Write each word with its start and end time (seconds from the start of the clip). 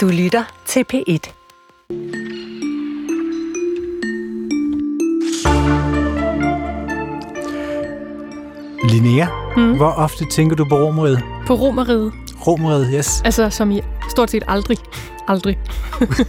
Du 0.00 0.08
lytter 0.08 0.44
til 0.66 0.84
P1. 0.92 1.32
Linnea, 8.88 9.26
mm. 9.56 9.76
hvor 9.76 9.90
ofte 9.90 10.24
tænker 10.30 10.56
du 10.56 10.64
på 10.64 10.76
romeriet? 10.76 11.22
På 11.46 11.54
romeriet? 11.54 12.12
Romeriet, 12.46 12.90
yes. 12.94 13.22
Altså, 13.24 13.50
som 13.50 13.70
i 13.70 13.80
stort 14.10 14.30
set 14.30 14.42
aldrig. 14.48 14.78
Aldrig. 15.28 15.58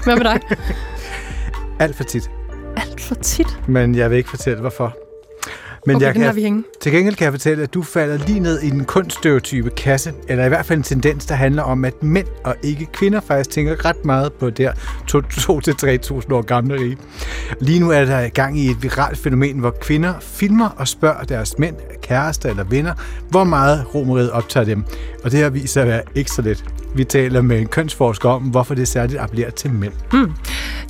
Hvad 0.03 0.15
med 0.15 0.23
dig? 0.23 0.39
Alt 1.79 1.95
for 1.95 2.03
tit. 2.03 2.31
Alt 2.77 3.01
for 3.01 3.15
tit? 3.15 3.59
Men 3.67 3.95
jeg 3.95 4.09
vil 4.09 4.17
ikke 4.17 4.29
fortælle, 4.29 4.61
hvorfor. 4.61 5.10
Men 5.85 5.95
okay, 5.95 6.05
jeg 6.05 6.15
kan, 6.15 6.35
vi 6.35 6.41
hænge. 6.41 6.63
Til 6.81 6.91
gengæld 6.91 7.15
kan 7.15 7.25
jeg 7.25 7.33
fortælle, 7.33 7.63
at 7.63 7.73
du 7.73 7.81
falder 7.81 8.17
lige 8.27 8.39
ned 8.39 8.59
i 8.59 8.69
den 8.69 8.85
kunststereotype 8.85 9.69
kasse, 9.69 10.13
eller 10.27 10.45
i 10.45 10.47
hvert 10.47 10.65
fald 10.65 10.77
en 10.77 10.83
tendens, 10.83 11.25
der 11.25 11.35
handler 11.35 11.63
om, 11.63 11.85
at 11.85 12.03
mænd 12.03 12.27
og 12.43 12.55
ikke 12.63 12.85
kvinder 12.85 13.19
faktisk 13.19 13.49
tænker 13.49 13.85
ret 13.85 14.05
meget 14.05 14.33
på 14.33 14.49
det 14.49 14.65
her 14.65 14.73
2-3.000 15.11 16.33
år 16.33 16.41
gamle 16.41 16.75
rige. 16.75 16.97
Lige 17.61 17.79
nu 17.79 17.91
er 17.91 18.05
der 18.05 18.29
gang 18.29 18.59
i 18.59 18.69
et 18.69 18.83
viralt 18.83 19.17
fænomen, 19.17 19.59
hvor 19.59 19.71
kvinder 19.81 20.13
filmer 20.19 20.69
og 20.69 20.87
spørger 20.87 21.23
deres 21.23 21.57
mænd, 21.57 21.75
kærester 22.01 22.49
eller 22.49 22.63
venner, 22.63 22.93
hvor 23.29 23.43
meget 23.43 23.95
romeriet 23.95 24.31
optager 24.31 24.65
dem. 24.65 24.83
Og 25.23 25.31
det 25.31 25.39
her 25.39 25.49
viser 25.49 25.81
at 25.81 25.87
være 25.87 26.01
ikke 26.15 26.31
så 26.31 26.41
let. 26.41 26.65
Vi 26.95 27.03
taler 27.03 27.41
med 27.41 27.59
en 27.59 27.67
kønsforsker 27.67 28.29
om, 28.29 28.41
hvorfor 28.41 28.75
det 28.75 28.87
særligt 28.87 29.19
appellerer 29.19 29.51
til 29.51 29.71
mænd. 29.73 29.93
Hmm. 30.11 30.31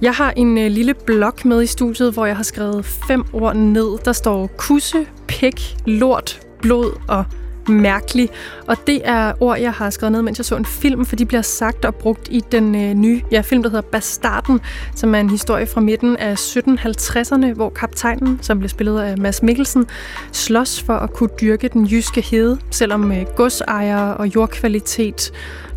Jeg 0.01 0.13
har 0.13 0.31
en 0.31 0.57
øh, 0.57 0.71
lille 0.71 0.93
blog 0.93 1.33
med 1.45 1.63
i 1.63 1.65
studiet, 1.65 2.13
hvor 2.13 2.25
jeg 2.25 2.35
har 2.35 2.43
skrevet 2.43 2.85
fem 2.85 3.23
ord 3.33 3.55
ned. 3.55 3.97
Der 4.05 4.11
står 4.11 4.47
kusse, 4.81 5.07
pik, 5.27 5.77
lort, 5.85 6.39
blod 6.61 6.97
og 7.07 7.25
mærkelig. 7.69 8.29
Og 8.67 8.77
det 8.87 9.01
er 9.03 9.33
ord, 9.39 9.59
jeg 9.59 9.73
har 9.73 9.89
skrevet 9.89 10.11
ned, 10.11 10.21
mens 10.21 10.39
jeg 10.39 10.45
så 10.45 10.55
en 10.55 10.65
film, 10.65 11.05
for 11.05 11.15
de 11.15 11.25
bliver 11.25 11.41
sagt 11.41 11.85
og 11.85 11.95
brugt 11.95 12.27
i 12.31 12.43
den 12.51 12.75
øh, 12.75 12.93
nye 12.93 13.21
ja, 13.31 13.41
film, 13.41 13.63
der 13.63 13.69
hedder 13.69 13.89
Bastarden, 13.91 14.59
som 14.95 15.15
er 15.15 15.19
en 15.19 15.29
historie 15.29 15.67
fra 15.67 15.81
midten 15.81 16.17
af 16.17 16.35
1750'erne, 16.35 17.53
hvor 17.53 17.69
kaptajnen, 17.69 18.39
som 18.41 18.59
blev 18.59 18.69
spillet 18.69 18.99
af 18.99 19.17
Mads 19.17 19.43
Mikkelsen, 19.43 19.87
slås 20.31 20.83
for 20.83 20.93
at 20.93 21.13
kunne 21.13 21.29
dyrke 21.41 21.67
den 21.67 21.85
jyske 21.85 22.21
hede, 22.21 22.57
selvom 22.71 23.11
øh, 23.11 23.25
godsejere 23.35 24.17
og 24.17 24.35
jordkvalitet 24.35 25.31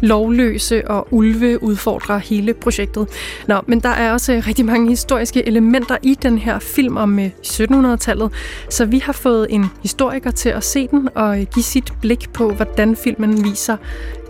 lovløse 0.05 0.89
og 0.89 1.09
ulve 1.11 1.63
udfordrer 1.63 2.19
hele 2.19 2.55
projektet. 2.55 3.09
Nå, 3.47 3.61
men 3.67 3.81
der 3.81 3.89
er 3.89 4.13
også 4.13 4.33
øh, 4.33 4.47
rigtig 4.47 4.65
mange 4.65 4.89
historiske 4.89 5.49
elementer 5.49 5.97
i 6.03 6.15
den 6.23 6.39
her 6.39 6.59
film 6.59 6.97
om 6.97 7.19
øh, 7.19 7.31
1700-tallet, 7.47 8.31
så 8.71 8.85
vi 8.85 8.99
har 8.99 9.13
fået 9.13 9.47
en 9.51 9.67
historiker 9.83 10.31
til 10.31 10.49
at 10.49 10.65
se 10.65 10.89
den 10.89 11.09
og 11.15 11.41
øh, 11.41 11.47
give 11.55 11.63
sit 11.75 11.93
blik 12.01 12.33
på, 12.33 12.51
hvordan 12.51 12.97
filmen 12.97 13.45
viser 13.45 13.77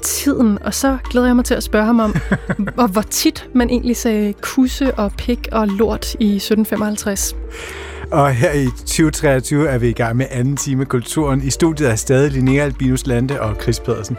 tiden, 0.03 0.59
og 0.63 0.75
så 0.75 0.99
glæder 1.11 1.27
jeg 1.27 1.37
mig 1.37 1.45
til 1.45 1.55
at 1.55 1.63
spørge 1.63 1.87
ham 1.87 2.01
om, 2.01 2.15
hvor, 2.75 2.87
hvor 2.87 3.03
tit 3.03 3.49
man 3.55 3.71
egentlig 3.71 3.97
sagde 3.97 4.33
kusse 4.33 4.95
og 4.95 5.13
pik 5.13 5.49
og 5.53 5.69
lort 5.69 6.15
i 6.21 6.37
1755. 6.37 7.37
Og 8.11 8.31
her 8.31 8.53
i 8.53 8.67
2023 8.67 9.69
er 9.69 9.79
vi 9.79 9.89
i 9.89 9.93
gang 9.93 10.17
med 10.17 10.27
anden 10.31 10.57
time 10.57 10.85
Kulturen. 10.85 11.43
I 11.43 11.51
studiet 11.51 11.91
er 11.91 11.95
stadig 11.95 12.33
Linnea 12.33 12.65
Albinus 12.65 13.07
Lande 13.07 13.41
og 13.41 13.57
Chris 13.63 13.81
Pedersen. 13.81 14.17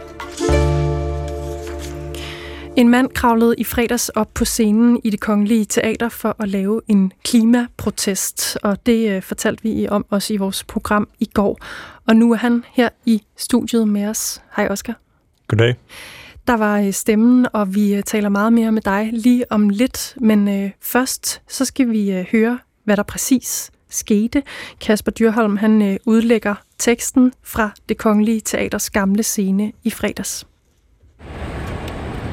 En 2.76 2.88
mand 2.88 3.08
kravlede 3.08 3.54
i 3.58 3.64
fredags 3.64 4.08
op 4.08 4.34
på 4.34 4.44
scenen 4.44 5.00
i 5.04 5.10
det 5.10 5.20
kongelige 5.20 5.64
teater 5.64 6.08
for 6.08 6.36
at 6.38 6.48
lave 6.48 6.80
en 6.88 7.12
klimaprotest, 7.24 8.58
og 8.62 8.86
det 8.86 9.10
øh, 9.10 9.22
fortalte 9.22 9.62
vi 9.62 9.88
om 9.88 10.06
også 10.10 10.34
i 10.34 10.36
vores 10.36 10.64
program 10.64 11.08
i 11.18 11.30
går. 11.34 11.58
Og 12.06 12.16
nu 12.16 12.32
er 12.32 12.36
han 12.36 12.64
her 12.72 12.88
i 13.06 13.22
studiet 13.36 13.88
med 13.88 14.08
os. 14.08 14.42
Hej 14.56 14.68
Oscar. 14.68 14.94
Goddag. 15.48 15.76
Der 16.46 16.56
var 16.56 16.80
øh, 16.80 16.92
stemmen, 16.92 17.46
og 17.52 17.74
vi 17.74 17.94
øh, 17.94 18.02
taler 18.02 18.28
meget 18.28 18.52
mere 18.52 18.72
med 18.72 18.82
dig 18.82 19.10
lige 19.12 19.52
om 19.52 19.68
lidt, 19.68 20.14
men 20.20 20.48
øh, 20.48 20.70
først 20.80 21.42
så 21.48 21.64
skal 21.64 21.90
vi 21.90 22.12
øh, 22.12 22.26
høre, 22.32 22.58
hvad 22.84 22.96
der 22.96 23.02
præcis 23.02 23.70
skete. 23.88 24.42
Kasper 24.80 25.12
Dyrholm 25.12 25.56
han 25.56 25.82
øh, 25.82 25.96
udlægger 26.06 26.54
teksten 26.78 27.32
fra 27.42 27.70
det 27.88 27.98
kongelige 27.98 28.40
teaters 28.40 28.90
gamle 28.90 29.22
scene 29.22 29.72
i 29.84 29.90
fredags. 29.90 30.46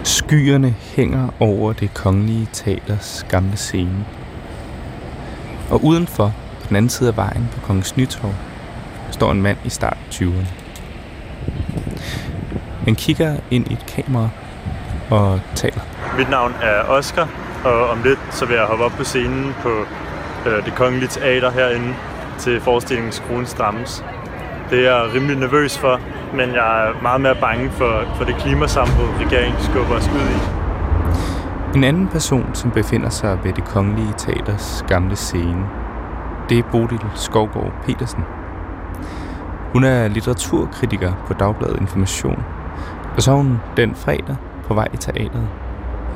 Skyerne 0.03 0.75
hænger 0.95 1.29
over 1.39 1.73
det 1.73 1.93
kongelige 1.93 2.47
teaters 2.53 3.25
gamle 3.29 3.57
scene. 3.57 4.05
Og 5.69 5.83
udenfor, 5.83 6.33
på 6.61 6.67
den 6.67 6.75
anden 6.75 6.89
side 6.89 7.09
af 7.09 7.17
vejen 7.17 7.49
på 7.51 7.59
Kongens 7.61 7.97
Nytorv, 7.97 8.33
står 9.11 9.31
en 9.31 9.41
mand 9.41 9.57
i 9.65 9.69
start 9.69 9.97
20'erne. 10.11 10.45
Han 12.83 12.95
kigger 12.95 13.37
ind 13.51 13.67
i 13.71 13.73
et 13.73 13.85
kamera 13.85 14.29
og 15.09 15.39
taler. 15.55 15.81
Mit 16.17 16.29
navn 16.29 16.53
er 16.61 16.81
Oscar, 16.81 17.29
og 17.65 17.89
om 17.89 18.03
lidt 18.03 18.19
så 18.31 18.45
vil 18.45 18.55
jeg 18.55 18.65
hoppe 18.65 18.83
op 18.83 18.91
på 18.91 19.03
scenen 19.03 19.53
på 19.61 19.85
øh, 20.49 20.65
det 20.65 20.75
kongelige 20.75 21.09
teater 21.09 21.51
herinde 21.51 21.95
til 22.39 22.61
forestillingen 22.61 23.11
Skruen 23.11 23.45
Strammes. 23.45 24.03
Det 24.73 24.87
er 24.87 24.97
jeg 24.97 25.13
rimelig 25.15 25.37
nervøs 25.37 25.77
for, 25.77 25.99
men 26.33 26.49
jeg 26.53 26.87
er 26.87 27.01
meget 27.01 27.21
mere 27.21 27.35
bange 27.35 27.69
for, 27.71 28.03
for 28.15 28.23
det 28.23 28.35
klimasambrud, 28.35 29.25
regeringen 29.25 29.61
skubber 29.61 29.95
os 29.95 30.07
ud 30.07 30.27
i. 30.35 30.39
En 31.77 31.83
anden 31.83 32.07
person, 32.07 32.49
som 32.53 32.71
befinder 32.71 33.09
sig 33.09 33.39
ved 33.43 33.53
det 33.53 33.63
kongelige 33.63 34.13
teaters 34.17 34.85
gamle 34.87 35.15
scene, 35.15 35.65
det 36.49 36.59
er 36.59 36.63
Bodil 36.71 36.99
Skovgaard 37.15 37.73
Petersen. 37.85 38.23
Hun 39.73 39.83
er 39.83 40.07
litteraturkritiker 40.07 41.13
på 41.27 41.33
Dagbladet 41.33 41.81
Information, 41.81 42.43
og 43.15 43.21
så 43.21 43.31
er 43.31 43.35
hun 43.35 43.59
den 43.77 43.95
fredag 43.95 44.35
på 44.67 44.73
vej 44.73 44.87
i 44.93 44.97
teateret. 44.97 45.47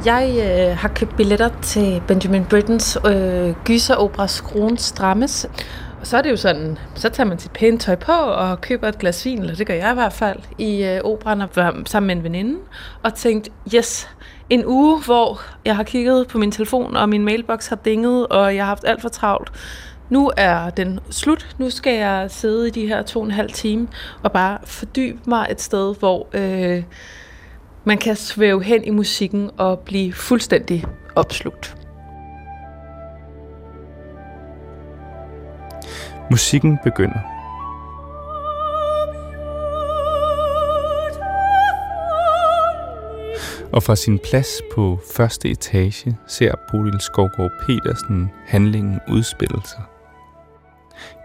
Jeg 0.06 0.36
øh, 0.38 0.78
har 0.78 0.88
købt 0.88 1.16
billetter 1.16 1.50
til 1.62 2.02
Benjamin 2.08 2.46
Brittens 2.46 2.98
øh, 3.06 3.54
gyseropera 3.66 4.28
Skruen 4.28 4.78
Strammes, 4.78 5.48
og 6.00 6.08
så 6.08 6.18
er 6.18 6.22
det 6.22 6.32
jo 6.32 6.36
sådan, 6.36 6.78
så 6.96 7.10
tager 7.10 7.28
man 7.28 7.40
sit 7.40 7.52
pæne 7.52 7.78
tøj 7.78 7.96
på 7.96 8.12
og 8.12 8.62
køber 8.62 8.88
et 8.88 9.00
glas 9.00 9.26
vin, 9.26 9.40
eller 9.40 9.56
det 9.56 9.68
gør 9.68 9.74
jeg 9.74 9.92
i 9.92 9.94
hvert 9.94 10.14
fald, 10.14 10.40
i 10.58 10.84
øh, 10.84 11.02
operan 11.04 11.42
og 11.42 11.50
sammen 11.86 12.08
med 12.08 12.16
en 12.16 12.24
veninde, 12.24 12.60
og 13.04 13.16
tænkt, 13.16 13.50
yes, 13.76 14.10
en 14.50 14.66
uge, 14.66 15.04
hvor 15.04 15.42
jeg 15.66 15.76
har 15.76 15.84
kigget 15.84 16.28
på 16.28 16.38
min 16.38 16.52
telefon, 16.52 16.96
og 16.96 17.10
min 17.10 17.26
mailbox 17.26 17.68
har 17.68 17.76
dinget, 17.76 18.28
og 18.28 18.56
jeg 18.56 18.64
har 18.64 18.68
haft 18.68 18.86
alt 18.86 19.02
for 19.02 19.10
travlt. 19.10 19.52
Nu 20.10 20.32
er 20.38 20.70
den 20.70 21.00
slut. 21.10 21.56
Nu 21.58 21.70
skal 21.70 21.94
jeg 21.94 22.32
sidde 22.32 22.68
i 22.68 22.72
de 22.72 22.88
her 22.88 23.02
to 23.02 23.20
og 23.20 23.26
en 23.26 23.32
halv 23.32 23.52
time 23.52 23.88
og 24.24 24.32
bare 24.32 24.58
fordybe 24.64 25.20
mig 25.28 25.48
et 25.52 25.62
sted, 25.62 25.96
hvor 26.00 26.28
øh, 26.34 26.84
man 27.84 27.98
kan 27.98 28.16
svæve 28.16 28.64
hen 28.64 28.84
i 28.84 28.90
musikken 28.90 29.50
og 29.58 29.80
blive 29.80 30.14
fuldstændig 30.14 30.86
opslugt. 31.16 31.87
Musikken 36.30 36.80
begynder. 36.84 37.20
Og 43.74 43.84
fra 43.84 43.96
sin 43.96 44.20
plads 44.20 44.48
på 44.76 45.00
første 45.16 45.50
etage 45.50 46.18
ser 46.28 46.54
Bodil 46.72 47.02
Skovgaard 47.02 47.52
Petersen 47.66 48.32
handlingen 48.48 49.00
udspille 49.10 49.62
sig. 49.66 49.84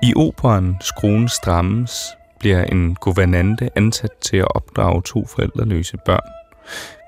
I 0.03 0.13
operen 0.17 0.77
Skruen 0.81 1.29
Strammes 1.29 2.07
bliver 2.39 2.65
en 2.65 2.95
guvernante 2.95 3.71
ansat 3.77 4.11
til 4.21 4.37
at 4.37 4.55
opdrage 4.55 5.03
to 5.03 5.27
forældreløse 5.27 5.97
børn, 6.07 6.31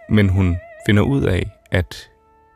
men 0.09 0.29
hun 0.29 0.57
finder 0.87 1.03
ud 1.03 1.23
af, 1.23 1.51
at 1.71 2.11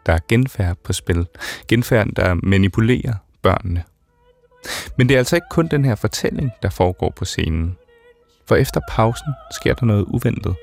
der 0.07 0.13
er 0.13 0.19
genfærd 0.29 0.77
på 0.85 0.93
spil. 0.93 1.27
Genfærd, 1.69 2.07
der 2.17 2.35
manipulerer 2.35 3.15
børnene 3.43 3.85
men 4.97 5.09
det 5.09 5.15
er 5.15 5.19
altså 5.19 5.37
ikke 5.37 5.47
kun 5.51 5.69
den 5.69 5.85
her 5.85 5.95
fortælling, 5.95 6.53
der 6.63 6.71
foregår 6.71 7.13
på 7.17 7.25
scenen. 7.25 7.77
For 8.47 8.57
efter 8.57 8.81
pausen 8.89 9.33
sker 9.51 9.75
der 9.75 9.87
noget 9.87 10.05
uventet. 10.09 10.55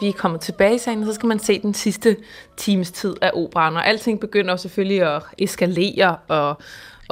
Vi 0.00 0.10
kommer 0.10 0.38
tilbage 0.38 0.74
i 0.74 0.78
sagen, 0.78 1.04
så 1.04 1.12
skal 1.12 1.26
man 1.26 1.38
se 1.38 1.62
den 1.62 1.74
sidste 1.74 2.16
times 2.56 2.90
tid 2.90 3.14
af 3.22 3.30
operan, 3.34 3.76
og 3.76 3.86
alting 3.86 4.20
begynder 4.20 4.56
selvfølgelig 4.56 5.16
at 5.16 5.22
eskalere, 5.38 6.16
og 6.28 6.58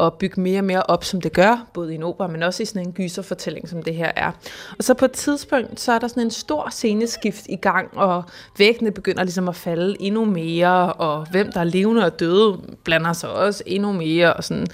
at 0.07 0.15
bygge 0.15 0.41
mere 0.41 0.61
og 0.61 0.65
mere 0.65 0.83
op, 0.83 1.05
som 1.05 1.21
det 1.21 1.33
gør, 1.33 1.67
både 1.75 1.93
i 1.93 1.95
en 1.95 2.03
opera, 2.03 2.27
men 2.27 2.43
også 2.43 2.63
i 2.63 2.67
sådan 2.67 2.87
en 2.87 2.93
gyserfortælling, 2.93 3.69
som 3.69 3.83
det 3.83 3.95
her 3.95 4.13
er. 4.17 4.31
Og 4.79 4.85
så 4.85 4.95
på 4.95 5.05
et 5.05 5.13
tidspunkt, 5.13 5.81
så 5.81 5.93
er 5.93 5.99
der 5.99 6.09
sådan 6.09 6.23
en 6.23 6.31
stor 6.31 6.69
sceneskift 6.71 7.47
i 7.49 7.57
gang, 7.57 7.99
og 7.99 8.25
væggene 8.59 8.91
begynder 8.91 9.23
ligesom 9.23 9.49
at 9.49 9.57
falde 9.57 9.97
endnu 10.01 10.25
mere, 10.25 10.93
og 10.93 11.27
hvem 11.31 11.53
der 11.53 11.61
er 11.61 11.65
levende 11.65 12.05
og 12.05 12.21
døde, 12.21 12.59
blander 12.85 13.13
sig 13.13 13.31
også 13.31 13.63
endnu 13.67 13.93
mere. 13.93 14.35
Og, 14.35 14.45
sådan. 14.45 14.67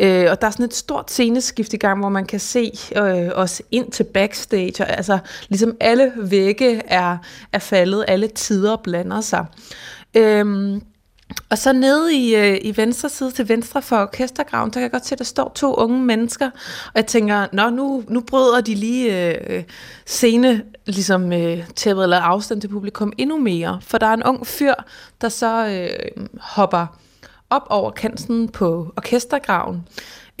Øh, 0.00 0.26
og 0.30 0.40
der 0.40 0.46
er 0.46 0.50
sådan 0.50 0.64
et 0.64 0.74
stort 0.74 1.10
sceneskift 1.10 1.72
i 1.72 1.76
gang, 1.76 2.00
hvor 2.00 2.08
man 2.08 2.26
kan 2.26 2.40
se 2.40 2.72
øh, 2.96 3.30
os 3.34 3.62
ind 3.70 3.90
til 3.90 4.04
backstage, 4.04 4.74
og 4.84 4.96
altså 4.96 5.18
ligesom 5.48 5.76
alle 5.80 6.12
vægge 6.16 6.82
er, 6.86 7.18
er 7.52 7.58
faldet, 7.58 8.04
alle 8.08 8.28
tider 8.28 8.76
blander 8.76 9.20
sig. 9.20 9.46
Øh, 10.16 10.80
og 11.50 11.58
så 11.58 11.72
nede 11.72 12.16
i, 12.16 12.36
øh, 12.36 12.58
i 12.62 12.76
venstre 12.76 13.08
side 13.08 13.30
til 13.30 13.48
venstre 13.48 13.82
for 13.82 13.96
orkestergraven, 13.96 14.72
så 14.72 14.74
kan 14.74 14.82
jeg 14.82 14.90
godt 14.90 15.06
se, 15.06 15.14
at 15.14 15.18
der 15.18 15.24
står 15.24 15.52
to 15.54 15.74
unge 15.74 16.04
mennesker. 16.04 16.50
Og 16.86 16.92
jeg 16.94 17.06
tænker, 17.06 17.46
nå, 17.52 17.70
nu, 17.70 18.04
nu 18.08 18.20
bryder 18.20 18.60
de 18.60 18.74
lige 18.74 19.28
øh, 19.28 19.56
øh, 19.56 19.64
scene, 20.06 20.62
ligesom 20.86 21.32
øh, 21.32 21.68
tæppet 21.76 22.02
eller 22.02 22.20
afstand 22.20 22.60
til 22.60 22.68
publikum 22.68 23.12
endnu 23.18 23.38
mere. 23.38 23.78
For 23.82 23.98
der 23.98 24.06
er 24.06 24.14
en 24.14 24.24
ung 24.24 24.46
fyr, 24.46 24.74
der 25.20 25.28
så 25.28 25.66
øh, 25.66 26.26
hopper 26.40 26.86
op 27.50 27.66
over 27.70 27.90
kanten 27.90 28.48
på 28.48 28.92
orkestergraven. 28.96 29.88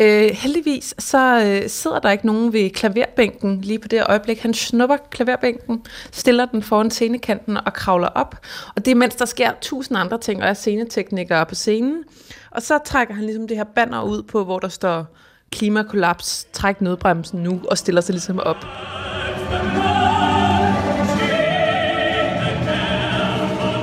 Øh, 0.00 0.30
heldigvis 0.30 0.94
så 0.98 1.42
øh, 1.46 1.68
sidder 1.68 1.98
der 1.98 2.10
ikke 2.10 2.26
nogen 2.26 2.52
ved 2.52 2.70
klaverbænken 2.70 3.60
lige 3.60 3.78
på 3.78 3.88
det 3.88 4.02
øjeblik. 4.08 4.40
Han 4.40 4.54
snupper 4.54 4.96
klaverbænken, 5.10 5.82
stiller 6.12 6.46
den 6.46 6.62
foran 6.62 6.90
scenekanten 6.90 7.56
og 7.56 7.72
kravler 7.72 8.08
op. 8.08 8.36
Og 8.76 8.84
det 8.84 8.90
er 8.90 8.94
mens 8.94 9.14
der 9.14 9.24
sker 9.24 9.50
tusind 9.60 9.98
andre 9.98 10.18
ting, 10.18 10.42
og 10.42 10.48
er 10.48 10.54
sceneteknikere 10.54 11.46
på 11.46 11.54
scenen. 11.54 12.04
Og 12.50 12.62
så 12.62 12.78
trækker 12.84 13.14
han 13.14 13.24
ligesom 13.24 13.48
det 13.48 13.56
her 13.56 13.64
banner 13.64 14.02
ud 14.02 14.22
på, 14.22 14.44
hvor 14.44 14.58
der 14.58 14.68
står 14.68 15.06
klimakollaps, 15.52 16.46
træk 16.52 16.80
nødbremsen 16.80 17.42
nu, 17.42 17.60
og 17.70 17.78
stiller 17.78 18.00
sig 18.00 18.12
ligesom 18.12 18.38
op. 18.38 18.64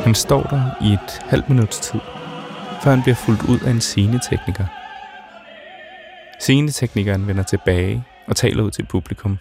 Han 0.03 0.15
står 0.15 0.44
der 0.44 0.62
i 0.81 0.94
et 0.94 1.21
halvt 1.29 1.50
minuts 1.50 1.79
tid, 1.79 2.00
før 2.83 2.91
han 2.91 3.01
bliver 3.01 3.15
fuldt 3.15 3.44
ud 3.50 3.59
af 3.59 3.71
en 3.71 3.81
scenetekniker. 3.81 4.85
Sceneteknikeren 6.45 7.27
vender 7.27 7.44
tilbage 7.44 8.03
og 8.27 8.36
taler 8.36 8.63
ud 8.63 8.71
til 8.71 8.86
publikum. 8.86 9.38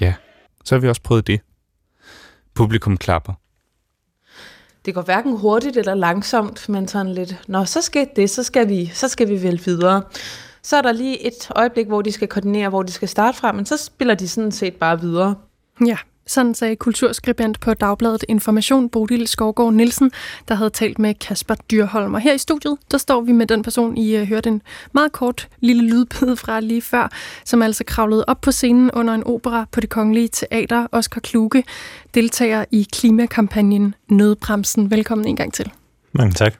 Ja, 0.00 0.14
så 0.64 0.74
har 0.74 0.80
vi 0.80 0.88
også 0.88 1.02
prøvet 1.02 1.26
det. 1.26 1.40
Publikum 2.54 2.96
klapper. 2.96 3.32
Det 4.84 4.94
går 4.94 5.02
hverken 5.02 5.36
hurtigt 5.36 5.76
eller 5.76 5.94
langsomt, 5.94 6.68
men 6.68 6.88
sådan 6.88 7.12
lidt, 7.12 7.48
nå, 7.48 7.64
så 7.64 7.82
skal 7.82 8.08
det, 8.16 8.30
så 8.30 8.42
skal 8.42 8.68
vi, 8.68 8.86
så 8.86 9.08
skal 9.08 9.28
vi 9.28 9.42
vel 9.42 9.62
videre. 9.64 10.02
Så 10.62 10.76
er 10.76 10.82
der 10.82 10.92
lige 10.92 11.26
et 11.26 11.50
øjeblik, 11.56 11.86
hvor 11.86 12.02
de 12.02 12.12
skal 12.12 12.28
koordinere, 12.28 12.68
hvor 12.68 12.82
de 12.82 12.92
skal 12.92 13.08
starte 13.08 13.38
fra, 13.38 13.52
men 13.52 13.66
så 13.66 13.76
spiller 13.76 14.14
de 14.14 14.28
sådan 14.28 14.52
set 14.52 14.74
bare 14.74 15.00
videre. 15.00 15.34
Ja, 15.86 15.96
sådan 16.28 16.54
sagde 16.54 16.76
kulturskribent 16.76 17.60
på 17.60 17.74
Dagbladet 17.74 18.24
Information 18.28 18.88
Bodil 18.88 19.28
Skovgaard 19.28 19.72
Nielsen, 19.72 20.10
der 20.48 20.54
havde 20.54 20.70
talt 20.70 20.98
med 20.98 21.14
Kasper 21.14 21.54
Dyrholm. 21.70 22.14
Og 22.14 22.20
her 22.20 22.34
i 22.34 22.38
studiet, 22.38 22.76
der 22.90 22.98
står 22.98 23.20
vi 23.20 23.32
med 23.32 23.46
den 23.46 23.62
person, 23.62 23.96
I 23.96 24.20
uh, 24.20 24.28
hørte 24.28 24.48
en 24.48 24.62
meget 24.92 25.12
kort 25.12 25.48
lille 25.60 25.82
lydbid 25.82 26.36
fra 26.36 26.60
lige 26.60 26.82
før, 26.82 27.10
som 27.44 27.62
altså 27.62 27.84
kravlede 27.84 28.24
op 28.26 28.40
på 28.40 28.52
scenen 28.52 28.90
under 28.90 29.14
en 29.14 29.24
opera 29.26 29.66
på 29.72 29.80
det 29.80 29.90
kongelige 29.90 30.28
teater. 30.28 30.86
Oscar 30.92 31.20
Kluge, 31.20 31.64
deltager 32.14 32.64
i 32.70 32.86
klimakampagnen 32.92 33.94
Nødbremsen. 34.08 34.90
Velkommen 34.90 35.26
en 35.26 35.36
gang 35.36 35.54
til. 35.54 35.72
Mange 36.12 36.32
tak. 36.32 36.54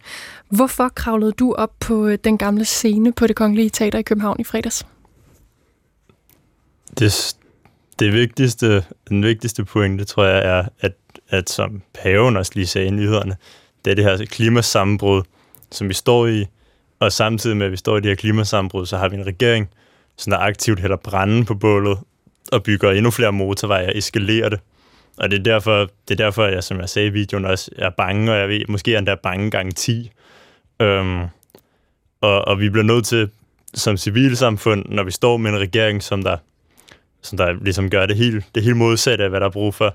Hvorfor 0.50 0.88
kravlede 0.88 1.32
du 1.32 1.52
op 1.52 1.72
på 1.80 2.06
øh, 2.06 2.18
den 2.24 2.38
gamle 2.38 2.64
scene 2.64 3.12
på 3.12 3.26
det 3.26 3.36
kongelige 3.36 3.70
teater 3.70 3.98
i 3.98 4.02
København 4.02 4.36
i 4.40 4.44
fredags? 4.44 4.86
Det, 6.98 7.36
det 7.98 8.12
vigtigste, 8.12 8.84
den 9.08 9.22
vigtigste 9.22 9.64
pointe, 9.64 10.04
tror 10.04 10.24
jeg, 10.24 10.58
er, 10.58 10.64
at, 10.80 10.92
at 11.28 11.50
som 11.50 11.82
paven 12.02 12.36
også 12.36 12.52
lige 12.54 12.66
sagde 12.66 12.86
i 12.86 12.90
nyhederne, 12.90 13.36
det 13.84 13.90
er 13.90 13.94
det 13.94 14.04
her 14.04 14.24
klimasammenbrud, 14.24 15.22
som 15.72 15.88
vi 15.88 15.94
står 15.94 16.26
i, 16.26 16.46
og 17.00 17.12
samtidig 17.12 17.56
med, 17.56 17.66
at 17.66 17.72
vi 17.72 17.76
står 17.76 17.96
i 17.96 18.00
det 18.00 18.08
her 18.08 18.14
klimasammenbrud, 18.16 18.86
så 18.86 18.96
har 18.96 19.08
vi 19.08 19.16
en 19.16 19.26
regering, 19.26 19.68
som 20.16 20.30
der 20.30 20.38
aktivt 20.38 20.80
hælder 20.80 20.96
branden 20.96 21.44
på 21.44 21.54
bålet 21.54 21.98
og 22.52 22.62
bygger 22.62 22.90
endnu 22.90 23.10
flere 23.10 23.32
motorveje 23.32 23.86
og 23.86 23.96
eskalerer 23.96 24.48
det. 24.48 24.60
Og 25.16 25.30
det 25.30 25.38
er 25.38 25.42
derfor, 25.42 25.90
det 26.08 26.20
er 26.20 26.24
derfor 26.24 26.44
jeg, 26.44 26.64
som 26.64 26.80
jeg 26.80 26.88
sagde 26.88 27.08
i 27.08 27.10
videoen, 27.10 27.44
også 27.44 27.70
er 27.76 27.90
bange, 27.90 28.32
og 28.32 28.38
jeg 28.38 28.48
ved, 28.48 28.60
måske 28.68 28.94
er 28.94 28.98
endda 28.98 29.14
bange 29.14 29.50
gang 29.50 29.76
10. 29.76 30.10
Øhm, 30.80 31.20
og, 32.20 32.48
og 32.48 32.60
vi 32.60 32.68
bliver 32.68 32.84
nødt 32.84 33.06
til, 33.06 33.30
som 33.74 33.96
civilsamfund, 33.96 34.84
når 34.88 35.02
vi 35.02 35.10
står 35.10 35.36
med 35.36 35.50
en 35.50 35.58
regering, 35.58 36.02
som 36.02 36.22
der 36.22 36.36
som 37.22 37.38
der 37.38 37.52
ligesom 37.52 37.90
gør 37.90 38.06
det 38.06 38.16
helt, 38.16 38.44
det 38.54 38.62
helt 38.62 38.76
modsatte 38.76 39.24
af, 39.24 39.30
hvad 39.30 39.40
der 39.40 39.46
er 39.46 39.50
brug 39.50 39.74
for. 39.74 39.94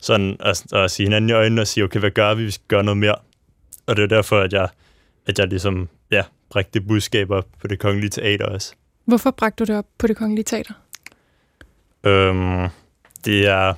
Sådan 0.00 0.36
at, 0.40 0.72
at 0.72 0.90
sige 0.90 1.06
hinanden 1.06 1.30
i 1.30 1.32
øjnene 1.32 1.60
og 1.60 1.66
sige, 1.66 1.84
okay, 1.84 2.00
hvad 2.00 2.10
gør 2.10 2.34
vi? 2.34 2.44
Vi 2.44 2.50
skal 2.50 2.66
gøre 2.68 2.84
noget 2.84 2.98
mere. 2.98 3.14
Og 3.86 3.96
det 3.96 4.02
er 4.02 4.06
derfor, 4.06 4.40
at 4.40 4.52
jeg, 4.52 4.68
at 5.26 5.38
jeg 5.38 5.48
ligesom, 5.48 5.88
ja, 6.10 6.22
bragte 6.50 6.70
det 6.78 6.88
budskab 6.88 7.30
op 7.30 7.46
på 7.60 7.66
det 7.66 7.78
kongelige 7.78 8.10
teater 8.10 8.46
også. 8.46 8.74
Hvorfor 9.04 9.30
bragte 9.30 9.64
du 9.64 9.72
det 9.72 9.78
op 9.78 9.86
på 9.98 10.06
det 10.06 10.16
kongelige 10.16 10.44
teater? 10.44 10.74
Øhm, 12.04 12.68
det 13.24 13.46
er, 13.46 13.74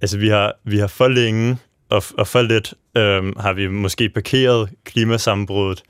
altså 0.00 0.18
vi 0.18 0.28
har, 0.28 0.52
vi 0.64 0.78
har 0.78 0.86
for 0.86 1.08
længe 1.08 1.58
og, 1.88 2.02
og 2.18 2.26
for 2.26 2.42
lidt 2.42 2.74
øhm, 2.96 3.32
har 3.40 3.52
vi 3.52 3.66
måske 3.66 4.08
parkeret 4.08 4.70
klimasammenbruddet. 4.84 5.82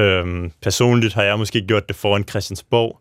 Øhm, 0.00 0.52
personligt 0.62 1.14
har 1.14 1.22
jeg 1.22 1.38
måske 1.38 1.62
gjort 1.66 1.88
det 1.88 1.96
foran 1.96 2.24
Christiansborg, 2.28 3.00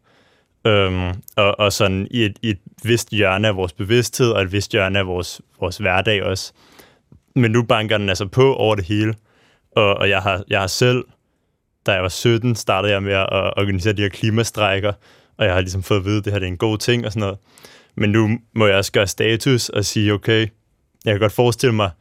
Øhm, 0.65 1.09
og, 1.35 1.59
og 1.59 1.73
sådan 1.73 2.07
i 2.11 2.25
et, 2.25 2.39
i 2.41 2.49
et 2.49 2.59
vist 2.83 3.09
hjørne 3.09 3.47
af 3.47 3.55
vores 3.55 3.73
bevidsthed, 3.73 4.31
og 4.31 4.41
et 4.41 4.51
vist 4.51 4.71
hjørne 4.71 4.99
af 4.99 5.07
vores, 5.07 5.41
vores 5.59 5.77
hverdag 5.77 6.23
også. 6.23 6.53
Men 7.35 7.51
nu 7.51 7.63
banker 7.63 7.97
den 7.97 8.09
altså 8.09 8.27
på 8.27 8.55
over 8.55 8.75
det 8.75 8.85
hele. 8.85 9.15
Og, 9.71 9.95
og 9.95 10.09
jeg, 10.09 10.21
har, 10.21 10.43
jeg 10.49 10.59
har 10.59 10.67
selv, 10.67 11.03
da 11.85 11.91
jeg 11.91 12.01
var 12.01 12.09
17, 12.09 12.55
startede 12.55 12.93
jeg 12.93 13.03
med 13.03 13.13
at 13.13 13.27
organisere 13.31 13.93
de 13.93 14.01
her 14.01 14.09
klimastrækker, 14.09 14.93
og 15.37 15.45
jeg 15.45 15.53
har 15.53 15.61
ligesom 15.61 15.83
fået 15.83 15.99
at 15.99 16.05
vide, 16.05 16.17
at 16.17 16.25
det 16.25 16.33
her 16.33 16.39
det 16.39 16.45
er 16.45 16.51
en 16.51 16.57
god 16.57 16.77
ting 16.77 17.05
og 17.05 17.11
sådan 17.11 17.19
noget. 17.19 17.37
Men 17.95 18.09
nu 18.09 18.39
må 18.55 18.67
jeg 18.67 18.75
også 18.75 18.91
gøre 18.91 19.07
status 19.07 19.69
og 19.69 19.85
sige, 19.85 20.13
okay, 20.13 20.47
jeg 21.05 21.13
kan 21.13 21.19
godt 21.19 21.31
forestille 21.31 21.75
mig, 21.75 21.91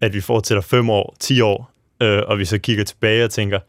at 0.00 0.14
vi 0.14 0.20
fortsætter 0.20 0.62
5 0.62 0.90
år, 0.90 1.16
10 1.20 1.40
år, 1.40 1.72
øh, 2.02 2.22
og 2.26 2.38
vi 2.38 2.44
så 2.44 2.58
kigger 2.58 2.84
tilbage 2.84 3.24
og 3.24 3.30
tænker, 3.30 3.60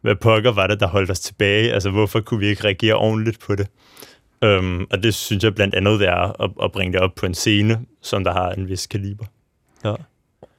hvad 0.00 0.14
pokker 0.14 0.52
var 0.52 0.66
det, 0.66 0.80
der 0.80 0.86
holdt 0.86 1.10
os 1.10 1.20
tilbage? 1.20 1.72
Altså, 1.72 1.90
hvorfor 1.90 2.20
kunne 2.20 2.40
vi 2.40 2.46
ikke 2.46 2.64
reagere 2.64 2.94
ordentligt 2.94 3.40
på 3.40 3.54
det? 3.54 3.68
Um, 4.46 4.86
og 4.90 5.02
det 5.02 5.14
synes 5.14 5.44
jeg 5.44 5.54
blandt 5.54 5.74
andet 5.74 6.02
er 6.02 6.42
at, 6.42 6.50
at 6.62 6.72
bringe 6.72 6.92
det 6.92 7.00
op 7.00 7.14
på 7.16 7.26
en 7.26 7.34
scene, 7.34 7.80
som 8.02 8.24
der 8.24 8.32
har 8.32 8.50
en 8.50 8.68
vis 8.68 8.86
kaliber. 8.86 9.24
Ja. 9.84 9.94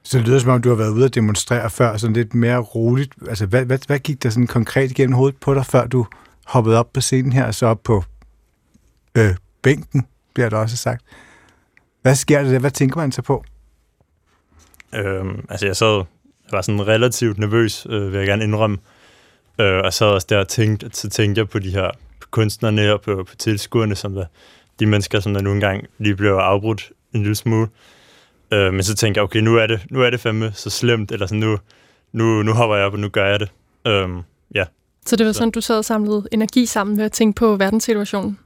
Så 0.02 0.18
det 0.18 0.26
lyder 0.26 0.38
som 0.38 0.50
om, 0.50 0.62
du 0.62 0.68
har 0.68 0.76
været 0.76 0.90
ude 0.90 1.04
at 1.04 1.14
demonstrere 1.14 1.70
før, 1.70 1.96
sådan 1.96 2.16
lidt 2.16 2.34
mere 2.34 2.58
roligt. 2.58 3.12
Altså, 3.28 3.46
hvad, 3.46 3.64
hvad, 3.64 3.78
hvad 3.86 3.98
gik 3.98 4.22
der 4.22 4.30
sådan 4.30 4.46
konkret 4.46 4.90
igennem 4.90 5.14
hovedet 5.14 5.40
på 5.40 5.54
dig, 5.54 5.66
før 5.66 5.86
du 5.86 6.06
hoppede 6.46 6.78
op 6.78 6.92
på 6.92 7.00
scenen 7.00 7.32
her, 7.32 7.46
og 7.46 7.54
så 7.54 7.66
op 7.66 7.82
på 7.82 8.04
øh, 9.14 9.34
bænken, 9.62 10.06
bliver 10.34 10.48
der 10.48 10.56
også 10.56 10.76
sagt. 10.76 11.04
Hvad 12.02 12.14
sker 12.14 12.42
der 12.42 12.50
der? 12.50 12.58
Hvad 12.58 12.70
tænker 12.70 12.96
man 12.96 13.12
så 13.12 13.22
på? 13.22 13.44
Øhm, 14.94 15.44
altså, 15.48 15.66
jeg 15.66 15.76
sad, 15.76 15.94
jeg 15.96 16.52
var 16.52 16.62
sådan 16.62 16.86
relativt 16.86 17.38
nervøs, 17.38 17.86
øh, 17.90 18.12
vil 18.12 18.18
jeg 18.18 18.26
gerne 18.26 18.44
indrømme. 18.44 18.78
Øh, 19.60 19.80
og 19.84 19.92
så 19.92 20.04
også 20.04 20.26
der 20.30 20.44
tænkt, 20.44 20.96
så 20.96 21.08
tænkte 21.08 21.38
jeg 21.38 21.48
på 21.48 21.58
de 21.58 21.70
her 21.70 21.90
på 22.20 22.28
kunstnerne 22.30 22.92
og 22.92 23.00
på, 23.00 23.24
på 23.24 23.36
tilskuerne, 23.36 23.94
som 23.94 24.14
der, 24.14 24.24
de 24.80 24.86
mennesker, 24.86 25.20
som 25.20 25.34
der 25.34 25.40
nu 25.40 25.52
engang 25.52 25.86
lige 25.98 26.16
blev 26.16 26.32
afbrudt 26.32 26.92
en 27.14 27.20
lille 27.20 27.34
smule. 27.34 27.68
Øh, 28.52 28.72
men 28.72 28.82
så 28.82 28.94
tænkte 28.94 29.18
jeg, 29.18 29.24
okay, 29.24 29.40
nu 29.40 29.56
er 29.56 29.66
det, 29.66 29.80
nu 29.90 30.02
er 30.02 30.10
det 30.10 30.20
fandme 30.20 30.52
så 30.54 30.70
slemt, 30.70 31.12
eller 31.12 31.26
sådan, 31.26 31.40
nu, 31.40 31.58
nu, 32.12 32.42
nu 32.42 32.52
hopper 32.52 32.76
jeg 32.76 32.86
op, 32.86 32.92
og 32.92 32.98
nu 32.98 33.08
gør 33.08 33.26
jeg 33.26 33.40
det. 33.40 33.50
Øh, 33.86 34.08
ja. 34.54 34.64
Så 35.06 35.16
det 35.16 35.26
var 35.26 35.32
sådan, 35.32 35.50
du 35.50 35.60
sad 35.60 35.78
og 35.78 35.84
samlede 35.84 36.28
energi 36.32 36.66
sammen 36.66 36.96
ved 36.96 37.04
at 37.04 37.12
tænke 37.12 37.36
på 37.36 37.56
verdenssituationen? 37.56 38.38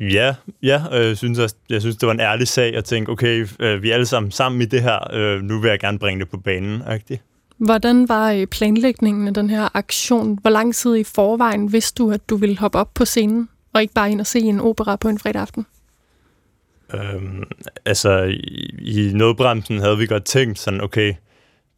Ja, 0.00 0.34
ja 0.62 0.82
og 0.90 1.04
jeg 1.04 1.16
synes, 1.16 1.38
også, 1.38 1.54
jeg 1.68 1.80
synes, 1.80 1.96
det 1.96 2.06
var 2.06 2.12
en 2.12 2.20
ærlig 2.20 2.48
sag 2.48 2.76
at 2.76 2.84
tænke, 2.84 3.12
okay, 3.12 3.46
øh, 3.60 3.82
vi 3.82 3.90
er 3.90 3.94
alle 3.94 4.06
sammen 4.06 4.30
sammen 4.30 4.62
i 4.62 4.64
det 4.64 4.82
her, 4.82 5.14
øh, 5.14 5.42
nu 5.42 5.60
vil 5.60 5.68
jeg 5.68 5.80
gerne 5.80 5.98
bringe 5.98 6.20
det 6.20 6.30
på 6.30 6.36
banen. 6.36 6.82
Agtigt. 6.86 7.22
Hvordan 7.58 8.08
var 8.08 8.32
øh, 8.32 8.46
planlægningen 8.46 9.28
af 9.28 9.34
den 9.34 9.50
her 9.50 9.76
aktion? 9.76 10.38
Hvor 10.42 10.50
lang 10.50 10.74
tid 10.74 10.96
i 10.96 11.04
forvejen 11.04 11.72
vidste 11.72 12.02
du, 12.02 12.10
at 12.10 12.30
du 12.30 12.36
ville 12.36 12.58
hoppe 12.58 12.78
op 12.78 12.94
på 12.94 13.04
scenen, 13.04 13.48
og 13.72 13.82
ikke 13.82 13.94
bare 13.94 14.10
ind 14.10 14.20
og 14.20 14.26
se 14.26 14.38
en 14.38 14.60
opera 14.60 14.96
på 14.96 15.08
en 15.08 15.18
fredag 15.18 15.42
aften? 15.42 15.66
Øhm, 16.94 17.44
altså, 17.84 18.22
i, 18.22 18.74
i 18.80 19.12
nødbremsen 19.12 19.78
havde 19.78 19.98
vi 19.98 20.06
godt 20.06 20.24
tænkt 20.24 20.58
sådan, 20.58 20.80
okay, 20.80 21.14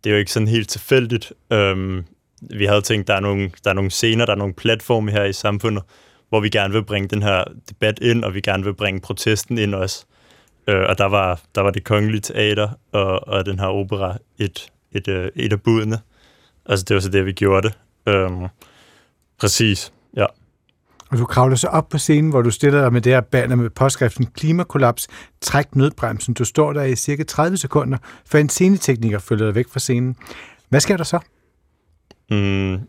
det 0.05 0.11
er 0.11 0.15
jo 0.15 0.19
ikke 0.19 0.33
sådan 0.33 0.49
helt 0.49 0.69
tilfældigt. 0.69 1.33
Øhm, 1.53 2.05
vi 2.41 2.65
havde 2.65 2.81
tænkt, 2.81 3.09
der 3.09 3.15
er, 3.15 3.21
nogle, 3.21 3.51
der 3.65 3.71
er 3.71 3.75
nogle 3.75 3.91
scener, 3.91 4.27
der 4.27 4.33
er 4.33 4.39
nogle 4.39 4.55
platforme 4.55 5.11
her 5.11 5.25
i 5.25 5.33
samfundet, 5.33 5.83
hvor 6.29 6.41
vi 6.41 6.49
gerne 6.49 6.75
vil 6.75 6.85
bringe 6.85 7.09
den 7.09 7.23
her 7.23 7.45
debat 7.69 7.99
ind, 7.99 8.25
og 8.25 8.35
vi 8.35 8.41
gerne 8.41 8.65
vil 8.65 8.75
bringe 8.75 9.01
protesten 9.01 9.59
ind 9.59 9.75
også. 9.75 10.05
Øh, 10.67 10.85
og 10.89 10.99
der 10.99 11.05
var, 11.05 11.41
der 11.55 11.61
var 11.61 11.71
det 11.71 11.85
kongelige 11.85 12.21
teater 12.21 12.69
og, 12.93 13.29
og 13.29 13.47
den 13.47 13.59
her 13.59 13.67
opera 13.67 14.19
et, 14.39 14.71
et, 14.93 15.09
øh, 15.09 15.31
et 15.37 15.53
af 15.53 15.63
budene. 15.63 15.99
Altså, 16.67 16.85
det 16.89 16.95
var 16.95 17.01
så 17.01 17.09
det, 17.09 17.27
vi 17.27 17.33
gjorde 17.33 17.69
det. 17.69 17.79
Øhm, 18.07 18.47
præcis, 19.41 19.93
ja. 20.17 20.27
Og 21.11 21.19
du 21.19 21.25
kravler 21.25 21.57
så 21.57 21.67
op 21.67 21.89
på 21.89 21.99
scenen, 21.99 22.31
hvor 22.31 22.43
du 22.43 22.51
stiller 22.51 22.81
dig 22.81 22.93
med 22.93 23.01
det 23.01 23.13
her 23.13 23.21
banner 23.21 23.57
med 23.57 23.71
påskriften 23.71 24.27
Klimakollaps, 24.27 25.09
træk 25.41 25.77
nødbremsen. 25.77 26.35
Du 26.35 26.45
står 26.45 26.73
der 26.73 26.83
i 26.83 26.97
cirka 26.97 27.23
30 27.23 27.57
sekunder, 27.57 27.99
før 28.27 28.39
en 28.39 28.49
scenetekniker 28.49 29.19
følger 29.19 29.45
dig 29.45 29.55
væk 29.55 29.69
fra 29.69 29.81
scenen. 29.81 30.17
Hvad 30.69 30.81
sker 30.81 30.97
der 30.97 31.05
så? 31.05 31.19
Mm, 32.31 32.81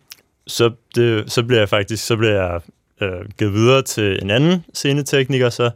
så, 0.48 0.72
det, 0.96 1.32
så 1.32 1.44
bliver 1.44 1.60
jeg 1.60 1.70
faktisk 1.70 2.06
så 2.06 2.18
bliver 2.18 2.34
jeg 2.34 2.62
øh, 3.02 3.30
givet 3.38 3.54
videre 3.54 3.82
til 3.82 4.20
en 4.22 4.30
anden 4.30 4.66
scenetekniker. 4.74 5.50
Så, 5.50 5.72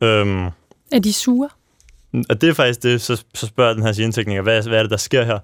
øhm, 0.00 0.46
er 0.92 0.98
de 1.04 1.12
sure? 1.12 1.48
Og 2.12 2.40
det 2.40 2.48
er 2.48 2.54
faktisk 2.54 2.82
det, 2.82 3.00
så, 3.00 3.24
så 3.34 3.46
spørger 3.46 3.74
den 3.74 3.82
her 3.82 3.92
scenetekniker, 3.92 4.42
hvad, 4.42 4.62
hvad 4.62 4.78
er 4.78 4.82
det, 4.82 4.90
der 4.90 4.96
sker 4.96 5.24
her? 5.24 5.38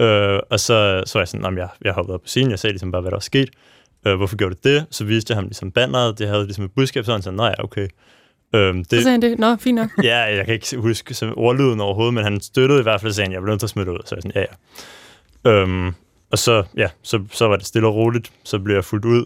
Øh, 0.00 0.40
og 0.50 0.60
så, 0.60 1.02
så 1.06 1.18
var 1.18 1.20
jeg 1.20 1.28
sådan, 1.28 1.58
jeg, 1.58 1.68
jeg 1.84 1.92
hoppede 1.92 2.14
op 2.14 2.20
på 2.20 2.28
scenen, 2.28 2.50
jeg 2.50 2.58
sagde 2.58 2.72
ligesom 2.72 2.92
bare, 2.92 3.02
hvad 3.02 3.10
der 3.10 3.16
var 3.16 3.20
sket. 3.20 3.50
Øh, 4.06 4.16
hvorfor 4.16 4.36
gjorde 4.36 4.54
du 4.54 4.68
det? 4.68 4.86
Så 4.90 5.04
viste 5.04 5.30
jeg 5.30 5.36
ham 5.36 5.44
ligesom 5.44 5.70
banneret, 5.70 6.18
det 6.18 6.28
havde 6.28 6.44
ligesom 6.44 6.64
et 6.64 6.72
budskab, 6.76 7.04
så 7.04 7.12
han 7.12 7.22
sagde, 7.22 7.36
nå 7.36 7.44
ja, 7.44 7.64
okay. 7.64 7.88
Øhm, 8.54 8.84
det, 8.84 8.90
så 8.90 9.02
sagde 9.02 9.10
han 9.10 9.22
det, 9.22 9.38
nå, 9.38 9.56
fint 9.56 9.74
nok. 9.74 9.90
ja, 10.04 10.18
jeg 10.18 10.44
kan 10.44 10.54
ikke 10.54 10.76
huske 10.76 11.14
som 11.14 11.34
ordlyden 11.36 11.80
overhovedet, 11.80 12.14
men 12.14 12.24
han 12.24 12.40
støttede 12.40 12.80
i 12.80 12.82
hvert 12.82 13.00
fald, 13.00 13.20
at 13.20 13.32
jeg 13.32 13.42
blev 13.42 13.52
nødt 13.52 13.60
til 13.60 13.66
at 13.66 13.70
smide 13.70 13.92
ud. 13.92 13.98
Så 14.04 14.14
jeg 14.14 14.22
sådan, 14.22 14.32
ja, 14.34 14.44
ja. 15.44 15.50
Øhm, 15.50 15.92
og 16.30 16.38
så, 16.38 16.64
ja, 16.76 16.88
så, 17.02 17.24
så 17.32 17.48
var 17.48 17.56
det 17.56 17.66
stille 17.66 17.88
og 17.88 17.94
roligt, 17.94 18.32
så 18.44 18.58
blev 18.58 18.74
jeg 18.74 18.84
fuldt 18.84 19.04
ud. 19.04 19.24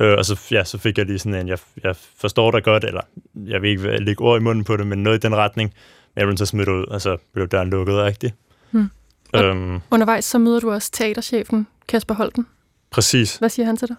Øh, 0.00 0.18
og 0.18 0.24
så, 0.24 0.40
ja, 0.50 0.64
så 0.64 0.78
fik 0.78 0.98
jeg 0.98 1.06
lige 1.06 1.18
sådan 1.18 1.40
en, 1.40 1.48
jeg, 1.48 1.58
jeg 1.84 1.96
forstår 1.96 2.50
dig 2.50 2.62
godt, 2.62 2.84
eller 2.84 3.00
jeg 3.46 3.62
vil 3.62 3.70
ikke 3.70 3.96
lægge 3.96 4.24
ord 4.24 4.40
i 4.40 4.44
munden 4.44 4.64
på 4.64 4.76
det, 4.76 4.86
men 4.86 5.02
noget 5.02 5.24
i 5.24 5.26
den 5.26 5.36
retning. 5.36 5.74
Til 6.16 6.42
at 6.42 6.48
smide 6.48 6.72
ud, 6.72 6.84
og 6.84 7.00
så 7.00 7.16
blev 7.32 7.48
døren 7.48 7.70
lukket 7.70 7.96
rigtigt. 7.96 8.34
Hmm. 8.70 8.90
Øhm, 9.34 9.80
undervejs 9.90 10.24
så 10.24 10.38
møder 10.38 10.60
du 10.60 10.70
også 10.70 10.90
teaterchefen, 10.92 11.66
Kasper 11.88 12.14
Holten. 12.14 12.46
Præcis. 12.90 13.36
Hvad 13.36 13.48
siger 13.48 13.66
han 13.66 13.76
til 13.76 13.88
dig? 13.88 13.96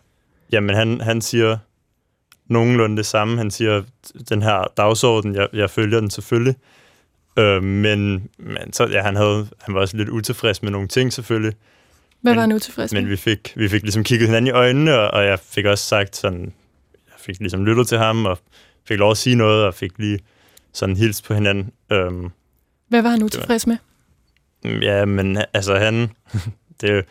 Jamen, 0.51 0.75
han, 0.75 1.01
han 1.01 1.21
siger 1.21 1.57
nogenlunde 2.47 2.97
det 2.97 3.05
samme. 3.05 3.37
Han 3.37 3.51
siger, 3.51 3.83
den 4.29 4.41
her 4.41 4.63
dagsorden, 4.77 5.35
jeg, 5.35 5.47
jeg 5.53 5.69
følger 5.69 5.99
den 5.99 6.09
selvfølgelig. 6.09 6.55
Øh, 7.39 7.63
men 7.63 8.29
men 8.37 8.73
så, 8.73 8.87
ja, 8.87 9.01
han, 9.01 9.15
havde, 9.15 9.47
han 9.61 9.75
var 9.75 9.81
også 9.81 9.97
lidt 9.97 10.09
utilfreds 10.09 10.63
med 10.63 10.71
nogle 10.71 10.87
ting 10.87 11.13
selvfølgelig. 11.13 11.53
Hvad 12.21 12.31
men, 12.31 12.35
var 12.35 12.41
han 12.41 12.51
utilfreds 12.51 12.93
med? 12.93 13.01
Men 13.01 13.09
vi 13.09 13.15
fik, 13.15 13.53
vi 13.55 13.69
fik 13.69 13.81
ligesom 13.81 14.03
kigget 14.03 14.27
hinanden 14.27 14.47
i 14.47 14.51
øjnene, 14.51 14.99
og, 14.99 15.11
og 15.11 15.25
jeg 15.25 15.39
fik 15.39 15.65
også 15.65 15.83
sagt 15.83 16.15
sådan, 16.15 16.53
jeg 16.91 17.15
fik 17.17 17.39
ligesom 17.39 17.65
lyttet 17.65 17.87
til 17.87 17.97
ham, 17.97 18.25
og 18.25 18.39
fik 18.87 18.97
lov 18.97 19.11
at 19.11 19.17
sige 19.17 19.35
noget, 19.35 19.65
og 19.65 19.73
fik 19.73 19.91
lige 19.97 20.19
sådan 20.73 20.95
hils 20.97 21.21
på 21.21 21.33
hinanden. 21.33 21.71
Øhm, 21.91 22.31
Hvad 22.87 23.01
var 23.01 23.09
han 23.09 23.23
utilfreds 23.23 23.67
med? 23.67 23.77
Ja, 24.65 25.05
men 25.05 25.37
altså 25.53 25.75
han, 25.75 26.11
det 26.81 27.05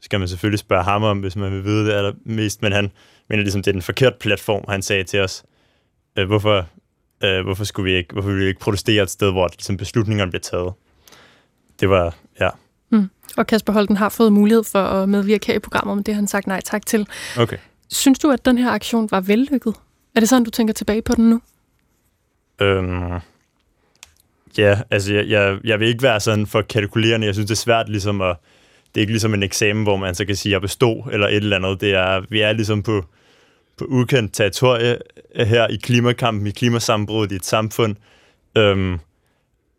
skal 0.00 0.18
man 0.18 0.28
selvfølgelig 0.28 0.58
spørge 0.58 0.84
ham 0.84 1.02
om, 1.02 1.20
hvis 1.20 1.36
man 1.36 1.52
vil 1.52 1.64
vide 1.64 1.86
det 1.86 1.92
allermest, 1.92 2.62
men 2.62 2.72
han 2.72 2.90
mener 3.28 3.42
ligesom, 3.42 3.62
det 3.62 3.70
er 3.70 3.72
den 3.72 3.82
forkerte 3.82 4.16
platform, 4.20 4.64
han 4.68 4.82
sagde 4.82 5.04
til 5.04 5.20
os. 5.20 5.44
Øh, 6.18 6.26
hvorfor, 6.26 6.66
øh, 7.24 7.42
hvorfor, 7.44 7.64
skulle 7.64 7.92
vi 7.92 7.96
ikke, 7.96 8.12
hvorfor 8.12 8.28
ville 8.28 8.42
vi 8.42 8.48
ikke 8.48 8.60
protestere 8.60 9.02
et 9.02 9.10
sted, 9.10 9.32
hvor 9.32 9.48
ligesom, 9.48 9.76
beslutningerne 9.76 10.30
bliver 10.30 10.40
taget? 10.40 10.72
Det 11.80 11.90
var, 11.90 12.14
ja. 12.40 12.48
Mm. 12.90 13.10
Og 13.36 13.46
Kasper 13.46 13.72
Holten 13.72 13.96
har 13.96 14.08
fået 14.08 14.32
mulighed 14.32 14.64
for 14.64 14.82
at 14.82 15.08
medvirke 15.08 15.46
her 15.46 15.54
i 15.54 15.58
programmet, 15.58 15.96
men 15.96 16.02
det 16.02 16.14
har 16.14 16.20
han 16.20 16.28
sagt 16.28 16.46
nej 16.46 16.60
tak 16.60 16.86
til. 16.86 17.06
Okay. 17.38 17.56
Synes 17.90 18.18
du, 18.18 18.30
at 18.30 18.44
den 18.44 18.58
her 18.58 18.70
aktion 18.70 19.08
var 19.10 19.20
vellykket? 19.20 19.74
Er 20.14 20.20
det 20.20 20.28
sådan, 20.28 20.44
du 20.44 20.50
tænker 20.50 20.74
tilbage 20.74 21.02
på 21.02 21.14
den 21.14 21.30
nu? 21.30 21.40
Øhm, 22.62 23.20
ja, 24.58 24.80
altså 24.90 25.14
jeg, 25.14 25.28
jeg, 25.28 25.58
jeg 25.64 25.80
vil 25.80 25.88
ikke 25.88 26.02
være 26.02 26.20
sådan 26.20 26.46
for 26.46 26.62
kalkulerende. 26.62 27.26
Jeg 27.26 27.34
synes, 27.34 27.48
det 27.48 27.54
er 27.54 27.62
svært 27.62 27.88
ligesom 27.88 28.20
at... 28.20 28.36
Det 28.94 29.00
er 29.00 29.02
ikke 29.02 29.12
ligesom 29.12 29.34
en 29.34 29.42
eksamen, 29.42 29.82
hvor 29.82 29.96
man 29.96 30.14
så 30.14 30.24
kan 30.24 30.36
sige, 30.36 30.50
at 30.50 30.52
jeg 30.52 30.60
bestod 30.60 31.12
eller 31.12 31.28
et 31.28 31.36
eller 31.36 31.56
andet. 31.56 31.80
Det 31.80 31.94
er, 31.94 32.22
vi 32.28 32.40
er 32.40 32.52
ligesom 32.52 32.82
på, 32.82 33.04
på 33.78 33.84
ukendt 33.84 34.34
territorie 34.34 34.98
her 35.36 35.66
i 35.66 35.76
klimakampen, 35.76 36.46
i 36.46 36.50
klimasambruddet 36.50 37.32
i 37.32 37.36
et 37.36 37.44
samfund. 37.44 37.96
Øhm, 38.56 38.98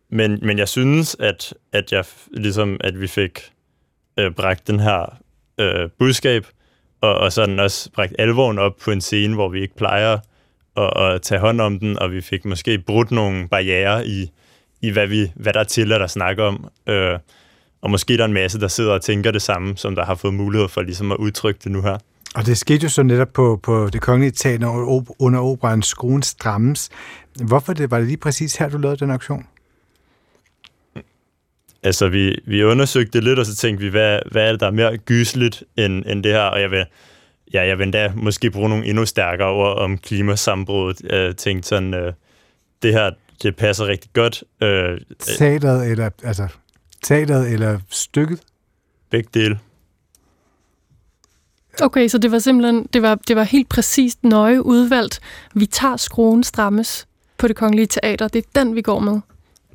men, 0.10 0.40
men 0.42 0.58
jeg 0.58 0.68
synes, 0.68 1.16
at, 1.20 1.54
at, 1.72 1.92
jeg, 1.92 2.06
ligesom, 2.32 2.78
at 2.82 3.02
vi 3.02 3.08
fik 3.08 3.40
øh, 4.20 4.32
bragt 4.32 4.68
den 4.68 4.80
her 4.80 5.18
øh, 5.58 5.90
budskab, 6.00 6.48
og, 7.02 7.16
og 7.16 7.34
sådan 7.34 7.60
også 7.60 7.92
bragt 7.92 8.14
alvoren 8.20 8.60
op 8.60 8.78
på 8.78 8.92
en 8.92 9.02
scene, 9.02 9.34
hvor 9.34 9.50
vi 9.50 9.62
ikke 9.62 9.76
plejer 9.76 10.18
at, 10.78 10.92
at 10.98 11.22
tage 11.22 11.42
hånd 11.42 11.62
om 11.62 11.80
den, 11.80 12.00
og 12.00 12.12
vi 12.12 12.22
fik 12.22 12.46
måske 12.46 12.80
brudt 12.80 13.12
nogle 13.12 13.48
barriere 13.48 14.08
i, 14.08 14.32
i 14.82 14.90
hvad, 14.90 15.08
vi, 15.08 15.32
hvad 15.36 15.54
der 15.54 15.60
er 15.60 15.64
til 15.64 15.94
at 15.94 16.12
snakke 16.12 16.44
om. 16.44 16.68
Øh, 16.88 17.20
og 17.82 17.92
måske 17.92 18.14
der 18.18 18.24
er 18.24 18.28
en 18.28 18.34
masse, 18.34 18.60
der 18.60 18.68
sidder 18.68 18.94
og 18.94 19.02
tænker 19.02 19.32
det 19.32 19.42
samme, 19.42 19.78
som 19.78 19.96
der 19.96 20.06
har 20.06 20.16
fået 20.16 20.34
mulighed 20.34 20.68
for 20.70 20.82
ligesom 20.82 21.12
at 21.12 21.18
udtrykke 21.18 21.60
det 21.64 21.72
nu 21.72 21.82
her. 21.82 21.98
Og 22.36 22.46
det 22.46 22.58
skete 22.58 22.84
jo 22.84 22.90
så 22.90 23.04
netop 23.04 23.34
på, 23.34 23.60
på 23.64 23.90
det 23.94 24.02
kongelige 24.02 24.32
teater 24.32 24.68
under 25.20 25.40
operan 25.40 25.82
Skruen 25.82 26.24
Strammes. 26.24 26.90
Hvorfor 27.44 27.74
det, 27.74 27.92
var 27.92 27.98
det 27.98 28.08
lige 28.08 28.18
præcis 28.18 28.56
her, 28.56 28.70
du 28.70 28.78
lavede 28.78 28.98
den 28.98 29.12
aktion? 29.12 29.48
Altså, 31.84 32.10
vi, 32.10 32.42
vi 32.46 32.64
undersøgte 32.64 33.12
det 33.12 33.24
lidt, 33.24 33.40
og 33.40 33.46
så 33.46 33.56
tænkte 33.56 33.84
vi, 33.84 33.90
hvad, 33.90 34.20
hvad 34.32 34.48
er 34.48 34.52
det, 34.52 34.60
der 34.60 34.68
er 34.68 34.72
mere 34.72 34.98
gysligt 34.98 35.64
end, 35.78 36.04
end 36.06 36.24
det 36.24 36.32
her? 36.32 36.42
Og 36.42 36.62
jeg 36.62 36.72
vil, 36.72 36.86
ja, 37.54 37.68
jeg 37.68 37.78
vil 37.78 37.84
endda 37.84 38.12
måske 38.16 38.52
bruge 38.52 38.70
nogle 38.70 38.86
endnu 38.86 39.06
stærkere 39.06 39.50
ord 39.50 39.78
om 39.78 39.98
klimasambruddet. 39.98 41.12
Jeg 41.12 41.38
tænkte 41.38 41.70
sådan, 41.70 41.94
øh, 41.94 42.14
det 42.82 42.94
her, 42.94 43.12
det 43.44 43.56
passer 43.56 43.88
rigtig 43.88 44.12
godt. 44.14 44.44
Øh, 44.62 45.02
teateret 45.20 45.92
eller, 45.92 46.10
altså, 46.24 46.48
teateret 47.04 47.52
eller 47.54 47.80
stykket? 47.90 48.40
Begge 49.10 49.30
dele. 49.34 49.60
Okay, 51.82 52.08
så 52.08 52.18
det 52.18 52.32
var 52.32 52.40
simpelthen, 52.40 52.88
det 52.94 53.02
var, 53.02 53.16
det 53.16 53.36
var 53.36 53.44
helt 53.44 53.70
præcist 53.70 54.24
nøje 54.24 54.66
udvalgt. 54.66 55.20
Vi 55.54 55.66
tager 55.66 55.98
skruen 55.98 56.44
strammes 56.44 57.08
på 57.38 57.48
det 57.48 57.56
kongelige 57.56 57.88
teater. 57.88 58.28
Det 58.28 58.46
er 58.46 58.64
den, 58.64 58.76
vi 58.76 58.82
går 58.82 59.00
med. 59.00 59.20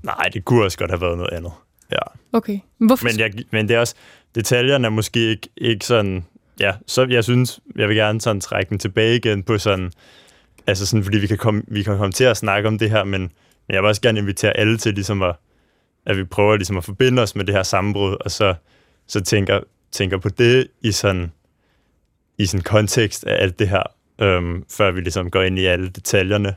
Nej, 0.02 0.30
det 0.34 0.44
kunne 0.44 0.64
også 0.64 0.78
godt 0.78 0.90
have 0.90 1.00
været 1.00 1.16
noget 1.16 1.32
andet. 1.32 1.52
Ja. 1.92 1.98
Okay. 2.32 2.58
Hvorfor? 2.78 3.04
Men, 3.04 3.18
jeg, 3.18 3.32
men 3.50 3.68
det 3.68 3.76
er 3.76 3.80
også, 3.80 3.94
detaljerne 4.34 4.86
er 4.86 4.90
måske 4.90 5.20
ikke, 5.20 5.48
ikke 5.56 5.86
sådan, 5.86 6.24
ja, 6.60 6.72
så 6.86 7.06
jeg 7.10 7.24
synes, 7.24 7.60
jeg 7.76 7.88
vil 7.88 7.96
gerne 7.96 8.20
sådan 8.20 8.40
trække 8.40 8.70
den 8.70 8.78
tilbage 8.78 9.16
igen 9.16 9.42
på 9.42 9.58
sådan, 9.58 9.92
altså 10.66 10.86
sådan, 10.86 11.04
fordi 11.04 11.18
vi 11.18 11.26
kan 11.26 11.38
komme, 11.38 11.62
vi 11.68 11.82
kan 11.82 11.98
komme 11.98 12.12
til 12.12 12.24
at 12.24 12.36
snakke 12.36 12.68
om 12.68 12.78
det 12.78 12.90
her, 12.90 13.04
men, 13.04 13.20
men 13.20 13.74
jeg 13.74 13.82
vil 13.82 13.88
også 13.88 14.02
gerne 14.02 14.18
invitere 14.18 14.56
alle 14.56 14.78
til 14.78 14.94
ligesom 14.94 15.22
at, 15.22 15.36
at 16.06 16.16
vi 16.16 16.24
prøver 16.24 16.56
ligesom 16.56 16.76
at 16.76 16.84
forbinde 16.84 17.22
os 17.22 17.36
med 17.36 17.44
det 17.44 17.54
her 17.54 17.62
sammenbrud, 17.62 18.16
og 18.20 18.30
så, 18.30 18.54
så 19.06 19.20
tænker, 19.20 19.60
tænker 19.92 20.18
på 20.18 20.28
det 20.28 20.68
i 20.82 20.92
sådan, 20.92 21.32
i 22.38 22.46
sådan 22.46 22.64
kontekst 22.64 23.24
af 23.24 23.42
alt 23.42 23.58
det 23.58 23.68
her, 23.68 23.82
øhm, 24.20 24.64
før 24.70 24.90
vi 24.90 25.00
ligesom 25.00 25.30
går 25.30 25.42
ind 25.42 25.58
i 25.58 25.64
alle 25.64 25.88
detaljerne 25.88 26.54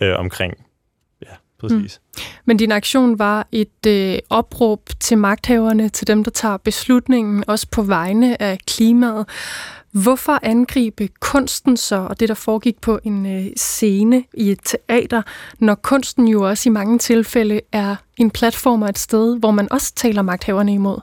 øh, 0.00 0.18
omkring 0.18 0.65
præcis. 1.60 2.00
Mm. 2.16 2.22
Men 2.44 2.56
din 2.56 2.72
aktion 2.72 3.18
var 3.18 3.46
et 3.52 3.86
øh, 3.86 4.18
opråb 4.30 4.80
til 5.00 5.18
magthaverne, 5.18 5.88
til 5.88 6.06
dem, 6.06 6.24
der 6.24 6.30
tager 6.30 6.56
beslutningen, 6.56 7.44
også 7.46 7.66
på 7.70 7.82
vegne 7.82 8.42
af 8.42 8.58
klimaet. 8.66 9.26
Hvorfor 9.92 10.38
angribe 10.42 11.08
kunsten 11.20 11.76
så, 11.76 11.96
og 11.96 12.20
det 12.20 12.28
der 12.28 12.34
foregik 12.34 12.80
på 12.80 12.98
en 13.04 13.26
øh, 13.26 13.46
scene 13.56 14.24
i 14.34 14.50
et 14.50 14.60
teater, 14.64 15.22
når 15.58 15.74
kunsten 15.74 16.28
jo 16.28 16.48
også 16.48 16.68
i 16.68 16.72
mange 16.72 16.98
tilfælde 16.98 17.60
er 17.72 17.96
en 18.16 18.30
platform 18.30 18.82
og 18.82 18.88
et 18.88 18.98
sted, 18.98 19.38
hvor 19.38 19.50
man 19.50 19.72
også 19.72 19.94
taler 19.94 20.22
magthaverne 20.22 20.74
imod? 20.74 20.98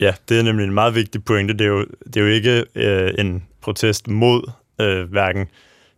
Ja, 0.00 0.14
det 0.28 0.38
er 0.38 0.42
nemlig 0.42 0.64
en 0.64 0.74
meget 0.74 0.94
vigtig 0.94 1.24
pointe. 1.24 1.54
Det 1.54 1.60
er 1.60 1.68
jo, 1.68 1.84
det 2.06 2.16
er 2.16 2.20
jo 2.20 2.26
ikke 2.26 2.64
øh, 2.74 3.14
en 3.18 3.44
protest 3.60 4.08
mod 4.08 4.50
øh, 4.80 5.10
hverken 5.10 5.46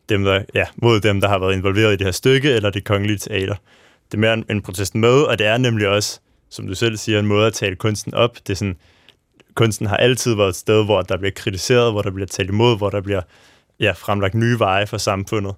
dem, 0.09 0.25
der, 0.25 0.43
ja, 0.55 0.65
mod 0.77 1.01
dem, 1.01 1.21
der 1.21 1.29
har 1.29 1.39
været 1.39 1.55
involveret 1.55 1.93
i 1.93 1.97
det 1.97 2.07
her 2.07 2.13
stykke, 2.13 2.51
eller 2.51 2.71
det 2.71 2.85
kongelige 2.85 3.19
teater. 3.19 3.55
Det 4.07 4.15
er 4.15 4.19
mere 4.19 4.35
en, 4.35 4.45
en 4.51 4.63
protest 4.63 4.95
med, 4.95 5.23
og 5.23 5.39
det 5.39 5.47
er 5.47 5.59
nemlig 5.59 5.89
også, 5.89 6.21
som 6.51 6.67
du 6.67 6.75
selv 6.75 6.97
siger, 6.97 7.19
en 7.19 7.27
måde 7.27 7.47
at 7.47 7.53
tale 7.53 7.77
kunsten 7.77 8.15
op. 8.15 8.37
Det 8.47 8.51
er 8.51 8.55
sådan, 8.55 8.77
kunsten 9.55 9.87
har 9.87 9.97
altid 9.97 10.35
været 10.35 10.49
et 10.49 10.57
sted, 10.57 10.85
hvor 10.85 11.03
der 11.03 11.17
bliver 11.17 11.33
kritiseret, 11.37 11.93
hvor 11.93 12.03
der 12.03 12.11
bliver 12.11 12.27
talt 12.27 12.49
imod, 12.49 12.79
hvor 12.79 12.91
der 12.91 13.01
bliver 13.01 13.23
ja, 13.81 13.93
fremlagt 13.93 14.35
nye 14.35 14.59
veje 14.59 14.87
for 14.87 14.99
samfundet. 14.99 15.55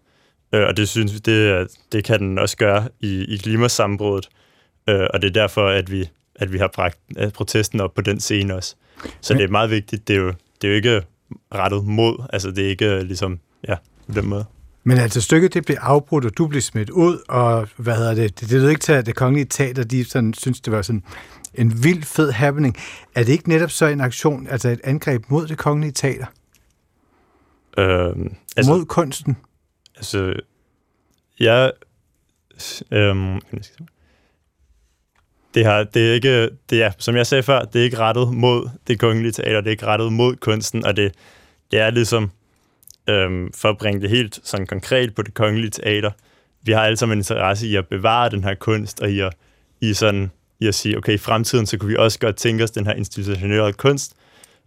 Øh, 0.54 0.66
og 0.66 0.76
det 0.76 0.88
synes 0.88 1.14
vi, 1.14 1.18
det, 1.18 1.68
det 1.92 2.04
kan 2.04 2.20
den 2.20 2.38
også 2.38 2.56
gøre 2.56 2.88
i, 3.00 3.24
i 3.24 3.36
klimasambruddet. 3.36 4.28
Øh, 4.88 5.06
og 5.14 5.22
det 5.22 5.28
er 5.28 5.32
derfor, 5.32 5.66
at 5.66 5.90
vi, 5.90 6.08
at 6.34 6.52
vi 6.52 6.58
har 6.58 6.70
bragt 6.74 6.98
protesten 7.34 7.80
op 7.80 7.94
på 7.94 8.00
den 8.00 8.20
scene 8.20 8.54
også. 8.54 8.74
Så 9.20 9.34
det 9.34 9.42
er 9.44 9.48
meget 9.48 9.70
vigtigt. 9.70 10.08
Det 10.08 10.16
er 10.16 10.20
jo, 10.20 10.32
det 10.62 10.64
er 10.64 10.68
jo 10.68 10.74
ikke 10.74 11.02
rettet 11.54 11.84
mod, 11.84 12.26
altså 12.32 12.50
det 12.50 12.64
er 12.64 12.68
ikke 12.68 13.02
ligesom, 13.02 13.40
ja, 13.68 13.76
på 14.12 14.20
den 14.20 14.28
måde. 14.28 14.44
Men 14.84 14.98
altså 14.98 15.20
stykket 15.20 15.54
det 15.54 15.64
blev 15.64 15.76
afbrudt, 15.80 16.24
og 16.24 16.38
du 16.38 16.46
blev 16.46 16.62
smidt 16.62 16.90
ud, 16.90 17.18
og 17.28 17.68
hvad 17.76 17.96
hedder 17.96 18.14
det, 18.14 18.40
det, 18.40 18.50
det 18.50 18.62
ved 18.62 18.68
ikke 18.68 18.80
til, 18.80 18.92
at 18.92 19.06
det 19.06 19.14
kongelige 19.14 19.44
teater, 19.44 19.84
de 19.84 20.04
sådan, 20.04 20.34
synes, 20.34 20.60
det 20.60 20.72
var 20.72 20.82
sådan 20.82 21.02
en 21.54 21.84
vild 21.84 22.02
fed 22.02 22.30
happening. 22.30 22.76
Er 23.14 23.24
det 23.24 23.32
ikke 23.32 23.48
netop 23.48 23.70
så 23.70 23.86
en 23.86 24.00
aktion, 24.00 24.46
altså 24.46 24.68
et 24.68 24.80
angreb 24.84 25.24
mod 25.28 25.46
det 25.46 25.58
kongelige 25.58 25.92
teater? 25.92 26.26
Øhm, 27.78 28.34
altså, 28.56 28.72
mod 28.72 28.84
kunsten? 28.84 29.36
Altså, 29.96 30.34
jeg... 31.40 31.72
Øhm, 32.90 33.40
det, 35.54 35.64
har, 35.64 35.84
det 35.84 36.10
er 36.10 36.14
ikke, 36.14 36.50
det 36.70 36.82
er, 36.82 36.90
som 36.98 37.16
jeg 37.16 37.26
sagde 37.26 37.42
før, 37.42 37.64
det 37.64 37.80
er 37.80 37.84
ikke 37.84 37.98
rettet 37.98 38.34
mod 38.34 38.68
det 38.86 38.98
kongelige 38.98 39.32
teater, 39.32 39.60
det 39.60 39.66
er 39.66 39.70
ikke 39.70 39.86
rettet 39.86 40.12
mod 40.12 40.36
kunsten, 40.36 40.86
og 40.86 40.96
det, 40.96 41.14
det 41.70 41.80
er 41.80 41.90
ligesom, 41.90 42.30
øhm, 43.10 43.52
for 43.52 43.68
at 43.68 43.78
bringe 43.78 44.00
det 44.00 44.10
helt 44.10 44.40
sådan 44.44 44.66
konkret 44.66 45.14
på 45.14 45.22
det 45.22 45.34
kongelige 45.34 45.70
teater. 45.70 46.10
Vi 46.62 46.72
har 46.72 46.80
alle 46.80 46.96
sammen 46.96 47.18
en 47.18 47.20
interesse 47.20 47.66
i 47.66 47.76
at 47.76 47.88
bevare 47.88 48.30
den 48.30 48.44
her 48.44 48.54
kunst, 48.54 49.00
og 49.00 49.10
i 49.10 49.20
at, 49.20 49.32
i 49.80 49.94
sådan, 49.94 50.30
i 50.60 50.66
at 50.66 50.74
sige, 50.74 50.98
okay, 50.98 51.12
i 51.12 51.18
fremtiden, 51.18 51.66
så 51.66 51.78
kunne 51.78 51.88
vi 51.88 51.96
også 51.96 52.18
godt 52.18 52.36
tænke 52.36 52.64
os 52.64 52.70
den 52.70 52.86
her 52.86 52.92
institutionelle 52.92 53.72
kunst. 53.72 54.12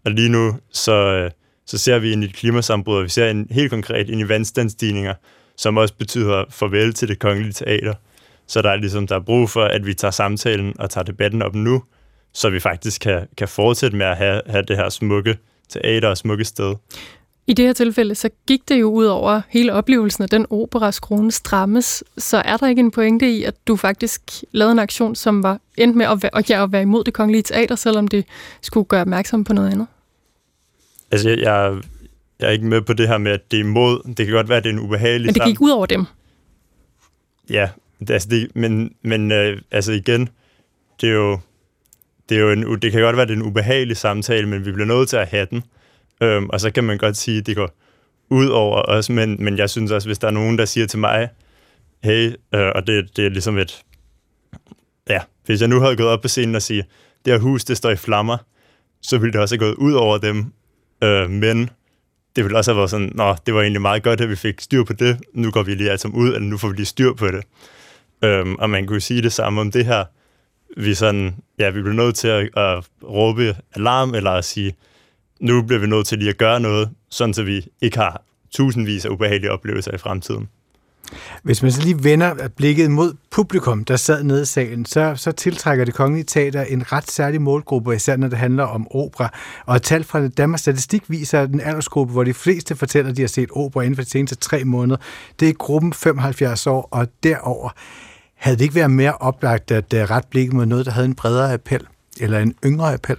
Og 0.06 0.12
lige 0.12 0.30
nu, 0.30 0.56
så, 0.72 0.94
øh, 0.94 1.32
så 1.66 1.78
ser 1.78 2.00
vi 2.00 2.12
ind 2.12 2.24
i 2.24 2.28
et 2.28 2.36
klimasambrud, 2.36 2.98
og 2.98 3.04
vi 3.04 3.10
ser 3.10 3.30
en, 3.30 3.48
helt 3.52 3.70
konkret 3.70 4.10
ind 4.10 4.22
i 4.22 4.30
vandstandsstigninger, 4.30 5.14
som 5.58 5.78
også 5.78 5.94
betyder 5.94 6.44
farvel 6.50 6.94
til 6.94 7.08
det 7.08 7.20
kongelige 7.20 7.54
teater. 7.54 7.94
Så 8.48 8.62
der 8.62 8.70
er 8.70 8.76
ligesom 8.76 9.08
der 9.08 9.16
er 9.16 9.20
brug 9.20 9.50
for, 9.50 9.64
at 9.64 9.86
vi 9.86 9.94
tager 9.94 10.12
samtalen 10.12 10.80
og 10.80 10.90
tager 10.90 11.06
debatten 11.06 11.42
op 11.42 11.56
nu, 11.56 11.84
så 12.34 12.50
vi 12.50 12.60
faktisk 12.60 13.02
kan, 13.02 13.28
kan 13.38 13.48
fortsætte 13.48 13.98
med 13.98 14.06
at 14.06 14.18
have, 14.18 14.42
have 14.46 14.64
det 14.64 14.78
her 14.78 14.90
smukke 14.90 15.38
teater 15.70 16.08
og 16.08 16.18
smukke 16.18 16.46
sted. 16.46 16.76
I 17.48 17.54
det 17.54 17.66
her 17.66 17.74
tilfælde, 17.74 18.16
så 18.16 18.30
gik 18.48 18.70
det 18.70 18.80
jo 18.80 18.92
ud 18.92 19.06
over 19.06 19.42
hele 19.50 19.74
oplevelsen 19.74 20.24
af 20.24 20.30
den 20.30 20.46
opera, 20.50 20.92
skruen 20.92 21.32
strammes. 21.32 22.04
Så 22.18 22.38
er 22.38 22.58
der 22.58 22.68
ikke 22.68 22.80
en 22.80 22.92
pointe 22.92 23.32
i, 23.32 23.44
at 23.44 23.56
du 23.68 23.76
faktisk 23.76 24.22
lavede 24.52 24.72
en 24.72 24.80
aktion, 24.80 25.16
som 25.16 25.44
var 25.44 25.60
endt 25.78 25.96
med 25.96 26.06
at 26.06 26.24
være, 26.24 26.44
ja, 26.50 26.64
at 26.64 26.72
være 26.72 26.82
imod 26.82 27.04
det 27.04 27.14
kongelige 27.14 27.42
teater, 27.42 27.76
selvom 27.76 28.08
det 28.08 28.26
skulle 28.62 28.86
gøre 28.86 29.02
opmærksom 29.02 29.44
på 29.44 29.54
noget 29.54 29.72
andet? 29.72 29.88
Altså, 31.12 31.30
jeg, 31.30 31.38
jeg, 31.40 31.82
jeg 32.40 32.48
er 32.48 32.52
ikke 32.52 32.66
med 32.66 32.82
på 32.82 32.94
det 32.94 33.08
her 33.08 33.18
med, 33.18 33.32
at 33.32 33.52
det 33.52 33.58
er 33.58 33.64
imod. 33.64 34.14
Det 34.18 34.26
kan 34.26 34.36
godt 34.36 34.50
være, 34.50 34.58
at 34.58 34.64
det 34.64 34.70
er 34.70 34.74
en 34.74 34.80
ubehagelig 34.80 35.28
Men 35.28 35.34
det 35.34 35.44
gik 35.46 35.62
ud 35.62 35.70
over 35.70 35.86
dem? 35.86 36.06
Ja, 37.50 37.70
det, 38.00 38.10
altså 38.10 38.30
det, 38.30 38.56
men, 38.56 38.96
men 39.02 39.32
øh, 39.32 39.62
altså 39.72 39.92
igen, 39.92 40.30
det 41.02 41.10
er 41.10 41.14
jo, 41.14 41.40
det, 42.30 42.38
er 42.38 42.42
jo 42.42 42.52
en, 42.52 42.82
det 42.82 42.92
kan 42.92 43.02
godt 43.02 43.16
være, 43.16 43.24
at 43.24 43.30
det 43.30 43.36
er 43.36 43.40
en 43.40 43.48
ubehagelig 43.48 43.98
samtale, 43.98 44.48
men 44.48 44.66
vi 44.66 44.72
bliver 44.72 44.88
nødt 44.88 45.10
til 45.10 45.18
at 45.18 45.28
have 45.28 45.48
den. 45.52 45.64
Øhm, 46.22 46.50
og 46.50 46.60
så 46.60 46.72
kan 46.72 46.84
man 46.84 46.98
godt 46.98 47.18
sige, 47.18 47.38
at 47.38 47.46
det 47.46 47.56
går 47.56 47.70
ud 48.30 48.48
over 48.48 48.82
os, 48.82 49.10
men, 49.10 49.44
men 49.44 49.58
jeg 49.58 49.70
synes 49.70 49.92
også, 49.92 50.08
hvis 50.08 50.20
der 50.20 50.28
er 50.28 50.32
nogen, 50.32 50.58
der 50.58 50.66
siger 50.66 50.88
til 50.88 51.00
mig, 51.00 51.30
hey, 52.04 52.32
øh, 52.56 52.72
og 52.76 52.88
det, 52.88 53.18
det 53.18 53.26
er 53.26 53.30
ligesom 53.30 53.58
et, 53.58 53.84
ja, 55.10 55.20
hvis 55.46 55.62
jeg 55.62 55.70
nu 55.70 55.80
havde 55.80 55.96
gået 55.96 56.10
op 56.10 56.22
på 56.22 56.28
scenen 56.28 56.56
og 56.56 56.62
sige, 56.62 56.84
det 57.26 57.34
her 57.34 57.40
hus, 57.40 57.66
det 57.66 57.78
står 57.78 57.90
i 57.90 57.96
flammer, 57.96 58.38
så 59.02 59.18
ville 59.18 59.34
det 59.34 59.42
også 59.42 59.56
have 59.56 59.66
gået 59.66 59.76
ud 59.76 59.94
over 59.94 60.18
dem, 60.18 60.54
øh, 61.04 61.30
men 61.30 61.70
det 62.36 62.44
ville 62.44 62.58
også 62.58 62.72
have 62.72 62.78
været 62.78 62.90
sådan, 62.90 63.12
nå, 63.16 63.36
det 63.46 63.54
var 63.54 63.62
egentlig 63.62 63.82
meget 63.82 64.04
godt, 64.04 64.22
at 64.22 64.30
vi 64.30 64.36
fik 64.36 64.62
styr 64.62 64.84
på 64.84 64.94
det, 64.94 65.18
nu 65.34 65.52
går 65.52 65.64
vi 65.64 65.76
lige 65.76 65.92
altså 65.92 66.08
ud, 66.08 66.28
eller 66.28 66.40
nu 66.40 66.58
får 66.58 66.68
vi 66.68 66.76
lige 66.76 66.86
styr 66.86 67.14
på 67.14 67.28
det. 67.28 67.44
Øhm, 68.24 68.56
og 68.56 68.70
man 68.70 68.88
kunne 68.88 69.02
sige 69.02 69.22
det 69.22 69.34
samme 69.34 69.62
om 69.62 69.72
det 69.72 69.86
her. 69.86 70.06
Vi, 70.78 70.94
sådan, 70.94 71.36
ja, 71.60 71.70
vi 71.70 71.82
bliver 71.82 71.96
nødt 71.96 72.16
til 72.16 72.28
at, 72.28 72.58
at 72.58 72.84
råbe 73.04 73.56
alarm, 73.76 74.16
eller 74.16 74.32
at 74.32 74.46
sige, 74.46 74.76
nu 75.44 75.62
bliver 75.62 75.80
vi 75.80 75.88
nødt 75.88 76.08
til 76.08 76.18
lige 76.18 76.30
at 76.30 76.38
gøre 76.38 76.60
noget, 76.60 76.90
sådan 77.10 77.34
så 77.34 77.44
vi 77.44 77.68
ikke 77.82 77.98
har 77.98 78.24
tusindvis 78.52 79.06
af 79.06 79.10
ubehagelige 79.10 79.52
oplevelser 79.52 79.92
i 79.92 79.98
fremtiden. 79.98 80.48
Hvis 81.44 81.64
man 81.64 81.72
så 81.72 81.82
lige 81.82 82.04
vender 82.04 82.48
blikket 82.58 82.92
mod 82.92 83.14
publikum, 83.32 83.86
der 83.86 83.96
sad 83.96 84.24
nede 84.24 84.42
i 84.42 84.46
salen, 84.46 84.86
så, 84.86 85.14
så 85.16 85.32
tiltrækker 85.32 85.86
det 85.86 85.94
kongelige 85.94 86.24
teater 86.24 86.62
en 86.62 86.92
ret 86.92 87.12
særlig 87.12 87.42
målgruppe, 87.42 87.96
især 87.96 88.18
når 88.18 88.28
det 88.28 88.38
handler 88.38 88.64
om 88.64 88.88
opera. 88.92 89.30
Og 89.66 89.82
tal 89.82 90.04
fra 90.04 90.28
Danmarks 90.28 90.62
Statistik 90.62 91.04
viser, 91.08 91.42
at 91.42 91.50
den 91.50 91.62
aldersgruppe, 91.62 92.14
hvor 92.14 92.24
de 92.24 92.34
fleste 92.34 92.76
fortæller, 92.76 93.12
at 93.12 93.18
de 93.18 93.22
har 93.22 93.28
set 93.28 93.50
opera 93.52 93.82
inden 93.82 93.96
for 93.96 94.04
de 94.04 94.10
seneste 94.10 94.36
tre 94.36 94.64
måneder, 94.64 94.98
det 95.40 95.50
er 95.50 95.54
gruppen 95.54 95.94
75 95.94 96.68
år 96.68 96.88
og 96.92 97.08
derover. 97.24 97.70
Havde 98.36 98.58
det 98.58 98.64
ikke 98.64 98.76
været 98.76 98.92
mere 98.92 99.14
oplagt 99.14 99.72
at 99.72 99.94
øh, 99.94 100.02
rette 100.02 100.30
blikket 100.30 100.54
mod 100.54 100.66
noget, 100.66 100.86
der 100.86 100.92
havde 100.92 101.06
en 101.08 101.16
bredere 101.16 101.54
appel, 101.54 101.88
eller 102.20 102.40
en 102.40 102.54
yngre 102.66 102.94
appel? 102.94 103.18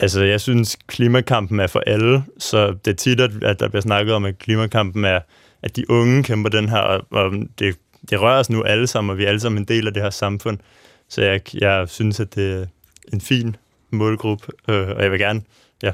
Altså, 0.00 0.22
jeg 0.22 0.40
synes, 0.40 0.76
klimakampen 0.86 1.60
er 1.60 1.66
for 1.66 1.82
alle, 1.86 2.24
så 2.38 2.76
det 2.84 2.90
er 2.90 2.94
tit, 2.94 3.20
at 3.20 3.60
der 3.60 3.68
bliver 3.68 3.82
snakket 3.82 4.14
om, 4.14 4.24
at 4.24 4.38
klimakampen 4.38 5.04
er, 5.04 5.20
at 5.62 5.76
de 5.76 5.90
unge 5.90 6.22
kæmper 6.22 6.50
den 6.50 6.68
her, 6.68 6.78
og 7.10 7.32
det, 7.58 7.76
det 8.10 8.20
rører 8.20 8.38
os 8.38 8.50
nu 8.50 8.62
alle 8.62 8.86
sammen, 8.86 9.10
og 9.10 9.18
vi 9.18 9.24
er 9.24 9.28
alle 9.28 9.40
sammen 9.40 9.62
en 9.62 9.68
del 9.68 9.86
af 9.86 9.94
det 9.94 10.02
her 10.02 10.10
samfund. 10.10 10.58
Så 11.08 11.22
jeg, 11.22 11.54
jeg 11.54 11.88
synes, 11.88 12.20
at 12.20 12.34
det 12.34 12.52
er 12.52 12.66
en 13.12 13.20
fin 13.20 13.56
målgruppe, 13.90 14.46
øh, 14.68 14.88
og 14.88 15.02
jeg 15.02 15.10
vil 15.10 15.18
gerne, 15.18 15.42
ja. 15.82 15.92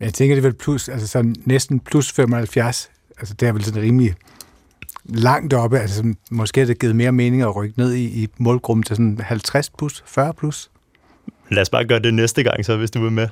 Jeg 0.00 0.14
tænker, 0.14 0.34
det 0.34 0.44
er 0.44 0.48
vel 0.48 0.56
plus, 0.58 0.88
altså 0.88 1.06
sådan 1.06 1.36
næsten 1.44 1.80
plus 1.80 2.12
75, 2.12 2.90
altså 3.18 3.34
det 3.34 3.48
er 3.48 3.52
vel 3.52 3.64
sådan 3.64 3.82
rimelig 3.82 4.14
langt 5.04 5.54
oppe, 5.54 5.78
altså 5.78 6.14
måske 6.30 6.60
har 6.60 6.66
det 6.66 6.78
givet 6.78 6.96
mere 6.96 7.12
mening 7.12 7.42
at 7.42 7.56
rykke 7.56 7.78
ned 7.78 7.92
i, 7.92 8.22
i 8.22 8.28
målgruppen 8.38 8.82
til 8.82 8.96
sådan 8.96 9.20
50 9.20 9.70
plus, 9.70 10.04
40 10.06 10.34
plus. 10.34 10.70
Lad 11.50 11.62
os 11.62 11.70
bare 11.70 11.84
gøre 11.84 11.98
det 11.98 12.14
næste 12.14 12.42
gang, 12.42 12.64
så 12.64 12.76
hvis 12.76 12.90
du 12.90 13.02
vil 13.02 13.12
med. 13.12 13.28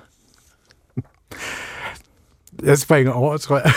Jeg 2.63 2.79
springer 2.79 3.13
over, 3.13 3.37
tror 3.37 3.59
jeg. 3.65 3.73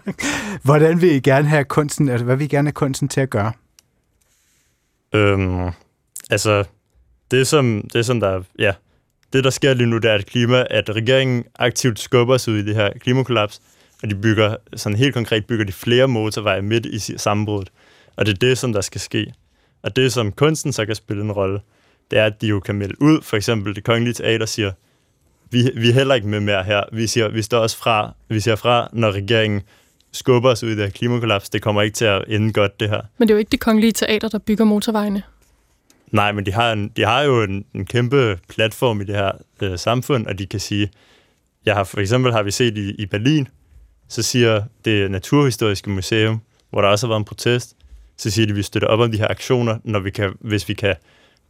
Hvordan 0.64 1.00
vil 1.00 1.10
I 1.10 1.20
gerne 1.20 1.48
have 1.48 1.64
kunsten, 1.64 2.08
altså 2.08 2.24
hvad 2.24 2.36
vil 2.36 2.44
I 2.44 2.48
gerne 2.48 2.68
have 2.68 2.72
kunsten 2.72 3.08
til 3.08 3.20
at 3.20 3.30
gøre? 3.30 3.52
Øhm, 5.14 5.70
altså, 6.30 6.64
det 7.30 7.46
som, 7.46 7.88
det 7.92 8.06
som 8.06 8.20
der, 8.20 8.42
ja, 8.58 8.72
det 9.32 9.44
der 9.44 9.50
sker 9.50 9.74
lige 9.74 9.86
nu, 9.86 9.98
det 9.98 10.10
er, 10.10 10.14
at, 10.14 10.26
klima, 10.26 10.64
at 10.70 10.90
regeringen 10.90 11.44
aktivt 11.58 11.98
skubber 11.98 12.36
sig 12.36 12.52
ud 12.52 12.58
i 12.58 12.64
det 12.64 12.74
her 12.74 12.90
klimakollaps, 13.00 13.60
og 14.02 14.10
de 14.10 14.14
bygger, 14.14 14.56
sådan 14.76 14.98
helt 14.98 15.14
konkret 15.14 15.46
bygger 15.46 15.64
de 15.64 15.72
flere 15.72 16.08
motorveje 16.08 16.62
midt 16.62 16.86
i 16.86 17.18
sammenbruddet. 17.18 17.72
Og 18.16 18.26
det 18.26 18.32
er 18.32 18.36
det, 18.36 18.58
som 18.58 18.72
der 18.72 18.80
skal 18.80 19.00
ske. 19.00 19.34
Og 19.82 19.96
det, 19.96 20.12
som 20.12 20.32
kunsten 20.32 20.72
så 20.72 20.86
kan 20.86 20.94
spille 20.94 21.22
en 21.22 21.32
rolle, 21.32 21.60
det 22.10 22.18
er, 22.18 22.24
at 22.24 22.40
de 22.40 22.46
jo 22.46 22.60
kan 22.60 22.74
melde 22.74 23.02
ud. 23.02 23.22
For 23.22 23.36
eksempel 23.36 23.74
det 23.74 23.84
kongelige 23.84 24.14
teater 24.14 24.46
siger, 24.46 24.72
vi, 25.50 25.70
vi 25.76 25.88
er 25.88 25.92
heller 25.92 26.14
ikke 26.14 26.28
med 26.28 26.40
mere 26.40 26.64
her. 26.64 26.82
Vi, 26.92 27.06
siger, 27.06 27.28
vi 27.28 27.42
står 27.42 27.58
også 27.58 27.76
fra, 27.76 28.14
vi 28.28 28.40
siger 28.40 28.56
fra, 28.56 28.88
når 28.92 29.12
regeringen 29.12 29.62
skubber 30.12 30.50
os 30.50 30.62
ud 30.64 30.68
i 30.68 30.76
det 30.76 30.84
her 30.84 30.90
klimakollaps. 30.90 31.50
Det 31.50 31.62
kommer 31.62 31.82
ikke 31.82 31.94
til 31.94 32.04
at 32.04 32.24
ende 32.28 32.52
godt, 32.52 32.80
det 32.80 32.90
her. 32.90 33.00
Men 33.18 33.28
det 33.28 33.34
er 33.34 33.36
jo 33.36 33.38
ikke 33.38 33.50
det 33.50 33.60
kongelige 33.60 33.92
teater, 33.92 34.28
der 34.28 34.38
bygger 34.38 34.64
motorvejene. 34.64 35.22
Nej, 36.12 36.32
men 36.32 36.46
de 36.46 36.52
har, 36.52 36.72
en, 36.72 36.88
de 36.88 37.04
har 37.04 37.22
jo 37.22 37.42
en, 37.42 37.64
en 37.74 37.86
kæmpe 37.86 38.38
platform 38.48 39.00
i 39.00 39.04
det 39.04 39.14
her 39.14 39.32
øh, 39.62 39.78
samfund, 39.78 40.26
og 40.26 40.38
de 40.38 40.46
kan 40.46 40.60
sige, 40.60 40.90
jeg 41.66 41.74
har, 41.74 41.84
for 41.84 42.00
eksempel 42.00 42.32
har 42.32 42.42
vi 42.42 42.50
set 42.50 42.78
i, 42.78 42.90
i 42.90 43.06
Berlin, 43.06 43.48
så 44.08 44.22
siger 44.22 44.62
det 44.84 45.10
Naturhistoriske 45.10 45.90
Museum, 45.90 46.40
hvor 46.70 46.80
der 46.80 46.88
også 46.88 47.06
har 47.06 47.08
været 47.08 47.20
en 47.20 47.24
protest, 47.24 47.76
så 48.16 48.30
siger 48.30 48.46
de, 48.46 48.50
at 48.50 48.56
vi 48.56 48.62
støtter 48.62 48.88
op 48.88 49.00
om 49.00 49.12
de 49.12 49.18
her 49.18 49.28
aktioner, 49.28 49.78
når 49.84 49.98
vi 50.00 50.10
kan, 50.10 50.32
hvis 50.40 50.68
vi 50.68 50.74
kan 50.74 50.94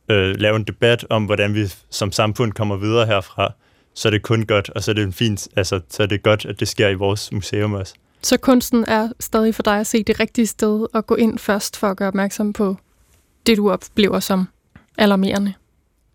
øh, 0.09 0.37
lave 0.37 0.57
en 0.57 0.65
debat 0.65 1.07
om, 1.11 1.25
hvordan 1.25 1.55
vi 1.55 1.73
som 1.91 2.13
samfund 2.13 2.53
kommer 2.53 2.77
videre 2.77 3.07
herfra, 3.07 3.53
så 3.95 4.09
er 4.09 4.11
det 4.11 4.23
kun 4.23 4.47
godt, 4.47 4.71
og 4.71 4.83
så 4.83 4.91
er 4.91 4.95
det 4.95 5.03
en 5.03 5.13
fint, 5.13 5.49
altså, 5.57 5.81
så 5.91 6.03
er 6.03 6.07
det 6.07 6.23
godt, 6.23 6.45
at 6.45 6.61
det 6.61 6.69
sker 6.69 6.89
i 6.89 6.95
vores 6.95 7.33
museum 7.33 7.73
også. 7.73 7.95
Så 8.23 8.37
kunsten 8.37 8.85
er 8.89 9.09
stadig 9.21 9.55
for 9.55 9.63
dig 9.63 9.81
at 9.81 9.87
se 9.87 10.05
det 10.05 10.21
rigtige 10.21 10.47
sted 10.47 10.87
og 10.93 11.07
gå 11.07 11.15
ind 11.15 11.39
først 11.39 11.77
for 11.77 11.87
at 11.87 11.97
gøre 11.97 12.09
opmærksom 12.09 12.53
på 12.53 12.77
det, 13.47 13.57
du 13.57 13.71
oplever 13.71 14.21
som 14.21 14.49
alarmerende? 14.99 15.55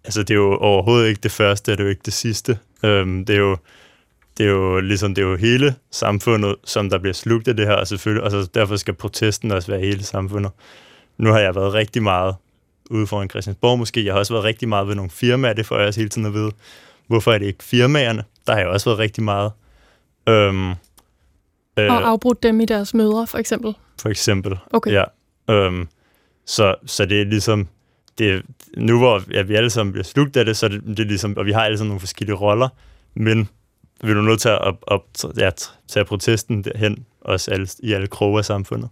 Altså, 0.04 0.24
det 0.24 0.30
er 0.30 0.36
jo 0.36 0.56
overhovedet 0.56 1.08
ikke 1.08 1.20
det 1.24 1.32
første, 1.32 1.72
det 1.72 1.80
er 1.80 1.84
jo 1.84 1.90
ikke 1.90 2.02
det 2.06 2.14
sidste. 2.14 2.60
Øhm, 2.84 3.26
det 3.26 3.36
er 3.36 3.40
jo 3.40 3.58
det 4.38 4.46
er 4.46 4.50
jo 4.50 4.80
ligesom 4.80 5.16
det 5.16 5.22
er 5.22 5.28
jo 5.28 5.36
hele 5.36 5.76
samfundet, 5.92 6.56
som 6.64 6.90
der 6.90 6.98
bliver 6.98 7.14
slugt 7.14 7.48
af 7.48 7.56
det 7.56 7.68
her, 7.68 7.74
og 7.74 7.88
selvfølgelig, 7.88 8.24
og 8.24 8.32
så 8.32 8.50
derfor 8.54 8.76
skal 8.76 8.94
protesten 8.94 9.52
også 9.52 9.72
være 9.72 9.82
hele 9.82 10.04
samfundet. 10.04 10.52
Nu 11.18 11.32
har 11.32 11.40
jeg 11.40 11.56
været 11.56 11.74
rigtig 11.74 12.04
meget 12.04 12.36
ude 12.90 13.08
foran 13.08 13.30
Christiansborg 13.30 13.80
måske. 13.80 14.06
Jeg 14.06 14.14
har 14.14 14.20
også 14.20 14.34
været 14.34 14.44
rigtig 14.44 14.70
meget 14.70 14.88
ved 14.88 14.96
nogle 14.96 15.12
firmaer, 15.12 15.54
det 15.54 15.66
får 15.66 15.78
jeg 15.78 15.88
også 15.88 16.00
hele 16.00 16.10
tiden 16.10 16.28
at 16.28 16.34
vide. 16.34 16.52
Hvorfor 17.08 17.34
er 17.34 17.38
det 17.38 17.46
ikke 17.46 17.64
firmaerne? 17.64 18.24
Der 18.48 18.54
har 18.54 18.60
jeg 18.60 18.68
også 18.68 18.90
været 18.90 19.00
rigtig 19.00 19.24
meget. 19.24 19.52
Øhm, 20.28 20.70
øh, 20.70 20.76
og 21.78 22.08
afbrudt 22.08 22.44
dem 22.44 22.62
i 22.62 22.66
deres 22.66 22.94
møder, 22.94 23.26
for 23.26 23.38
eksempel? 23.38 23.74
For 24.02 24.10
eksempel, 24.10 24.58
okay. 24.72 24.92
ja. 24.92 25.04
Øhm, 25.50 25.88
så, 26.46 26.76
så 26.86 27.06
det 27.06 27.22
er 27.22 27.26
ligesom, 27.26 27.68
det, 28.18 28.44
nu 28.78 28.98
hvor 28.98 29.24
ja, 29.32 29.42
vi 29.42 29.56
alle 29.56 29.70
sammen 29.70 29.94
bliver 29.94 30.04
slugt 30.04 30.38
af 30.38 30.46
det, 30.46 30.58
så 30.58 30.68
det, 30.68 30.84
det 30.88 31.00
er 31.00 31.04
ligesom, 31.04 31.38
og 31.38 31.46
vi 31.46 31.52
har 31.52 31.62
alle 31.62 31.78
sammen 31.78 31.90
nogle 31.90 32.00
forskellige 32.00 32.36
roller, 32.36 32.70
men 33.14 33.50
vi 34.04 34.12
er 34.12 34.22
nødt 34.22 34.42
til 34.42 34.50
at 34.50 34.62
op, 34.62 34.84
op, 34.88 35.06
ja, 35.38 35.50
tage 35.88 36.06
protesten 36.06 36.64
derhen, 36.64 37.06
også 37.22 37.52
alle, 37.52 37.68
i 37.80 37.94
alle 37.94 38.08
kroge 38.08 38.38
af 38.38 38.46
samfundet. 38.46 38.90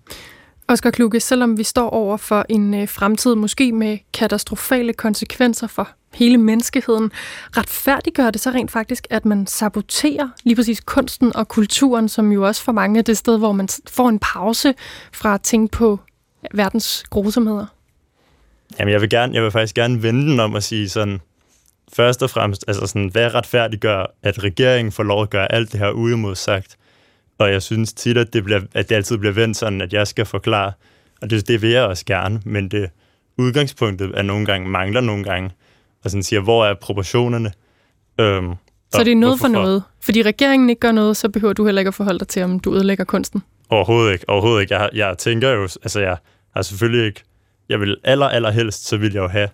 Oskar 0.70 0.92
Kluge, 0.92 1.20
selvom 1.20 1.58
vi 1.58 1.64
står 1.64 1.90
over 1.90 2.18
for 2.18 2.46
en 2.50 2.74
øh, 2.74 2.88
fremtid 2.88 3.36
måske 3.36 3.72
med 3.72 3.98
katastrofale 4.14 4.94
konsekvenser 4.94 5.68
for 5.68 5.90
hele 6.14 6.38
menneskeheden, 6.38 7.12
retfærdiggør 7.58 8.32
det 8.32 8.42
så 8.42 8.50
rent 8.50 8.72
faktisk, 8.72 9.08
at 9.10 9.26
man 9.26 9.48
saboterer 9.48 10.30
lige 10.44 10.56
præcis 10.56 10.80
kunsten 10.80 11.36
og 11.36 11.48
kulturen, 11.48 12.10
som 12.10 12.32
jo 12.32 12.48
også 12.48 12.64
for 12.64 12.72
mange 12.72 13.00
er 13.00 13.04
det 13.04 13.18
sted, 13.18 13.38
hvor 13.38 13.52
man 13.52 13.68
får 13.90 14.10
en 14.10 14.20
pause 14.20 14.74
fra 15.14 15.34
at 15.34 15.42
tænke 15.42 15.72
på 15.72 16.00
verdens 16.54 17.04
grusomheder? 17.10 17.66
Jamen, 18.80 18.92
jeg 18.92 19.02
vil, 19.02 19.10
gerne, 19.10 19.34
jeg 19.34 19.44
vil 19.44 19.52
faktisk 19.52 19.76
gerne 19.76 20.04
vende 20.04 20.32
den 20.32 20.40
om 20.40 20.56
at 20.56 20.64
sige 20.64 20.90
sådan, 20.90 21.22
først 21.94 22.24
og 22.24 22.30
fremmest, 22.30 22.66
altså 22.68 22.88
sådan, 22.88 23.08
hvad 23.08 23.34
retfærdiggør, 23.34 24.06
at 24.24 24.44
regeringen 24.44 24.92
får 24.92 25.04
lov 25.04 25.22
at 25.22 25.30
gøre 25.30 25.52
alt 25.52 25.72
det 25.72 25.80
her 25.80 25.92
uimodsagt? 25.92 26.78
Og 27.38 27.52
jeg 27.52 27.62
synes 27.62 27.94
tit, 27.94 28.18
at 28.18 28.34
det, 28.34 28.44
bliver, 28.44 28.62
at 28.74 28.90
det 28.90 28.96
altid 28.96 29.18
bliver 29.18 29.34
vendt 29.34 29.58
sådan, 29.58 29.82
at 29.82 29.94
jeg 29.94 30.08
skal 30.08 30.26
forklare, 30.26 30.72
og 31.22 31.30
det, 31.30 31.48
det 31.48 31.62
vil 31.62 31.70
jeg 31.70 31.84
også 31.84 32.06
gerne, 32.06 32.42
men 32.46 32.70
det 32.70 32.90
udgangspunktet 33.38 34.12
er 34.14 34.22
nogle 34.22 34.46
gange, 34.46 34.70
mangler 34.70 35.02
nogle 35.02 35.24
gange, 35.24 35.52
og 36.04 36.10
sådan 36.10 36.24
siger, 36.24 36.42
hvor 36.42 36.66
er 36.66 36.74
proportionerne? 36.74 37.52
Øhm, 38.20 38.54
så 38.92 39.04
det 39.04 39.12
er 39.12 39.16
noget 39.16 39.40
for 39.40 39.48
noget? 39.48 39.84
Fordi 40.02 40.22
regeringen 40.22 40.70
ikke 40.70 40.80
gør 40.80 40.92
noget, 40.92 41.18
så 41.18 41.30
behøver 41.30 41.54
du 41.54 41.66
heller 41.66 41.80
ikke 41.80 41.88
at 41.88 41.94
forholde 41.94 42.20
dig 42.20 42.28
til, 42.28 42.44
om 42.44 42.60
du 42.60 42.74
ødelægger 42.76 43.04
kunsten? 43.04 43.44
Overhovedet 43.70 44.14
ikke. 44.14 44.30
Overhovedet 44.30 44.62
ikke. 44.62 44.76
Jeg, 44.76 44.90
jeg 44.94 45.18
tænker 45.18 45.50
jo, 45.50 45.62
altså 45.64 46.00
jeg 46.00 46.18
har 46.56 46.62
selvfølgelig 46.62 47.06
ikke, 47.06 47.24
jeg 47.70 47.80
vil 47.80 47.98
aller, 48.04 48.26
aller 48.26 48.52
helst, 48.52 48.88
så 48.88 48.98
vil 48.98 49.14
jeg 49.14 49.22
jo 49.22 49.28
have, 49.28 49.50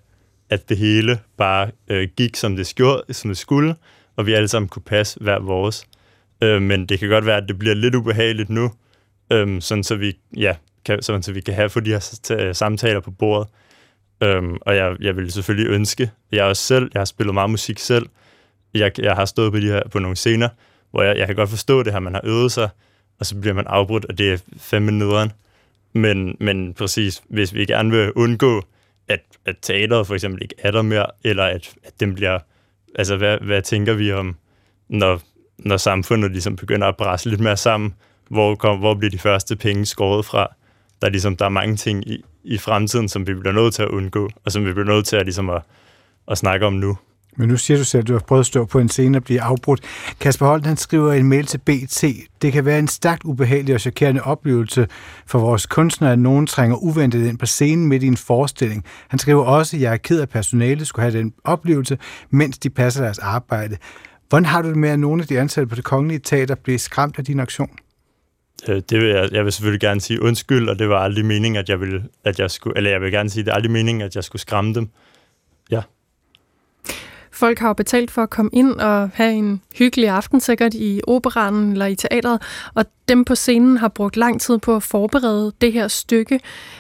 at 0.50 0.70
det 0.70 0.78
hele 0.78 1.20
bare 1.38 1.72
øh, 1.88 2.08
gik, 2.18 2.36
som 2.36 2.56
det, 2.56 2.68
skjorde, 2.68 3.14
som 3.14 3.30
det 3.30 3.38
skulle, 3.38 3.76
og 4.16 4.26
vi 4.26 4.34
alle 4.34 4.48
sammen 4.48 4.70
kunne 4.70 4.84
passe 4.84 5.20
hver 5.22 5.40
vores. 5.40 5.86
Øh, 6.44 6.62
men 6.62 6.86
det 6.86 7.00
kan 7.00 7.10
godt 7.10 7.26
være, 7.26 7.38
at 7.38 7.48
det 7.48 7.60
bliver 7.60 7.76
lidt 7.76 7.96
ubehageligt 7.96 8.50
nu, 8.50 8.72
øh, 9.32 9.62
sådan 9.62 9.84
så 9.84 9.96
vi, 9.96 10.18
ja, 10.38 10.56
kan, 10.86 11.02
sådan 11.02 11.24
så 11.24 11.32
vi 11.32 11.42
kan 11.42 11.54
have 11.54 11.70
få 11.70 11.80
de 11.80 11.90
her 11.90 12.20
øh, 12.32 12.56
samtaler 12.56 13.00
på 13.00 13.12
bordet. 13.12 13.48
Øhm, 14.24 14.58
og 14.62 14.76
jeg, 14.76 14.96
jeg 15.00 15.16
ville 15.16 15.32
selvfølgelig 15.32 15.72
ønske, 15.72 16.12
jeg 16.32 16.46
også 16.46 16.64
selv, 16.64 16.92
jeg 16.94 17.00
har 17.00 17.06
spillet 17.06 17.34
meget 17.34 17.50
musik 17.50 17.80
selv, 17.80 18.06
jeg, 18.74 19.00
jeg 19.00 19.16
har 19.16 19.26
stået 19.26 19.52
på, 19.52 19.60
de 19.60 19.68
her, 19.68 19.82
på 19.92 20.00
nogle 20.00 20.16
scener, 20.16 20.50
hvor 20.92 21.04
jeg, 21.04 21.18
jeg 21.18 21.28
kan 21.28 21.36
godt 21.36 21.50
forstå 21.50 21.84
det 21.84 21.94
her, 21.94 22.00
man 22.00 22.14
har 22.14 22.22
øvet 22.24 22.52
sig, 22.52 22.70
og 23.20 23.26
så 23.26 23.36
bliver 23.36 23.54
man 23.54 23.68
afbrudt, 23.68 24.06
og 24.06 24.18
det 24.18 24.34
er 24.34 24.38
fem 24.58 24.82
nederen. 24.82 25.32
Men, 25.94 26.38
men 26.40 26.74
præcis, 26.74 27.24
hvis 27.30 27.54
vi 27.54 27.66
gerne 27.66 27.92
vil 27.92 28.12
undgå, 28.12 28.62
at, 29.08 29.20
at 29.46 29.56
teateret 29.62 30.08
for 30.08 30.14
eksempel 30.14 30.42
ikke 30.42 30.56
er 30.58 30.72
der 30.72 30.82
mere, 30.82 31.06
eller 31.24 31.44
at, 31.44 31.74
at 31.84 32.00
den 32.00 32.16
bliver... 32.16 32.40
Altså, 32.96 33.18
hvad, 33.18 33.38
hvad 33.38 33.62
tænker 33.62 33.94
vi 33.94 34.12
om, 34.12 34.36
når, 34.90 35.22
når 35.60 35.78
samfundet 35.78 36.32
ligesom 36.32 36.56
begynder 36.56 36.88
at 36.88 36.98
presse 36.98 37.30
lidt 37.30 37.42
mere 37.42 37.58
sammen? 37.58 37.94
Hvor, 38.30 38.56
kom, 38.56 38.80
hvor 38.80 38.96
bliver 38.96 39.12
de 39.12 39.20
første 39.20 39.56
penge 39.56 39.86
skåret 39.86 40.26
fra? 40.26 40.48
Der 41.02 41.08
er, 41.08 41.12
ligesom, 41.12 41.36
der 41.36 41.46
er 41.46 41.50
mange 41.50 41.76
ting 41.76 42.08
i, 42.08 42.24
i 42.44 42.58
fremtiden, 42.58 43.10
som 43.10 43.28
vi 43.28 43.34
bliver 43.34 43.54
nødt 43.54 43.74
til 43.74 43.84
at 43.84 43.90
undgå, 43.90 44.30
og 44.46 44.52
som 44.52 44.66
vi 44.66 44.74
bliver 44.74 44.88
nødt 44.88 45.06
til 45.06 45.16
at, 45.16 45.26
ligesom 45.26 45.50
at, 45.50 45.62
at 46.28 46.38
snakke 46.38 46.66
om 46.66 46.74
nu. 46.74 46.98
Men 47.38 47.50
nu 47.50 47.58
siger 47.58 47.78
du 47.78 47.84
selv, 47.84 48.02
at 48.02 48.08
du 48.08 48.14
har 48.14 48.20
prøvet 48.20 48.40
at 48.40 48.46
stå 48.46 48.66
på 48.66 48.80
en 48.80 48.90
scene 48.90 49.18
og 49.18 49.24
blive 49.24 49.42
afbrudt. 49.42 49.82
Kasper 50.20 50.46
Holten 50.46 50.68
han 50.68 50.78
skriver 50.78 51.14
en 51.14 51.30
mail 51.30 51.46
til 51.46 51.58
BT. 51.58 52.04
Det 52.42 52.54
kan 52.54 52.66
være 52.66 52.80
en 52.80 52.88
stærkt 52.88 53.24
ubehagelig 53.24 53.76
og 53.76 53.82
chokerende 53.82 54.22
oplevelse 54.22 54.88
for 55.26 55.40
vores 55.40 55.66
kunstnere, 55.66 56.12
at 56.12 56.20
nogen 56.20 56.48
trænger 56.48 56.78
uventet 56.78 57.28
ind 57.28 57.38
på 57.38 57.46
scenen 57.46 57.88
midt 57.88 58.04
i 58.04 58.08
en 58.08 58.18
forestilling. 58.18 58.86
Han 59.08 59.20
skriver 59.20 59.44
også, 59.44 59.78
at 59.78 59.82
jeg 59.82 59.94
er 59.94 59.98
ked 59.98 60.18
af, 60.18 60.22
at 60.22 60.30
personalet 60.30 60.88
skulle 60.88 61.04
have 61.04 61.20
den 61.20 61.34
oplevelse, 61.44 61.98
mens 62.30 62.58
de 62.58 62.70
passer 62.70 63.04
deres 63.04 63.20
arbejde. 63.20 63.78
Hvordan 64.30 64.46
har 64.46 64.62
du 64.62 64.68
det 64.68 64.78
med, 64.78 64.90
at 64.90 65.00
nogle 65.00 65.22
af 65.22 65.28
de 65.28 65.40
ansatte 65.40 65.68
på 65.68 65.76
det 65.76 65.84
kongelige 65.84 66.20
teater 66.20 66.56
blev 66.56 66.80
skræmt 66.80 67.18
af 67.18 67.26
din 67.26 67.40
aktion? 67.40 67.70
Øh, 68.68 68.82
det 68.90 69.00
vil 69.00 69.10
jeg, 69.10 69.30
jeg 69.32 69.44
vil 69.44 69.52
selvfølgelig 69.52 69.82
gerne 69.82 70.02
sige 70.02 70.22
undskyld, 70.22 70.70
og 70.70 70.80
det 70.80 70.90
var 70.90 71.00
aldrig 71.00 71.26
meningen, 71.26 71.60
at 71.60 71.70
jeg 71.70 71.80
ville, 71.80 72.04
at 72.24 72.40
jeg 72.40 72.52
skulle, 72.52 72.78
eller 72.78 72.90
jeg 72.90 73.02
vil 73.02 73.12
gerne 73.12 73.30
sige, 73.30 73.44
det 73.44 73.52
er 73.52 73.56
aldrig 73.56 73.72
meningen, 73.72 74.02
at 74.02 74.16
jeg 74.16 74.24
skulle 74.24 74.42
skræmme 74.42 74.74
dem. 74.74 74.90
Ja. 75.72 75.82
Folk 77.32 77.60
har 77.60 77.68
jo 77.68 77.74
betalt 77.74 78.12
for 78.12 78.24
at 78.24 78.30
komme 78.30 78.52
ind 78.54 78.72
og 78.72 79.10
have 79.14 79.34
en 79.34 79.62
hyggelig 79.78 80.10
aften, 80.10 80.40
sikkert 80.40 80.74
i 80.74 81.02
operan 81.08 81.72
eller 81.72 81.86
i 81.86 81.96
teatret, 81.96 82.42
og 82.74 82.86
dem 83.08 83.26
på 83.26 83.36
scenen 83.36 83.78
har 83.78 83.88
brugt 83.88 84.18
lang 84.18 84.42
tid 84.42 84.58
på 84.58 84.76
at 84.76 84.84
forberede 84.84 85.54
det 85.62 85.74
her 85.74 85.88
stykke. 85.88 86.40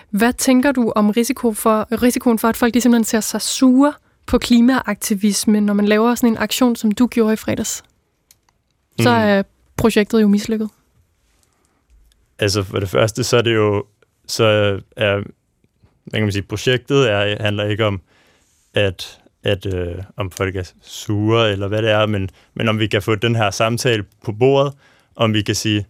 Hvad 0.10 0.34
tænker 0.34 0.72
du 0.72 0.94
om 0.96 1.10
risiko 1.10 1.54
for, 1.54 1.88
risikoen 2.04 2.40
for, 2.40 2.48
at 2.48 2.58
folk 2.58 2.74
de 2.74 2.82
simpelthen 2.82 3.04
ser 3.04 3.20
sig 3.20 3.42
sure 3.42 3.94
på 4.26 4.38
klimaaktivisme, 4.38 5.62
når 5.62 5.74
man 5.74 5.86
laver 5.86 6.16
sådan 6.16 6.30
en 6.30 6.38
aktion, 6.38 6.76
som 6.76 6.92
du 6.92 7.08
gjorde 7.08 7.34
i 7.34 7.36
fredags? 7.36 7.84
Så 9.00 9.10
mm. 9.10 9.16
er 9.16 9.44
projektet 9.78 10.22
jo 10.22 10.28
mislykket. 10.28 10.70
Altså 12.40 12.64
for 12.64 12.80
det 12.80 12.90
første, 12.90 13.24
så 13.24 13.38
er 13.38 13.42
det 13.42 13.56
jo, 13.56 13.86
så 14.28 14.44
er, 14.98 15.16
hvad 16.04 16.14
kan 16.14 16.24
man 16.24 16.32
sige, 16.32 16.44
projektet 16.44 17.12
er, 17.12 17.44
handler 17.44 17.66
ikke 17.66 17.86
om, 17.86 18.02
at 18.74 19.20
at 19.44 19.66
øh, 19.66 19.96
om 20.18 20.32
folk 20.32 20.56
er 20.56 20.72
sure, 20.82 21.52
eller 21.52 21.68
hvad 21.68 21.82
det 21.82 21.92
er, 21.92 22.06
men, 22.06 22.30
men 22.54 22.70
om 22.70 22.80
vi 22.80 22.88
kan 22.88 23.02
få 23.02 23.16
den 23.16 23.36
her 23.36 23.52
samtale 23.52 24.06
på 24.24 24.32
bordet, 24.32 24.74
om 25.16 25.34
vi 25.34 25.42
kan 25.42 25.56
sige, 25.56 25.86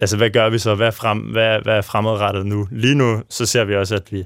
altså 0.00 0.16
hvad 0.16 0.30
gør 0.30 0.48
vi 0.48 0.58
så, 0.58 0.74
hvad 0.74 0.92
frem, 0.92 1.18
hvad, 1.18 1.60
hvad 1.62 1.76
er 1.76 1.82
fremadrettet 1.82 2.46
nu? 2.46 2.68
Lige 2.70 2.94
nu, 2.94 3.22
så 3.28 3.46
ser 3.46 3.64
vi 3.64 3.76
også, 3.76 3.94
at 3.94 4.12
vi, 4.12 4.24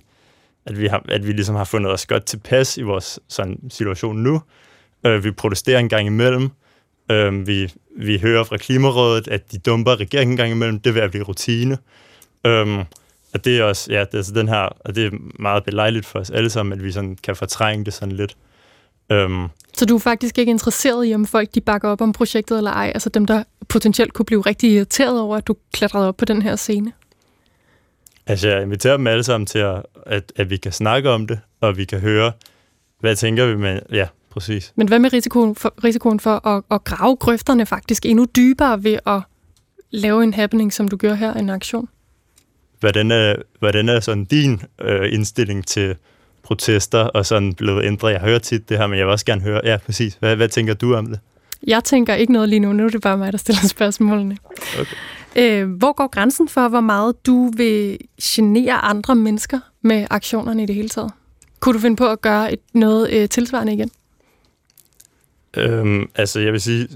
at 0.67 0.81
vi, 0.81 0.87
har, 0.87 1.05
at 1.09 1.27
vi 1.27 1.33
ligesom 1.33 1.55
har 1.55 1.65
fundet 1.65 1.93
os 1.93 2.07
godt 2.07 2.25
tilpas 2.25 2.77
i 2.77 2.83
vores 2.83 3.21
sådan, 3.29 3.59
situation 3.71 4.17
nu. 4.17 4.43
Øh, 5.07 5.25
vi 5.25 5.31
protesterer 5.31 5.79
en 5.79 5.89
gang 5.89 6.07
imellem. 6.07 6.51
Øh, 7.11 7.47
vi, 7.47 7.73
vi 7.99 8.19
hører 8.19 8.45
fra 8.45 8.57
Klimarådet, 8.57 9.29
at 9.29 9.53
de 9.53 9.59
dumper 9.59 10.01
regeringen 10.01 10.33
en 10.33 10.37
gang 10.37 10.51
imellem. 10.51 10.81
Det 10.81 10.95
vil 10.95 11.01
at 11.01 11.11
blive 11.11 11.25
rutine. 11.25 11.79
Øh, 12.47 12.79
og 13.35 13.45
det 13.45 13.59
er 13.59 13.65
også, 13.65 13.93
ja, 13.93 14.01
det 14.01 14.15
er 14.15 14.19
altså 14.19 14.33
den 14.33 14.49
her, 14.49 14.69
og 14.81 14.95
det 14.95 15.07
er 15.07 15.11
meget 15.39 15.65
belejligt 15.65 16.07
for 16.07 16.19
os 16.19 16.31
alle 16.31 16.51
sammen, 16.51 16.73
at 16.73 16.85
vi 16.85 16.93
sådan 16.93 17.17
kan 17.23 17.37
fortrænge 17.37 17.85
det 17.85 17.95
sådan 17.95 18.17
lidt. 18.17 18.37
Øhm. 19.13 19.49
Så 19.77 19.87
du 19.87 19.95
er 19.95 19.99
faktisk 19.99 20.39
ikke 20.39 20.51
interesseret 20.51 21.09
i, 21.09 21.15
om 21.15 21.27
folk 21.27 21.55
de 21.55 21.61
bakker 21.61 21.89
op 21.89 22.01
om 22.01 22.13
projektet 22.13 22.59
eller 22.59 22.71
ej? 22.71 22.91
Altså 22.95 23.09
dem, 23.09 23.27
der 23.27 23.45
potentielt 23.69 24.13
kunne 24.13 24.27
blive 24.27 24.41
rigtig 24.41 24.71
irriteret 24.71 25.21
over, 25.21 25.37
at 25.37 25.47
du 25.47 25.57
klatrede 25.73 26.09
op 26.09 26.17
på 26.17 26.25
den 26.25 26.43
her 26.43 26.57
scene? 26.57 26.93
Altså 28.27 28.49
jeg 28.49 28.62
inviterer 28.62 28.97
dem 28.97 29.07
alle 29.07 29.25
sammen 29.25 29.47
til, 29.47 29.59
at, 29.59 29.83
at, 30.07 30.33
at 30.37 30.51
vi 30.51 30.57
kan 30.57 30.73
snakke 30.73 31.11
om 31.11 31.27
det, 31.27 31.41
og 31.61 31.77
vi 31.77 31.85
kan 31.85 32.01
høre, 32.01 32.33
hvad 33.01 33.17
tænker 33.17 33.47
vi 33.47 33.57
med... 33.57 33.81
Ja, 33.93 34.07
præcis. 34.31 34.73
Men 34.77 34.89
hvad 34.89 34.99
med 34.99 35.12
risikoen 35.12 35.55
for, 35.55 35.75
risikoen 35.85 36.21
for 36.21 36.47
at, 36.47 36.62
at 36.71 36.85
grave 36.85 37.17
grøfterne 37.17 37.67
faktisk 37.67 38.07
endnu 38.07 38.27
dybere 38.37 38.85
ved 38.85 38.99
at 39.07 39.21
lave 39.91 40.23
en 40.23 40.35
happening, 40.35 40.73
som 40.73 40.89
du 40.89 40.97
gør 40.97 41.15
her, 41.15 41.35
en 41.35 41.51
aktion? 41.51 41.89
Hvordan 42.81 43.11
er, 43.11 43.37
hvordan 43.59 43.89
er 43.89 44.01
sådan 44.01 44.25
din 44.25 44.62
øh, 44.81 45.12
indstilling 45.12 45.67
til 45.67 45.97
protester 46.47 46.99
og 46.99 47.27
sådan 47.27 47.55
blevet 47.55 47.85
ændret. 47.85 48.12
Jeg 48.12 48.21
hører 48.21 48.39
tit 48.39 48.69
det 48.69 48.79
her, 48.79 48.87
men 48.87 48.99
jeg 48.99 49.07
vil 49.07 49.12
også 49.12 49.25
gerne 49.25 49.43
høre, 49.43 49.61
ja, 49.65 49.77
præcis. 49.77 50.17
Hvad, 50.21 50.37
hvad 50.37 50.49
tænker 50.49 50.75
du 50.75 50.95
om 50.95 51.07
det? 51.07 51.21
Jeg 51.66 51.85
tænker 51.85 52.14
ikke 52.14 52.33
noget 52.33 52.49
lige 52.49 52.61
nu. 52.61 52.73
Nu 52.73 52.85
er 52.85 52.88
det 52.88 53.01
bare 53.01 53.19
mig, 53.19 53.33
der 53.33 53.38
stiller 53.38 53.69
spørgsmålene. 53.77 54.37
Okay. 54.81 54.97
Øh, 55.37 55.71
hvor 55.71 55.92
går 55.92 56.07
grænsen 56.07 56.49
for, 56.49 56.69
hvor 56.69 56.81
meget 56.81 57.27
du 57.27 57.51
vil 57.57 57.99
genere 58.23 58.75
andre 58.75 59.14
mennesker 59.14 59.61
med 59.83 60.07
aktionerne 60.11 60.62
i 60.62 60.66
det 60.66 60.75
hele 60.75 60.88
taget? 60.88 61.12
Kunne 61.61 61.75
du 61.75 61.79
finde 61.79 61.97
på 61.97 62.09
at 62.09 62.21
gøre 62.21 62.53
et, 62.53 62.61
noget 62.73 63.12
øh, 63.12 63.29
tilsvarende 63.29 63.73
igen? 63.73 63.90
Øhm, 65.57 66.09
altså, 66.14 66.40
jeg 66.40 66.53
vil 66.53 66.61
sige, 66.61 66.88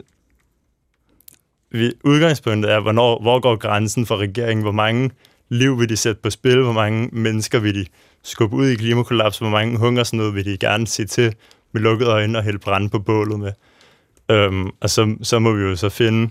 vi, 1.71 1.93
udgangspunktet 2.05 2.73
er, 2.73 2.81
hvornår, 2.81 3.23
hvor 3.23 3.41
går 3.41 3.57
grænsen 3.57 4.07
for 4.07 4.17
regeringen? 4.17 4.63
Hvor 4.63 4.73
mange 4.73 5.11
liv 5.49 5.79
vil 5.79 5.89
de 5.89 5.97
sætte 5.97 6.21
på 6.23 6.31
spil? 6.31 6.63
Hvor 6.63 6.73
mange 6.73 7.09
mennesker 7.13 7.59
vil 7.59 7.75
de 7.75 7.87
skubbe 8.23 8.57
ud 8.57 8.67
i 8.67 8.75
klimakollaps, 8.75 9.39
hvor 9.39 9.49
mange 9.49 9.79
hungersnød 9.79 10.33
vil 10.33 10.45
de 10.45 10.59
gerne 10.59 10.87
se 10.87 11.07
til 11.07 11.35
med 11.73 11.83
lukkede 11.83 12.11
øjne 12.11 12.39
og 12.39 12.45
hælde 12.45 12.59
brænde 12.59 12.89
på 12.89 12.99
bålet 12.99 13.41
med. 13.41 13.53
Øhm, 14.31 14.71
og 14.81 14.91
så, 14.91 15.17
så 15.23 15.39
må 15.39 15.53
vi 15.53 15.63
jo 15.63 15.77
så 15.77 15.89
finde, 15.89 16.31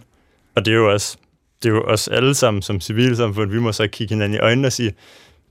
og 0.55 0.65
det 0.65 0.71
er 0.71 0.75
jo 0.75 0.91
også, 0.91 1.17
det 1.63 1.69
er 1.69 1.73
jo 1.73 1.83
os 1.83 2.07
alle 2.07 2.35
sammen 2.35 2.62
som 2.62 2.81
civilsamfund, 2.81 3.51
vi 3.51 3.59
må 3.59 3.71
så 3.71 3.88
kigge 3.88 4.13
hinanden 4.13 4.35
i 4.35 4.39
øjnene 4.39 4.67
og 4.67 4.71
sige, 4.71 4.93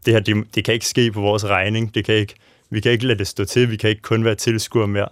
det 0.07 0.13
her, 0.13 0.21
det, 0.21 0.55
det 0.55 0.65
kan 0.65 0.75
ikke 0.75 0.87
ske 0.87 1.13
på 1.13 1.21
vores 1.21 1.45
regning, 1.45 1.95
det 1.95 2.05
kan 2.05 2.15
ikke, 2.15 2.35
vi 2.71 2.81
kan 2.81 2.93
ikke 2.93 3.07
lade 3.07 3.19
det 3.19 3.27
stå 3.27 3.45
til, 3.45 3.71
vi 3.71 3.77
kan 3.77 3.91
ikke 3.91 4.03
kun 4.03 4.25
være 4.25 4.35
tilskuer 4.35 4.87
mere. 4.87 5.09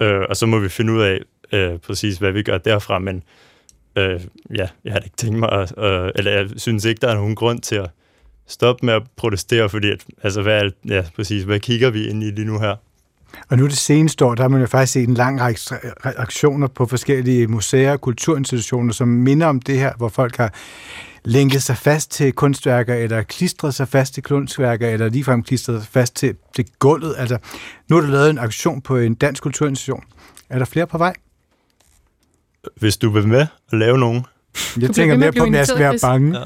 Øh, 0.00 0.20
og 0.28 0.36
så 0.36 0.46
må 0.46 0.58
vi 0.58 0.68
finde 0.68 0.92
ud 0.92 1.02
af 1.02 1.20
øh, 1.52 1.78
præcis, 1.78 2.18
hvad 2.18 2.32
vi 2.32 2.42
gør 2.42 2.58
derfra, 2.58 2.98
men 2.98 3.22
øh, 3.96 4.20
ja, 4.54 4.68
jeg 4.84 4.92
har 4.92 5.00
ikke 5.00 5.16
tænkt 5.16 5.38
mig, 5.38 5.52
at, 5.52 5.74
øh, 5.78 6.10
eller 6.14 6.30
jeg 6.30 6.48
synes 6.56 6.84
ikke, 6.84 7.00
der 7.00 7.08
er 7.08 7.14
nogen 7.14 7.34
grund 7.34 7.60
til 7.60 7.76
at, 7.76 7.90
stoppe 8.46 8.86
med 8.86 8.94
at 8.94 9.02
protestere, 9.16 9.68
fordi 9.68 9.90
at, 9.90 10.04
altså, 10.22 10.42
hvad, 10.42 10.70
ja, 10.88 11.04
præcis, 11.16 11.42
hvad 11.42 11.60
kigger 11.60 11.90
vi 11.90 12.08
ind 12.08 12.22
i 12.22 12.30
lige 12.30 12.46
nu 12.46 12.58
her? 12.58 12.76
Og 13.48 13.56
nu 13.58 13.64
det 13.66 13.78
seneste 13.78 14.24
år, 14.24 14.34
der 14.34 14.42
har 14.42 14.48
man 14.48 14.60
jo 14.60 14.66
faktisk 14.66 14.92
set 14.92 15.08
en 15.08 15.14
lang 15.14 15.40
række 15.40 15.60
aktioner 16.04 16.66
på 16.66 16.86
forskellige 16.86 17.46
museer 17.46 17.92
og 17.92 18.00
kulturinstitutioner, 18.00 18.92
som 18.92 19.08
minder 19.08 19.46
om 19.46 19.60
det 19.60 19.78
her, 19.78 19.92
hvor 19.96 20.08
folk 20.08 20.36
har 20.36 20.52
lænket 21.24 21.62
sig 21.62 21.76
fast 21.76 22.10
til 22.10 22.32
kunstværker, 22.32 22.94
eller 22.94 23.22
klistret 23.22 23.74
sig 23.74 23.88
fast 23.88 24.14
til 24.14 24.22
kunstværker, 24.22 24.88
eller 24.88 25.08
ligefrem 25.08 25.42
klistret 25.42 25.82
sig 25.82 25.92
fast 25.92 26.16
til, 26.16 26.36
til 26.56 26.66
gulvet. 26.78 27.14
Altså, 27.18 27.38
nu 27.90 27.96
er 27.96 28.00
der 28.00 28.08
lavet 28.08 28.30
en 28.30 28.38
aktion 28.38 28.80
på 28.80 28.96
en 28.96 29.14
dansk 29.14 29.42
kulturinstitution. 29.42 30.04
Er 30.50 30.58
der 30.58 30.64
flere 30.64 30.86
på 30.86 30.98
vej? 30.98 31.14
Hvis 32.76 32.96
du 32.96 33.10
vil 33.10 33.28
med 33.28 33.46
at 33.72 33.78
lave 33.78 33.98
nogen. 33.98 34.26
Jeg 34.80 34.90
tænker 34.90 35.16
mere 35.16 35.32
på, 35.32 35.44
at 35.44 35.52
jeg 35.52 35.66
skal 35.66 35.78
være 35.78 35.98
bange. 36.02 36.38
Ja. 36.38 36.44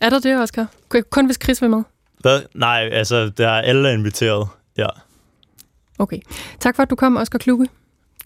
Er 0.00 0.10
der 0.10 0.18
det, 0.18 0.40
Oscar? 0.40 0.66
Kun 1.10 1.26
hvis 1.26 1.38
Chris 1.42 1.62
vil 1.62 1.70
med? 1.70 1.82
Hvad? 2.20 2.42
Nej, 2.54 2.88
altså, 2.92 3.28
der 3.28 3.48
er 3.48 3.62
alle 3.62 3.92
inviteret, 3.92 4.48
ja. 4.76 4.86
Okay. 5.98 6.18
Tak 6.60 6.76
for, 6.76 6.82
at 6.82 6.90
du 6.90 6.94
kom, 6.94 7.16
Oscar 7.16 7.38
Kluge. 7.38 7.68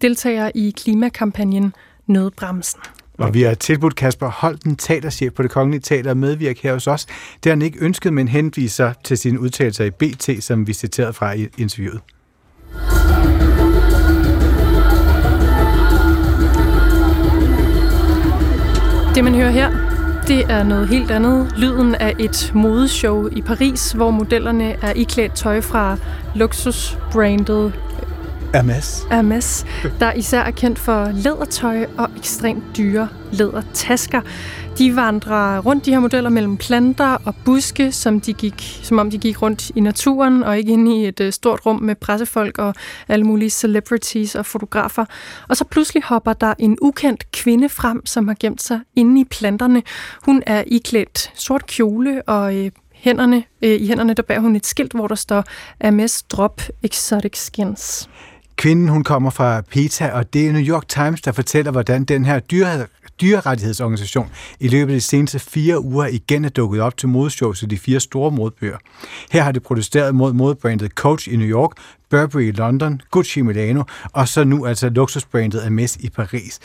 Deltager 0.02 0.50
i 0.54 0.74
klimakampagnen 0.76 1.74
Nødbremsen. 2.06 2.80
Og 3.18 3.34
vi 3.34 3.42
har 3.42 3.54
tilbudt 3.54 3.96
Kasper 3.96 4.30
Holten, 4.30 4.76
teaterchef 4.76 5.32
på 5.32 5.42
det 5.42 5.50
Kongelige 5.50 5.80
Teater, 5.80 6.14
medvirk 6.14 6.58
her 6.58 6.72
hos 6.72 6.86
os. 6.86 7.06
Det 7.44 7.44
har 7.44 7.50
han 7.50 7.62
ikke 7.62 7.78
ønsket, 7.80 8.12
men 8.12 8.28
henviser 8.28 8.92
til 9.04 9.18
sine 9.18 9.40
udtalelser 9.40 9.84
i 9.84 9.90
BT, 9.90 10.44
som 10.44 10.66
vi 10.66 10.72
citerede 10.72 11.12
fra 11.12 11.32
i 11.32 11.48
interviewet. 11.58 12.00
Det, 19.14 19.24
man 19.24 19.34
hører 19.34 19.50
her, 19.50 19.70
det 20.30 20.50
er 20.50 20.62
noget 20.62 20.88
helt 20.88 21.10
andet. 21.10 21.52
Lyden 21.56 21.94
af 21.94 22.14
et 22.18 22.52
modeshow 22.54 23.28
i 23.32 23.42
Paris, 23.42 23.92
hvor 23.92 24.10
modellerne 24.10 24.76
er 24.82 24.92
iklædt 24.92 25.32
tøj 25.32 25.60
fra 25.60 25.96
luksusbrandet 26.34 27.72
Hermes. 28.54 29.06
Hermes, 29.10 29.66
der 30.00 30.12
især 30.12 30.40
er 30.40 30.50
kendt 30.50 30.78
for 30.78 31.10
lædertøj 31.12 31.86
og 31.98 32.08
ekstremt 32.16 32.64
dyre 32.76 33.08
lædertasker. 33.32 34.20
De 34.80 34.96
vandrer 34.96 35.58
rundt, 35.58 35.86
de 35.86 35.90
her 35.90 36.00
modeller, 36.00 36.30
mellem 36.30 36.56
planter 36.56 37.16
og 37.24 37.34
buske, 37.44 37.92
som, 37.92 38.20
de 38.20 38.32
gik, 38.32 38.80
som 38.82 38.98
om 38.98 39.10
de 39.10 39.18
gik 39.18 39.42
rundt 39.42 39.70
i 39.70 39.80
naturen, 39.80 40.42
og 40.42 40.58
ikke 40.58 40.72
inde 40.72 40.96
i 40.96 41.08
et 41.08 41.20
øh, 41.20 41.32
stort 41.32 41.66
rum 41.66 41.82
med 41.82 41.94
pressefolk 41.94 42.58
og 42.58 42.74
alle 43.08 43.24
mulige 43.24 43.50
celebrities 43.50 44.34
og 44.34 44.46
fotografer. 44.46 45.04
Og 45.48 45.56
så 45.56 45.64
pludselig 45.64 46.02
hopper 46.02 46.32
der 46.32 46.54
en 46.58 46.78
ukendt 46.82 47.32
kvinde 47.32 47.68
frem, 47.68 48.06
som 48.06 48.28
har 48.28 48.36
gemt 48.40 48.62
sig 48.62 48.80
inde 48.96 49.20
i 49.20 49.24
planterne. 49.24 49.82
Hun 50.24 50.42
er 50.46 50.64
iklædt 50.66 51.32
sort 51.34 51.66
kjole 51.66 52.22
og 52.22 52.56
øh, 52.56 52.70
hænderne, 52.92 53.44
øh, 53.62 53.80
i 53.80 53.86
hænderne 53.86 54.14
der 54.14 54.22
bærer 54.22 54.40
hun 54.40 54.56
et 54.56 54.66
skilt, 54.66 54.92
hvor 54.92 55.08
der 55.08 55.14
står 55.14 55.44
MS 55.90 56.22
Drop 56.22 56.62
Exotic 56.82 57.36
Skins. 57.38 58.08
Kvinden 58.56 58.88
hun 58.88 59.04
kommer 59.04 59.30
fra 59.30 59.60
PETA, 59.60 60.10
og 60.12 60.32
det 60.32 60.46
er 60.46 60.52
New 60.52 60.62
York 60.62 60.88
Times, 60.88 61.20
der 61.20 61.32
fortæller, 61.32 61.72
hvordan 61.72 62.04
den 62.04 62.24
her 62.24 62.40
dyre, 62.40 62.86
dyrerettighedsorganisation 63.20 64.28
i 64.60 64.68
løbet 64.68 64.92
af 64.92 64.96
de 64.96 65.00
seneste 65.00 65.38
fire 65.38 65.80
uger 65.80 66.06
igen 66.06 66.44
er 66.44 66.48
dukket 66.48 66.80
op 66.80 66.96
til 66.96 67.08
modshows 67.08 67.62
i 67.62 67.66
de 67.66 67.78
fire 67.78 68.00
store 68.00 68.30
modbøger. 68.30 68.76
Her 69.30 69.42
har 69.42 69.52
det 69.52 69.62
protesteret 69.62 70.14
mod 70.14 70.32
modbrandet 70.32 70.92
Coach 70.92 71.28
i 71.28 71.36
New 71.36 71.48
York, 71.48 71.70
Burberry 72.10 72.42
i 72.42 72.50
London, 72.50 73.00
Gucci 73.10 73.40
i 73.40 73.42
Milano, 73.42 73.82
og 74.12 74.28
så 74.28 74.44
nu 74.44 74.66
altså 74.66 74.88
luksusbrandet 74.88 75.62
Hermes 75.62 75.96
i 75.96 76.08
Paris. 76.08 76.58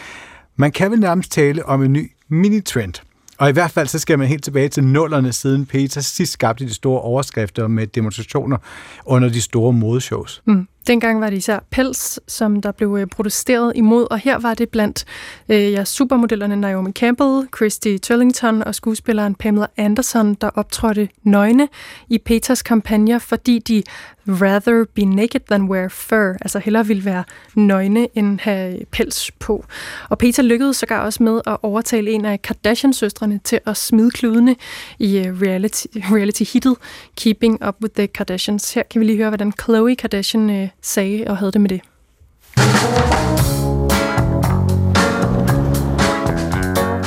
Man 0.56 0.72
kan 0.72 0.92
vel 0.92 1.00
nærmest 1.00 1.32
tale 1.32 1.66
om 1.66 1.84
en 1.84 1.94
ny 1.94 2.12
mini-trend. 2.30 3.02
Og 3.38 3.50
i 3.50 3.52
hvert 3.52 3.72
fald 3.72 3.88
så 3.88 4.00
skal 4.00 4.20
man 4.20 4.28
helt 4.28 4.44
tilbage 4.44 4.70
til 4.70 4.84
nullerne 4.84 5.34
siden 5.34 5.66
Peter 5.66 6.02
sidst 6.02 6.34
skabte 6.34 6.66
de 6.66 6.74
store 6.74 7.02
overskrifter 7.02 7.68
med 7.68 7.88
demonstrationer 7.88 8.58
under 9.06 9.30
de 9.30 9.42
store 9.42 9.74
modeshows. 9.74 10.42
Mm. 10.46 10.68
Dengang 10.88 11.22
var 11.22 11.30
det 11.30 11.38
især 11.38 11.60
pels, 11.72 12.20
som 12.28 12.62
der 12.62 12.72
blev 12.72 12.98
øh, 13.00 13.08
protesteret 13.08 13.74
imod, 13.76 14.08
og 14.12 14.20
her 14.20 14.40
var 14.40 14.54
det 14.54 14.70
blandt 14.70 15.06
øh, 15.50 15.72
ja, 15.72 15.86
supermodellerne 15.86 16.56
Naomi 16.56 16.92
Campbell, 16.92 17.48
Christy 17.56 17.98
Turlington 17.98 18.64
og 18.64 18.76
skuespilleren 18.76 19.36
Pamela 19.36 19.68
Anderson, 19.78 20.34
der 20.34 20.50
optrådte 20.56 21.10
nøgne 21.24 21.68
i 22.10 22.18
Peters 22.18 22.62
kampagner, 22.62 23.20
fordi 23.20 23.60
de 23.60 23.84
rather 24.28 24.86
be 24.94 25.06
naked 25.06 25.42
than 25.50 25.64
wear 25.70 25.88
fur, 25.88 26.34
altså 26.42 26.60
hellere 26.60 26.88
ville 26.88 27.06
være 27.06 27.24
nøgne 27.56 28.08
end 28.18 28.40
have 28.40 28.86
pels 28.92 29.32
på. 29.32 29.66
Og 30.10 30.18
Peter 30.18 30.44
lykkedes 30.44 30.78
sågar 30.78 31.06
også 31.06 31.24
med 31.24 31.42
at 31.48 31.58
overtale 31.64 32.12
en 32.12 32.26
af 32.26 32.42
Kardashian-søstrene 32.42 33.40
til 33.44 33.60
at 33.66 33.78
smide 33.78 34.12
kludene 34.12 34.56
i 35.00 35.18
øh, 35.18 35.42
reality, 35.42 35.86
reality-hittet 35.96 36.76
Keeping 37.16 37.68
Up 37.68 37.76
with 37.82 37.96
the 37.96 38.08
Kardashians. 38.08 38.74
Her 38.74 38.84
kan 38.84 39.02
vi 39.02 39.06
lige 39.06 39.18
høre, 39.18 39.30
hvordan 39.30 39.52
Khloe 39.52 39.96
Kardashian 39.96 40.50
øh, 40.50 40.68
sagde 40.86 41.24
og 41.28 41.38
havde 41.38 41.52
det 41.52 41.62
med 41.62 41.70
det. 41.70 41.82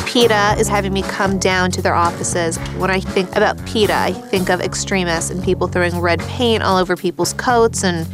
PETA 0.07 0.55
is 0.59 0.67
having 0.69 0.93
me 0.93 1.03
come 1.03 1.39
down 1.39 1.71
to 1.71 1.83
their 1.83 1.95
offices. 1.95 2.57
When 2.79 2.91
I 2.91 2.99
think 3.01 3.37
about 3.37 3.57
PETA, 3.67 3.95
I 3.95 4.13
think 4.13 4.49
of 4.49 4.61
extremists 4.61 5.31
and 5.31 5.43
people 5.45 5.69
throwing 5.69 6.01
red 6.01 6.19
paint 6.21 6.63
all 6.63 6.77
over 6.79 6.97
people's 6.97 7.33
coats 7.35 7.85
and 7.85 8.07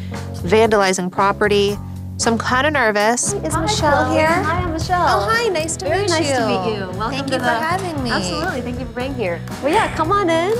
vandalizing 0.42 1.10
property. 1.10 1.78
So 2.16 2.30
I'm 2.32 2.38
kind 2.38 2.66
of 2.66 2.72
nervous. 2.72 3.32
Is 3.32 3.54
Hi, 3.54 3.60
Michelle 3.62 4.04
Chloe. 4.06 4.16
here? 4.18 4.26
Hi, 4.28 4.60
I'm 4.62 4.72
Michelle. 4.72 5.06
Oh, 5.08 5.28
hi. 5.30 5.48
Nice 5.48 5.76
to 5.78 5.84
Very 5.86 6.02
meet 6.02 6.10
nice 6.10 6.28
you. 6.28 6.34
Very 6.34 6.40
nice 6.54 6.66
to 6.66 6.70
meet 6.70 6.76
you. 6.78 6.80
Welcome 6.98 7.10
Thank 7.10 7.26
to 7.28 7.32
you 7.34 7.38
for 7.38 7.44
the- 7.44 7.50
having 7.60 8.02
me. 8.04 8.10
Absolutely. 8.10 8.60
Thank 8.60 8.80
you 8.80 8.86
for 8.86 8.92
being 8.92 9.14
here. 9.14 9.40
Well, 9.62 9.72
yeah, 9.72 9.94
come 9.96 10.12
on 10.12 10.28
in. 10.30 10.52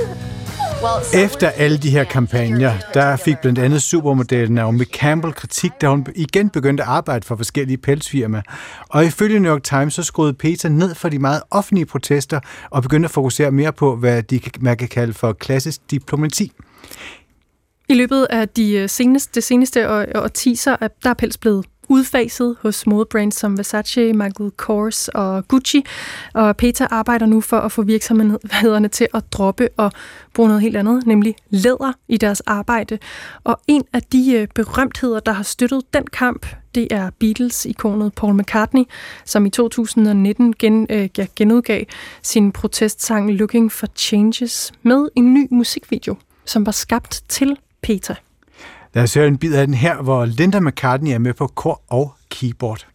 Efter 1.15 1.49
alle 1.49 1.79
de 1.79 1.91
her 1.91 2.05
kampagner, 2.05 2.73
der 2.95 3.17
fik 3.17 3.39
blandt 3.39 3.59
andet 3.59 3.83
supermodellen 3.83 4.55
Naomi 4.55 4.85
Campbell 4.85 5.35
kritik, 5.35 5.71
da 5.81 5.89
hun 5.89 6.07
igen 6.15 6.51
begyndte 6.51 6.83
at 6.83 6.89
arbejde 6.89 7.27
for 7.27 7.37
forskellige 7.37 7.79
pelsfirmaer. 7.79 8.43
Og 8.89 9.05
ifølge 9.05 9.41
New 9.41 9.53
York 9.53 9.63
Times, 9.63 9.95
så 9.95 10.03
skruede 10.03 10.35
Peter 10.35 10.69
ned 10.69 10.95
for 10.95 11.09
de 11.09 11.19
meget 11.19 11.43
offentlige 11.51 11.87
protester 11.87 12.41
og 12.71 12.83
begyndte 12.83 13.07
at 13.07 13.11
fokusere 13.11 13.51
mere 13.51 13.73
på, 13.73 13.97
hvad 13.97 14.23
de, 14.23 14.39
kan- 14.41 14.53
man 14.61 14.77
kan 14.77 14.89
kalde 14.89 15.13
for 15.13 15.33
klassisk 15.33 15.81
diplomati. 15.91 16.53
I 17.89 17.95
løbet 17.95 18.27
af 18.31 18.49
de 18.49 18.73
øh, 18.73 18.89
seneste, 18.89 19.31
det 19.35 19.45
seneste 19.45 19.91
år, 19.91 20.05
årti, 20.15 20.55
så 20.55 20.77
er 20.81 20.89
der 21.03 21.11
er 21.11 21.15
pels 21.15 21.39
blevet 21.39 21.67
udfaset 21.89 22.57
hos 22.61 22.87
modebrands 22.87 23.35
som 23.35 23.59
Versace, 23.59 24.13
Michael 24.13 24.51
Kors 24.51 25.09
og 25.09 25.49
Gucci. 25.49 25.85
Og 26.35 26.57
Peter 26.57 26.87
arbejder 26.91 27.27
nu 27.27 27.41
for 27.41 27.59
at 27.59 27.73
få 27.73 27.83
virksomhederne 27.83 28.89
til 28.89 29.09
at 29.15 29.25
droppe 29.33 29.69
og 29.77 29.93
bruge 30.35 30.49
noget 30.49 30.63
helt 30.63 30.77
andet, 30.77 31.07
nemlig 31.07 31.35
læder 31.51 31.93
i 32.09 32.17
deres 32.17 32.41
arbejde. 32.41 32.99
Og 33.45 33.61
en 33.69 33.85
af 33.93 34.03
de 34.03 34.33
øh, 34.35 34.49
berømtheder, 34.55 35.21
der 35.21 35.33
har 35.33 35.43
støttet 35.43 35.83
den 35.95 36.07
kamp, 36.07 36.47
det 36.75 36.89
er 36.91 37.11
Beatles-ikonet 37.19 38.15
Paul 38.15 38.35
McCartney, 38.35 38.83
som 39.25 39.47
i 39.47 39.51
2019 39.51 40.55
gen, 40.59 40.87
øh, 40.91 41.09
genudgav 41.37 41.85
sin 42.23 42.53
protestsang 42.53 43.33
Looking 43.33 43.73
for 43.73 43.87
Changes 43.97 44.73
med 44.83 45.09
en 45.17 45.35
ny 45.35 45.49
musikvideo, 45.51 46.17
som 46.45 46.67
var 46.67 46.73
skabt 46.73 47.23
til 47.29 47.57
Peter. 47.83 48.15
Lad 48.95 49.03
os 49.03 49.15
høre 49.15 49.29
en 49.29 49.39
bid 49.39 49.55
af 49.55 49.67
den 49.67 49.75
her, 49.75 50.03
hvor 50.03 50.25
Linda 50.25 50.61
McCartney 50.61 51.13
er 51.13 51.19
med 51.19 51.35
på 51.35 51.47
kor 51.47 51.83
og 51.89 52.15
keyboard. 52.31 52.87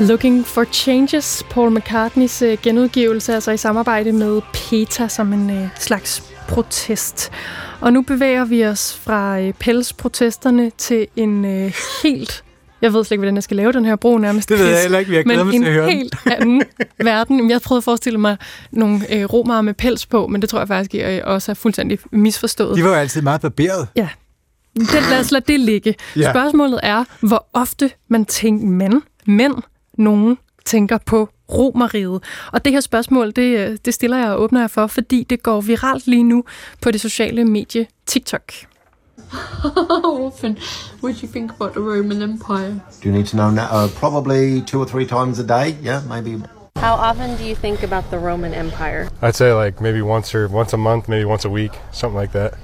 Looking 0.00 0.46
for 0.46 0.64
Changes, 0.64 1.44
Paul 1.50 1.70
McCartneys 1.70 2.42
øh, 2.42 2.58
genudgivelse, 2.62 3.34
altså 3.34 3.50
i 3.50 3.56
samarbejde 3.56 4.12
med 4.12 4.40
PETA 4.52 5.08
som 5.08 5.32
en 5.32 5.50
øh, 5.50 5.68
slags 5.78 6.22
protest. 6.48 7.30
Og 7.80 7.92
nu 7.92 8.02
bevæger 8.02 8.44
vi 8.44 8.66
os 8.66 9.00
fra 9.04 9.40
øh, 9.40 9.52
pelsprotesterne 9.52 10.70
til 10.78 11.06
en 11.16 11.44
øh, 11.44 11.74
helt... 12.02 12.44
Jeg 12.82 12.92
ved 12.92 13.04
slet 13.04 13.14
ikke, 13.14 13.20
hvordan 13.20 13.34
jeg 13.34 13.42
skal 13.42 13.56
lave 13.56 13.72
den 13.72 13.84
her 13.84 13.96
bro 13.96 14.18
nærmest. 14.18 14.48
Det 14.48 14.58
ved 14.58 14.66
jeg 14.66 14.82
heller 14.82 14.98
ikke, 14.98 15.10
men 15.10 15.16
jeg 15.16 15.24
glæder 15.24 15.44
mig 15.44 15.52
til 15.52 15.64
at 15.64 15.72
høre 15.72 15.90
en 15.90 15.96
helt 15.96 16.16
anden 16.26 16.62
verden. 17.10 17.50
Jeg 17.50 17.60
prøvede 17.60 17.78
at 17.78 17.84
forestille 17.84 18.18
mig 18.18 18.36
nogle 18.70 19.14
øh, 19.14 19.24
romere 19.24 19.62
med 19.62 19.74
pels 19.74 20.06
på, 20.06 20.26
men 20.26 20.42
det 20.42 20.50
tror 20.50 20.58
jeg 20.58 20.68
faktisk 20.68 20.94
øh, 21.04 21.20
også 21.24 21.52
er 21.52 21.54
fuldstændig 21.54 21.98
misforstået. 22.12 22.76
De 22.76 22.84
var 22.84 22.88
jo 22.88 22.94
altid 22.94 23.22
meget 23.22 23.40
barberet. 23.40 23.88
Ja. 23.96 24.08
Den, 24.76 24.86
lad 25.10 25.20
os 25.20 25.30
lade 25.30 25.44
det 25.48 25.60
ligge. 25.60 25.94
Ja. 26.16 26.30
Spørgsmålet 26.32 26.80
er, 26.82 27.04
hvor 27.20 27.46
ofte 27.52 27.90
man 28.08 28.24
tænker, 28.24 28.66
mænd, 28.66 29.02
mænd, 29.26 29.54
nogen 30.00 30.38
tænker 30.64 30.98
på 31.06 31.28
romeriet. 31.52 32.22
Og 32.52 32.64
det 32.64 32.72
her 32.72 32.80
spørgsmål, 32.80 33.32
det, 33.36 33.58
øh, 33.58 33.78
det 33.84 33.94
stiller 33.94 34.16
jeg 34.16 34.30
og 34.30 34.40
åbner 34.40 34.60
jeg 34.60 34.70
for, 34.70 34.86
fordi 34.86 35.26
det 35.30 35.42
går 35.42 35.60
viralt 35.60 36.06
lige 36.06 36.22
nu 36.22 36.44
på 36.82 36.90
det 36.90 37.00
sociale 37.00 37.44
medie 37.44 37.86
TikTok. 38.06 38.52
How 39.32 40.26
often 40.26 40.58
would 41.02 41.22
you 41.22 41.28
think 41.28 41.50
about 41.50 41.72
the 41.72 41.80
Roman 41.80 42.22
Empire? 42.22 42.80
Do 43.02 43.08
you 43.08 43.12
need 43.12 43.26
to 43.26 43.36
know 43.36 43.50
now? 43.50 43.68
Uh, 43.72 43.88
probably 44.02 44.60
two 44.66 44.80
or 44.80 44.86
three 44.86 45.06
times 45.06 45.38
a 45.38 45.46
day. 45.46 45.76
Yeah, 45.84 46.00
maybe 46.08 46.42
how 46.76 46.94
often 46.94 47.36
do 47.36 47.44
you 47.44 47.54
think 47.54 47.82
about 47.82 48.10
the 48.10 48.18
Roman 48.18 48.54
Empire? 48.54 49.08
I'd 49.20 49.36
say 49.36 49.52
like 49.52 49.80
maybe 49.82 50.00
once 50.00 50.34
or 50.34 50.48
once 50.48 50.72
a 50.72 50.78
month, 50.78 51.08
maybe 51.08 51.26
once 51.26 51.44
a 51.44 51.50
week, 51.50 51.72
something 51.92 52.16
like 52.16 52.32
that. 52.32 52.54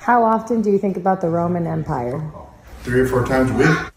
How 0.00 0.22
often 0.24 0.62
do 0.62 0.70
you 0.70 0.78
think 0.78 0.96
about 0.96 1.20
the 1.20 1.28
Roman 1.28 1.66
Empire? 1.66 2.20
Three 2.84 3.00
or 3.00 3.06
four 3.06 3.24
times 3.24 3.50
a 3.50 3.54
week. 3.54 3.92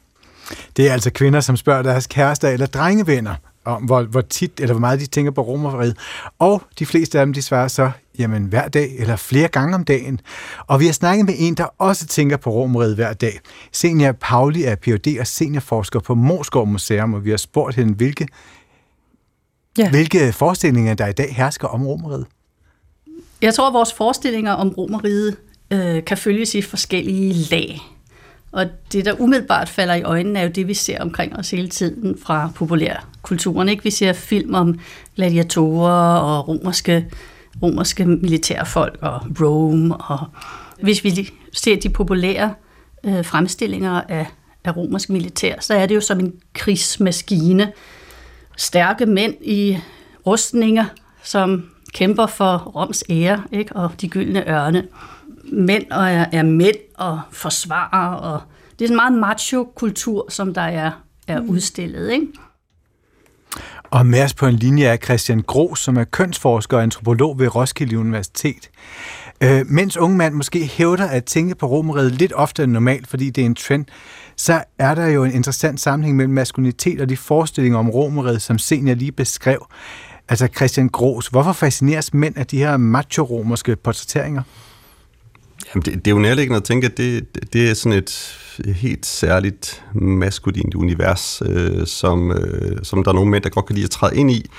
Det 0.78 0.90
er 0.90 0.94
altså 0.94 1.10
kvinder, 1.10 1.40
som 1.40 1.58
spørger 1.58 1.82
deres 1.82 2.08
kærester 2.08 2.50
eller 2.50 2.66
drengevenner 2.66 3.36
om, 3.66 3.84
hvor, 3.84 4.04
hvor 4.04 4.22
tit 4.22 4.60
eller 4.60 4.74
hvor 4.74 4.80
meget 4.80 5.00
de 5.00 5.06
tænker 5.06 5.32
på 5.32 5.42
romeriet. 5.42 5.98
Og 6.40 6.62
de 6.80 6.86
fleste 6.86 7.20
af 7.20 7.26
dem, 7.26 7.34
de 7.34 7.42
svarer 7.42 7.68
så, 7.68 7.92
jamen 8.20 8.44
hver 8.44 8.68
dag 8.68 8.96
eller 9.00 9.16
flere 9.16 9.48
gange 9.48 9.76
om 9.76 9.84
dagen. 9.84 10.22
Og 10.68 10.80
vi 10.80 10.86
har 10.86 10.94
snakket 10.94 11.26
med 11.26 11.34
en, 11.38 11.54
der 11.54 11.66
også 11.78 12.08
tænker 12.08 12.38
på 12.38 12.50
romeriet 12.50 12.96
hver 12.96 13.14
dag. 13.14 13.40
Senior 13.72 14.12
Pauli 14.12 14.64
er 14.64 14.76
Ph.D. 14.76 15.18
og 15.20 15.28
seniorforsker 15.28 16.00
på 16.00 16.16
Moskov 16.16 16.68
Museum, 16.68 17.14
og 17.14 17.26
vi 17.26 17.30
har 17.30 17.38
spurgt 17.38 17.76
hende, 17.76 17.94
hvilke, 17.94 18.28
ja. 19.78 19.90
hvilke 19.90 20.34
forestillinger, 20.34 20.94
der 20.94 21.08
i 21.08 21.14
dag 21.14 21.36
hersker 21.36 21.68
om 21.68 21.88
romeriet. 21.88 22.26
Jeg 23.42 23.54
tror, 23.54 23.68
at 23.68 23.74
vores 23.74 23.94
forestillinger 23.94 24.52
om 24.52 24.70
romeriet 24.70 25.38
øh, 25.72 26.06
kan 26.06 26.18
følges 26.18 26.56
i 26.56 26.62
forskellige 26.62 27.34
lag. 27.34 27.95
Og 28.56 28.66
det, 28.92 29.06
der 29.06 29.22
umiddelbart 29.22 29.70
falder 29.70 29.94
i 29.94 30.04
øjnene, 30.04 30.40
er 30.40 30.44
jo 30.44 30.50
det, 30.50 30.68
vi 30.68 30.74
ser 30.74 31.02
omkring 31.02 31.36
os 31.40 31.52
hele 31.52 31.68
tiden 31.68 32.18
fra 32.24 32.52
populærkulturen. 32.56 33.70
Ikke? 33.70 33.84
Vi 33.84 33.90
ser 33.90 34.14
film 34.14 34.54
om 34.54 34.80
gladiatorer 35.16 36.18
og 36.18 36.48
romerske, 36.48 37.06
romerske 37.62 38.06
militærfolk 38.06 38.98
og 39.02 39.22
Rome. 39.42 39.98
Og 39.98 40.20
hvis 40.82 41.04
vi 41.04 41.30
ser 41.54 41.76
de 41.76 41.90
populære 41.90 42.54
øh, 43.04 43.26
fremstillinger 43.26 44.02
af, 44.10 44.26
af 44.64 44.78
romersk 44.78 45.10
militær, 45.10 45.56
så 45.60 45.74
er 45.74 45.86
det 45.86 45.96
jo 45.96 46.02
som 46.02 46.20
en 46.20 46.34
krigsmaskine. 46.54 47.72
Stærke 48.58 49.06
mænd 49.06 49.34
i 49.42 49.78
rustninger, 50.28 50.86
som 51.24 51.70
kæmper 51.94 52.28
for 52.28 52.58
Roms 52.58 53.04
ære 53.10 53.44
ikke? 53.52 53.76
og 53.76 53.92
de 54.02 54.08
gyldne 54.08 54.50
ørne 54.50 54.84
mænd 55.52 55.92
og 55.92 56.12
er, 56.12 56.26
er 56.32 56.44
mænd 56.44 56.76
og 56.98 57.22
forsvarer. 57.32 58.16
Og 58.16 58.42
det 58.80 58.86
er 58.86 58.90
en 58.90 58.96
meget 58.96 59.14
macho-kultur, 59.14 60.26
som 60.30 60.54
der 60.54 60.62
er, 60.62 60.92
er 61.28 61.40
udstillet. 61.40 62.12
Ikke? 62.12 62.28
Og 63.84 64.06
med 64.06 64.24
os 64.24 64.34
på 64.34 64.48
en 64.48 64.56
linje 64.56 64.86
er 64.86 64.98
Christian 64.98 65.42
Gros, 65.42 65.80
som 65.80 65.98
er 65.98 66.04
kønsforsker 66.04 66.78
og 66.78 66.84
antropolog 66.84 67.40
ved 67.40 67.56
Roskilde 67.56 68.00
Universitet. 68.00 68.70
Øh, 69.44 69.66
mens 69.66 69.98
unge 69.98 70.18
mand 70.18 70.34
måske 70.34 70.66
hævder 70.66 71.08
at 71.08 71.26
tænke 71.26 71.56
på 71.56 71.66
romeriet 71.66 72.12
lidt 72.12 72.34
oftere 72.34 72.64
end 72.64 72.72
normalt, 72.72 73.08
fordi 73.08 73.30
det 73.30 73.42
er 73.42 73.46
en 73.46 73.56
trend, 73.56 73.86
så 74.38 74.64
er 74.80 74.96
der 74.96 75.08
jo 75.08 75.24
en 75.24 75.32
interessant 75.32 75.80
sammenhæng 75.80 76.18
mellem 76.18 76.34
maskulinitet 76.34 77.02
og 77.02 77.10
de 77.10 77.18
forestillinger 77.18 77.80
om 77.80 77.90
romeriet, 77.90 78.42
som 78.42 78.58
Senior 78.58 78.96
lige 78.96 79.12
beskrev. 79.12 79.68
Altså 80.30 80.48
Christian 80.56 80.90
Gros, 80.90 81.28
hvorfor 81.28 81.52
fascineres 81.52 82.14
mænd 82.14 82.38
af 82.38 82.48
de 82.48 82.58
her 82.58 82.78
macho-romerske 82.78 83.76
portrætteringer? 83.76 84.42
Jamen, 85.74 85.84
det, 85.86 86.06
det 86.06 86.12
er 86.12 86.16
jo 86.16 86.22
nærliggende 86.22 86.58
at 86.58 86.64
tænke, 86.64 86.86
at 86.86 86.98
det, 86.98 87.26
det 87.54 87.70
er 87.70 87.74
sådan 87.74 87.98
et 87.98 88.40
helt 88.76 89.06
særligt 89.06 89.84
maskulint 89.94 90.76
univers, 90.76 91.42
øh, 91.46 91.88
som, 91.88 92.32
øh, 92.32 92.78
som 92.84 93.04
der 93.04 93.12
er 93.12 93.16
nogle 93.16 93.32
mænd, 93.32 93.44
der 93.44 93.50
godt 93.50 93.66
kan 93.66 93.76
lide 93.76 93.86
at 93.86 93.92
træde 93.92 94.16
ind 94.16 94.32
i. 94.32 94.50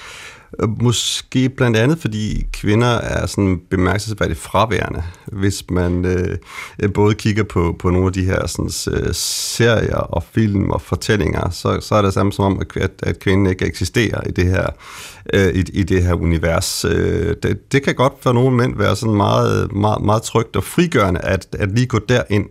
Øh, 0.63 0.83
måske 0.83 1.49
blandt 1.49 1.77
andet, 1.77 1.99
fordi 1.99 2.47
kvinder 2.53 2.87
er 2.87 3.27
sådan 3.27 3.61
bemærkelsesværdigt 3.71 4.39
fraværende, 4.39 5.03
hvis 5.27 5.71
man 5.71 6.05
øh, 6.05 6.39
øh 6.83 6.93
både 6.93 7.15
kigger 7.15 7.45
på, 7.45 7.77
på 7.79 7.91
nogle 7.91 8.07
af 8.07 8.13
de 8.13 8.25
her 8.25 8.47
sådan, 8.47 8.71
øh, 9.01 9.15
serier 9.15 9.97
og 9.97 10.25
film 10.35 10.71
og 10.71 10.81
fortællinger, 10.81 11.51
så, 11.51 11.81
så 11.81 11.95
er 11.95 12.03
det 12.03 12.15
samme 12.15 12.33
som 12.33 12.45
om, 12.45 12.63
at, 12.77 12.91
at 13.03 13.19
kvinden 13.19 13.47
ikke 13.47 13.67
eksisterer 13.67 14.21
i 14.29 14.31
det 14.31 14.45
her, 14.45 14.67
øh, 15.35 15.55
i, 15.55 15.65
i 15.73 15.83
det 15.83 16.03
her 16.03 16.15
univers. 16.15 16.85
Øh, 16.85 17.35
det, 17.43 17.73
det 17.73 17.83
kan 17.83 17.95
godt 17.95 18.12
for 18.21 18.33
nogle 18.33 18.57
mænd 18.57 18.79
være 18.79 18.97
sådan 18.97 19.15
meget, 19.15 19.73
meget, 19.73 20.05
meget 20.05 20.23
trygt 20.23 20.57
og 20.57 20.65
frigørende 20.65 21.21
at, 21.21 21.47
at 21.59 21.73
lige 21.73 21.87
gå 21.87 21.99
derind 22.09 22.47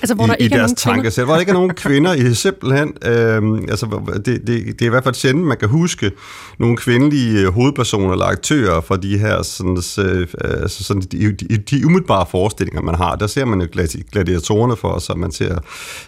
Altså, 0.00 0.14
hvor 0.14 0.24
i, 0.24 0.28
der 0.28 0.36
i 0.38 0.44
er 0.44 0.48
deres 0.48 0.72
tankesæt, 0.72 1.24
hvor 1.24 1.34
der 1.34 1.40
ikke 1.40 1.50
er 1.50 1.54
nogen 1.54 1.74
kvinder 1.74 2.12
i 2.14 2.34
simpelthen. 2.34 2.92
Øh, 3.06 3.42
altså, 3.68 4.00
det, 4.16 4.26
det, 4.26 4.46
det 4.46 4.82
er 4.82 4.86
i 4.86 4.88
hvert 4.88 5.04
fald 5.04 5.14
sjældent, 5.14 5.46
man 5.46 5.56
kan 5.56 5.68
huske 5.68 6.10
nogle 6.58 6.76
kvindelige 6.76 7.40
øh, 7.40 7.52
hovedpersoner 7.52 8.12
eller 8.12 8.24
aktører 8.24 8.80
fra 8.80 8.96
de 8.96 9.18
her 9.18 9.42
sådan, 9.42 9.82
øh, 9.98 10.26
altså 10.62 10.84
sådan, 10.84 11.02
de, 11.02 11.32
de, 11.32 11.56
de 11.56 11.86
umiddelbare 11.86 12.26
forestillinger, 12.30 12.82
man 12.82 12.94
har. 12.94 13.16
Der 13.16 13.26
ser 13.26 13.44
man 13.44 13.60
jo 13.60 13.66
gladi- 13.76 14.02
gladiatorerne 14.12 14.76
for 14.76 14.88
os, 14.88 15.10
og 15.10 15.18
man 15.18 15.32
ser 15.32 15.58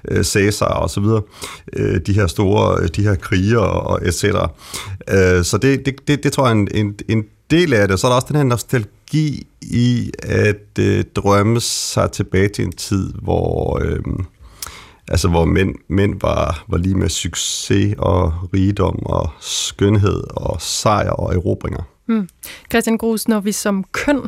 øh, 0.08 0.24
Caesar 0.24 0.66
og 0.66 0.90
så 0.90 1.00
videre. 1.00 1.22
Øh, 1.72 2.00
de 2.06 2.12
her 2.12 2.26
store, 2.26 2.82
øh, 2.82 2.88
de 2.96 3.02
her 3.02 3.14
kriger 3.14 3.58
og 3.58 4.08
et 4.08 4.14
cetera. 4.14 4.50
Øh, 5.10 5.44
så 5.44 5.58
det, 5.58 5.86
det, 5.86 6.03
det, 6.08 6.24
det 6.24 6.32
tror 6.32 6.46
jeg 6.46 6.50
er 6.50 6.60
en, 6.60 6.68
en, 6.74 6.94
en 7.08 7.24
del 7.50 7.74
af 7.74 7.88
det. 7.88 8.00
Så 8.00 8.06
er 8.06 8.10
der 8.10 8.16
også 8.16 8.28
den 8.28 8.36
her 8.36 8.44
nostalgi 8.44 9.46
i 9.62 10.10
at 10.22 10.78
øh, 10.78 11.04
drømme 11.16 11.60
sig 11.60 12.10
tilbage 12.12 12.48
til 12.48 12.64
en 12.64 12.72
tid, 12.72 13.12
hvor... 13.22 13.78
Øh, 13.84 14.24
Altså 15.08 15.28
hvor 15.28 15.44
mænd, 15.44 15.74
mænd 15.88 16.20
var, 16.20 16.64
var 16.68 16.78
lige 16.78 16.94
med 16.94 17.08
succes 17.08 17.94
og 17.98 18.32
rigdom 18.54 19.06
og 19.06 19.30
skønhed 19.40 20.24
og 20.30 20.60
sejr 20.60 21.10
og 21.10 21.34
erobringer. 21.34 21.82
Hmm. 22.06 22.28
Christian 22.70 22.98
Grus, 22.98 23.28
når 23.28 23.40
vi 23.40 23.52
som 23.52 23.84
køn 23.92 24.20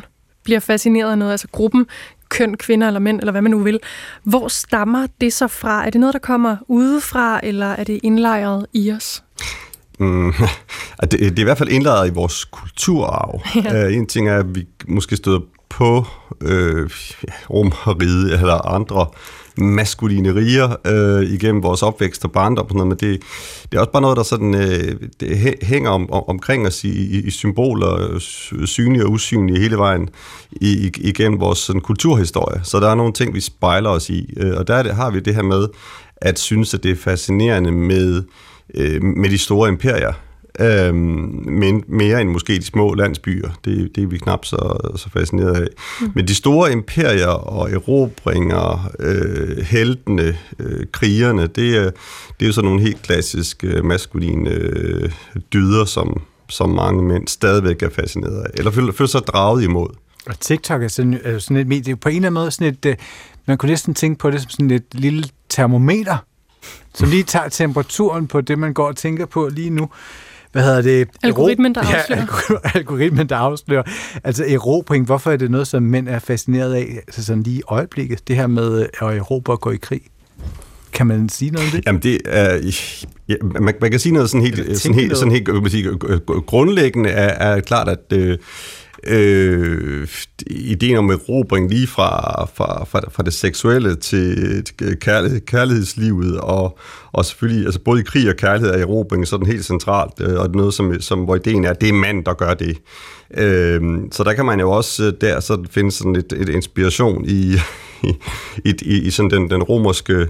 bliver 0.43 0.59
fascineret 0.59 1.11
af 1.11 1.17
noget, 1.17 1.31
altså 1.31 1.47
gruppen 1.51 1.85
køn, 2.29 2.57
kvinder 2.57 2.87
eller 2.87 2.99
mænd, 2.99 3.19
eller 3.19 3.31
hvad 3.31 3.41
man 3.41 3.51
nu 3.51 3.59
vil, 3.59 3.79
hvor 4.23 4.47
stammer 4.47 5.07
det 5.21 5.33
så 5.33 5.47
fra? 5.47 5.85
Er 5.85 5.89
det 5.89 5.99
noget, 5.99 6.13
der 6.13 6.19
kommer 6.19 6.57
udefra, 6.67 7.39
eller 7.43 7.67
er 7.67 7.83
det 7.83 7.99
indlejret 8.03 8.65
i 8.73 8.91
os? 8.91 9.23
Mm, 9.97 10.33
det, 11.01 11.11
det 11.11 11.39
er 11.39 11.39
i 11.39 11.43
hvert 11.43 11.57
fald 11.57 11.69
indlejret 11.69 12.07
i 12.07 12.13
vores 12.13 12.45
kulturarv. 12.45 13.41
Ja. 13.63 13.87
Uh, 13.87 13.93
en 13.93 14.07
ting 14.07 14.29
er, 14.29 14.37
at 14.39 14.55
vi 14.55 14.65
måske 14.87 15.15
støder 15.15 15.39
på 15.69 16.05
øh, 16.41 16.89
romeriet 17.49 18.33
eller 18.33 18.67
andre 18.67 19.05
maskuline 19.57 20.35
riger 20.35 20.75
øh, 20.87 21.23
igennem 21.33 21.63
vores 21.63 21.83
opvækst 21.83 22.25
og 22.25 22.31
barndom, 22.31 22.65
og 22.65 22.69
sådan 22.69 22.87
noget, 22.87 23.01
men 23.03 23.11
det, 23.11 23.21
det 23.71 23.77
er 23.77 23.81
også 23.81 23.91
bare 23.91 24.01
noget, 24.01 24.17
der 24.17 24.23
sådan, 24.23 24.55
øh, 24.55 24.95
det 25.19 25.27
hæ- 25.27 25.65
hænger 25.65 25.89
om, 25.89 26.11
om, 26.11 26.23
omkring 26.27 26.67
os 26.67 26.83
i, 26.83 26.89
i, 26.89 27.21
i 27.21 27.29
symboler, 27.29 28.19
sy- 28.19 28.53
synlige 28.65 29.05
og 29.05 29.11
usynlige 29.11 29.59
hele 29.59 29.77
vejen 29.77 30.09
i, 30.51 30.87
i, 30.87 30.91
igennem 30.97 31.39
vores 31.39 31.59
sådan, 31.59 31.81
kulturhistorie. 31.81 32.61
Så 32.63 32.79
der 32.79 32.89
er 32.89 32.95
nogle 32.95 33.13
ting, 33.13 33.33
vi 33.33 33.41
spejler 33.41 33.89
os 33.89 34.09
i, 34.09 34.33
øh, 34.37 34.57
og 34.57 34.67
der 34.67 34.75
er 34.75 34.83
det, 34.83 34.95
har 34.95 35.09
vi 35.11 35.19
det 35.19 35.35
her 35.35 35.43
med 35.43 35.67
at 36.21 36.39
synes, 36.39 36.73
at 36.73 36.83
det 36.83 36.91
er 36.91 36.95
fascinerende 36.95 37.71
med, 37.71 38.15
øh, 38.17 38.23
med 39.01 39.29
de 39.29 39.37
store 39.37 39.69
imperier, 39.69 40.13
Øhm, 40.59 41.43
men 41.45 41.83
mere 41.87 42.21
end 42.21 42.29
måske 42.29 42.55
de 42.55 42.65
små 42.65 42.93
landsbyer. 42.93 43.49
Det, 43.65 43.95
det 43.95 44.03
er 44.03 44.07
vi 44.07 44.17
knap 44.17 44.45
så, 44.45 44.91
så 44.95 45.09
fascineret 45.09 45.55
af. 45.55 45.67
Mm. 46.01 46.11
Men 46.15 46.27
de 46.27 46.35
store 46.35 46.71
imperier 46.71 47.27
og 47.27 47.71
erobringer, 47.71 48.91
øh, 48.99 49.57
heltene, 49.57 50.37
øh, 50.59 50.85
krigerne, 50.91 51.47
det 51.47 51.77
er, 51.77 51.91
det 52.39 52.41
er 52.41 52.45
jo 52.45 52.51
sådan 52.51 52.67
nogle 52.67 52.81
helt 52.81 53.01
klassiske 53.01 53.67
øh, 53.67 53.85
maskuline 53.85 54.49
øh, 54.49 55.11
dyder, 55.53 55.85
som, 55.85 56.21
som 56.49 56.69
mange 56.69 57.03
mænd 57.03 57.27
stadigvæk 57.27 57.83
er 57.83 57.89
fascineret 57.89 58.43
af. 58.43 58.49
Eller 58.53 58.71
føler, 58.71 58.91
føler 58.91 59.09
sig 59.09 59.21
draget 59.21 59.63
imod. 59.63 59.89
Og 60.25 60.39
TikTok 60.39 60.83
er 60.83 60.87
sådan, 60.87 61.19
er 61.23 61.39
sådan 61.39 61.57
et 61.57 61.67
medie, 61.67 61.95
på 61.95 62.09
en 62.09 62.15
eller 62.15 62.27
anden 62.27 62.41
måde 62.41 62.51
sådan 62.51 62.73
et, 62.73 62.85
øh, 62.85 62.95
man 63.45 63.57
kunne 63.57 63.69
næsten 63.69 63.93
tænke 63.93 64.19
på 64.19 64.31
det 64.31 64.41
som 64.41 64.49
sådan 64.49 64.71
et 64.71 64.85
lille 64.91 65.23
termometer, 65.49 66.17
som 66.93 67.09
lige 67.09 67.23
tager 67.23 67.49
temperaturen 67.49 68.27
på 68.27 68.41
det, 68.41 68.59
man 68.59 68.73
går 68.73 68.87
og 68.87 68.95
tænker 68.95 69.25
på 69.25 69.49
lige 69.53 69.69
nu. 69.69 69.89
Hvad 70.51 70.63
hedder 70.63 70.81
det? 70.81 71.07
Algoritmen, 71.23 71.75
der 71.75 71.81
Ja, 71.89 71.95
afslører. 71.97 72.21
algor- 72.21 72.61
algoritmen, 72.77 73.29
der 73.29 73.35
afslører. 73.37 73.83
Altså 74.23 74.45
erobring, 74.47 75.05
hvorfor 75.05 75.31
er 75.31 75.37
det 75.37 75.51
noget, 75.51 75.67
som 75.67 75.83
mænd 75.83 76.07
er 76.09 76.19
fascineret 76.19 76.73
af, 76.73 76.99
altså 77.07 77.25
sådan 77.25 77.43
lige 77.43 77.57
i 77.57 77.61
øjeblikket, 77.67 78.27
det 78.27 78.35
her 78.35 78.47
med 78.47 78.81
at 78.81 78.89
erobre 79.17 79.53
og 79.53 79.61
gå 79.61 79.71
i 79.71 79.77
krig? 79.77 80.01
Kan 80.93 81.07
man 81.07 81.29
sige 81.29 81.51
noget 81.51 81.67
om 81.67 81.71
det? 81.71 81.85
Jamen 81.85 82.01
det 82.01 82.21
er, 82.25 82.71
ja, 83.29 83.35
man, 83.61 83.73
man 83.81 83.91
kan 83.91 83.99
sige 83.99 84.13
noget 84.13 84.29
sådan 84.29 84.41
helt, 84.41 84.79
sådan 84.79 84.95
helt, 84.99 85.17
sådan 85.17 85.31
helt 85.31 85.49
øh, 86.07 86.19
grundlæggende 86.45 87.09
er, 87.09 87.55
er 87.55 87.59
klart, 87.59 87.87
at 87.87 88.13
øh, 88.13 88.37
øh, 89.07 90.07
ideen 90.47 90.97
om 90.97 91.09
erobring 91.09 91.69
lige 91.69 91.87
fra, 91.87 92.45
fra, 92.45 92.83
fra, 92.83 93.01
fra 93.11 93.23
det 93.23 93.33
seksuelle 93.33 93.95
til, 93.95 94.63
til 94.63 94.99
kærlighed, 94.99 95.39
kærlighedslivet, 95.39 96.37
og, 96.37 96.79
og 97.11 97.25
selvfølgelig, 97.25 97.65
altså 97.65 97.79
både 97.79 97.99
i 97.99 98.03
krig 98.03 98.29
og 98.29 98.35
kærlighed 98.35 98.73
er 98.73 98.77
erobring 98.77 99.27
sådan 99.27 99.47
helt 99.47 99.65
centralt, 99.65 100.13
øh, 100.21 100.39
og 100.39 100.49
det 100.49 100.55
er 100.55 100.57
noget, 100.57 100.73
som, 100.73 101.01
som, 101.01 101.19
hvor 101.19 101.35
ideen 101.35 101.65
er, 101.65 101.69
at 101.69 101.81
det 101.81 101.89
er 101.89 101.93
mand, 101.93 102.25
der 102.25 102.33
gør 102.33 102.53
det. 102.53 102.77
Øh, 103.37 103.81
så 104.11 104.23
der 104.23 104.33
kan 104.33 104.45
man 104.45 104.59
jo 104.59 104.71
også 104.71 105.05
øh, 105.05 105.13
der 105.21 105.39
så 105.39 105.63
finde 105.69 105.91
sådan 105.91 106.15
et, 106.15 106.33
et 106.37 106.49
inspiration 106.49 107.25
i, 107.25 107.55
i, 108.65 108.73
i, 108.81 109.01
i, 109.01 109.09
sådan 109.09 109.31
den, 109.31 109.49
den 109.49 109.63
romerske 109.63 110.27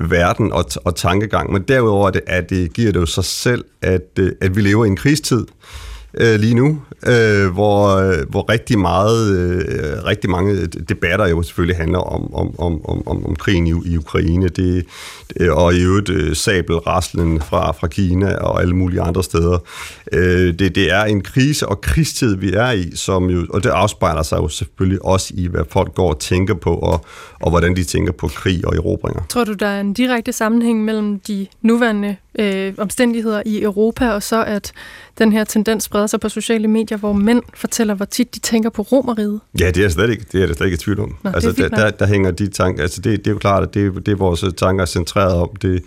verden 0.00 0.52
og, 0.52 0.64
og 0.84 0.96
tankegang. 0.96 1.52
Men 1.52 1.62
derudover 1.62 2.06
er 2.06 2.10
det, 2.10 2.22
at 2.26 2.50
det 2.50 2.72
giver 2.72 2.92
det 2.92 3.00
jo 3.00 3.06
sig 3.06 3.24
selv, 3.24 3.64
at, 3.82 4.08
øh, 4.18 4.32
at 4.40 4.56
vi 4.56 4.60
lever 4.60 4.84
i 4.84 4.88
en 4.88 4.96
krigstid. 4.96 5.40
øh, 5.40 5.87
Øh, 6.14 6.40
lige 6.40 6.54
nu, 6.54 6.82
øh, 7.06 7.52
hvor, 7.52 7.96
øh, 7.96 8.28
hvor 8.28 8.52
rigtig 8.52 8.78
meget, 8.78 9.36
øh, 9.36 10.04
rigtig 10.04 10.30
mange 10.30 10.66
debatter 10.66 11.26
jo 11.26 11.42
selvfølgelig 11.42 11.76
handler 11.76 11.98
om, 11.98 12.34
om, 12.34 12.60
om, 12.60 12.84
om, 12.84 13.08
om, 13.08 13.26
om 13.26 13.36
krigen 13.36 13.66
i, 13.66 13.72
i 13.84 13.96
Ukraine, 13.96 14.48
det, 14.48 14.84
det, 15.38 15.50
og 15.50 15.74
i 15.74 15.82
øvrigt 15.82 16.10
øh, 16.10 16.36
sabelraslen 16.36 17.40
fra, 17.40 17.72
fra 17.72 17.86
Kina 17.86 18.34
og 18.34 18.60
alle 18.60 18.76
mulige 18.76 19.00
andre 19.00 19.22
steder. 19.22 19.58
Øh, 20.12 20.58
det, 20.58 20.74
det 20.74 20.92
er 20.92 21.04
en 21.04 21.20
krise 21.20 21.68
og 21.68 21.80
krigstid, 21.80 22.36
vi 22.36 22.52
er 22.52 22.70
i, 22.70 22.90
som 22.94 23.30
jo, 23.30 23.46
og 23.50 23.64
det 23.64 23.70
afspejler 23.70 24.22
sig 24.22 24.36
jo 24.36 24.48
selvfølgelig 24.48 25.04
også 25.04 25.34
i, 25.36 25.46
hvad 25.46 25.64
folk 25.70 25.94
går 25.94 26.08
og 26.08 26.20
tænker 26.20 26.54
på, 26.54 26.74
og, 26.74 27.04
og 27.40 27.50
hvordan 27.50 27.76
de 27.76 27.84
tænker 27.84 28.12
på 28.12 28.28
krig 28.28 28.66
og 28.66 28.76
erobringer. 28.76 29.22
Tror 29.28 29.44
du, 29.44 29.52
der 29.52 29.66
er 29.66 29.80
en 29.80 29.92
direkte 29.92 30.32
sammenhæng 30.32 30.84
mellem 30.84 31.20
de 31.20 31.46
nuværende 31.62 32.16
øh, 32.38 32.74
omstændigheder 32.78 33.42
i 33.46 33.62
Europa, 33.62 34.10
og 34.10 34.22
så 34.22 34.44
at 34.44 34.72
den 35.18 35.32
her 35.32 35.44
tendens 35.44 35.84
spreder 35.84 36.06
sig 36.06 36.20
på 36.20 36.28
sociale 36.28 36.68
medier, 36.68 36.98
hvor 36.98 37.12
mænd 37.12 37.42
fortæller, 37.54 37.94
hvor 37.94 38.04
tit 38.04 38.34
de 38.34 38.40
tænker 38.40 38.70
på 38.70 38.82
romeriet? 38.82 39.40
Ja, 39.60 39.70
det 39.70 39.84
er, 39.84 39.88
slet 39.88 40.10
ikke, 40.10 40.24
det 40.32 40.42
er 40.42 40.46
jeg 40.46 40.56
slet 40.56 40.66
ikke 40.66 40.74
i 40.74 40.78
tvivl 40.78 41.00
om. 41.00 41.08
Nå, 41.08 41.30
det 41.30 41.44
er 41.44 41.48
altså, 41.48 41.52
der, 41.62 41.68
der, 41.68 41.90
der 41.90 42.06
hænger 42.06 42.30
de 42.30 42.46
tanker, 42.46 42.82
altså 42.82 43.00
det, 43.00 43.18
det 43.18 43.26
er 43.26 43.30
jo 43.30 43.38
klart, 43.38 43.62
at 43.62 43.74
det, 43.74 44.06
det 44.06 44.12
er 44.12 44.16
vores 44.16 44.44
tanker 44.56 44.82
er 44.82 44.86
centreret 44.86 45.34
om. 45.34 45.48
Det, 45.62 45.82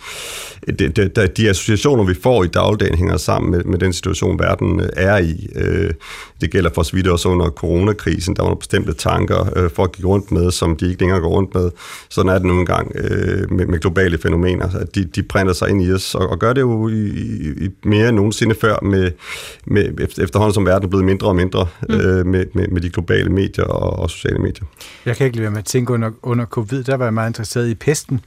det, 0.80 0.96
det, 0.96 1.16
der, 1.16 1.28
de 1.28 1.50
associationer, 1.50 2.04
vi 2.04 2.14
får 2.24 2.44
i 2.44 2.48
dagligdagen, 2.48 2.98
hænger 2.98 3.18
sammen 3.18 3.52
med, 3.52 3.64
med 3.64 3.80
den 3.80 3.94
situation, 3.94 4.40
verden 4.40 4.80
øh, 4.80 4.90
er 4.96 5.18
i. 5.18 5.48
Øh, 5.56 5.94
Det 6.42 6.52
gælder 6.52 6.70
for 6.76 6.84
så 6.84 6.96
vidt 6.96 7.08
også 7.08 7.30
under 7.30 7.50
coronakrisen. 7.50 8.36
Der 8.36 8.42
var 8.42 8.50
nogle 8.50 8.60
bestemte 8.60 8.94
tanker, 8.94 9.58
øh, 9.58 9.70
folk 9.76 9.92
gik 9.92 10.06
rundt 10.06 10.32
med, 10.32 10.52
som 10.52 10.76
de 10.76 10.90
ikke 10.90 11.02
længere 11.02 11.20
går 11.20 11.30
rundt 11.30 11.56
med. 11.56 11.72
Sådan 12.10 12.30
er 12.30 12.34
det 12.34 12.48
nu 12.48 12.60
engang 12.60 12.92
øh, 12.96 13.52
med, 13.52 13.66
med 13.66 13.80
globale 13.80 14.18
fænomener. 14.18 14.70
De, 14.96 15.04
de 15.04 15.24
printer 15.24 15.54
sig 15.54 15.70
ind 15.70 15.84
i 15.84 15.92
os, 15.92 16.16
og, 16.16 16.30
og 16.30 16.40
gør 16.40 16.54
det 16.54 16.62
jo 16.62 16.88
i, 16.88 17.08
i, 17.08 17.66
i 17.66 17.70
mere 17.84 18.10
end 18.10 18.16
nogensinde 18.16 18.56
før, 18.62 18.80
med, 18.84 19.12
med, 19.66 20.00
efter- 20.00 20.24
efterhånden 20.24 20.54
som 20.54 20.66
verden 20.66 20.84
er 20.86 20.90
blevet 20.90 21.06
mindre 21.06 21.28
og 21.28 21.36
mindre 21.36 21.68
Mm. 21.90 21.96
øh, 21.96 22.26
med, 22.26 22.46
med, 22.54 22.68
med 22.68 22.82
de 22.82 22.90
globale 22.90 23.30
medier 23.30 23.66
og, 23.66 24.00
og 24.00 24.10
sociale 24.10 24.38
medier. 24.40 24.66
Jeg 25.06 25.18
kan 25.18 25.26
ikke 25.26 25.38
lade 25.38 25.44
være 25.44 25.52
med 25.52 25.60
at 25.60 25.66
tænke 25.66 25.94
under, 25.94 26.12
under 26.24 26.46
covid, 26.46 26.84
der 26.84 26.96
var 26.96 27.06
jeg 27.06 27.14
meget 27.14 27.30
interesseret 27.30 27.68
i 27.70 27.76
pesten. 27.76 28.20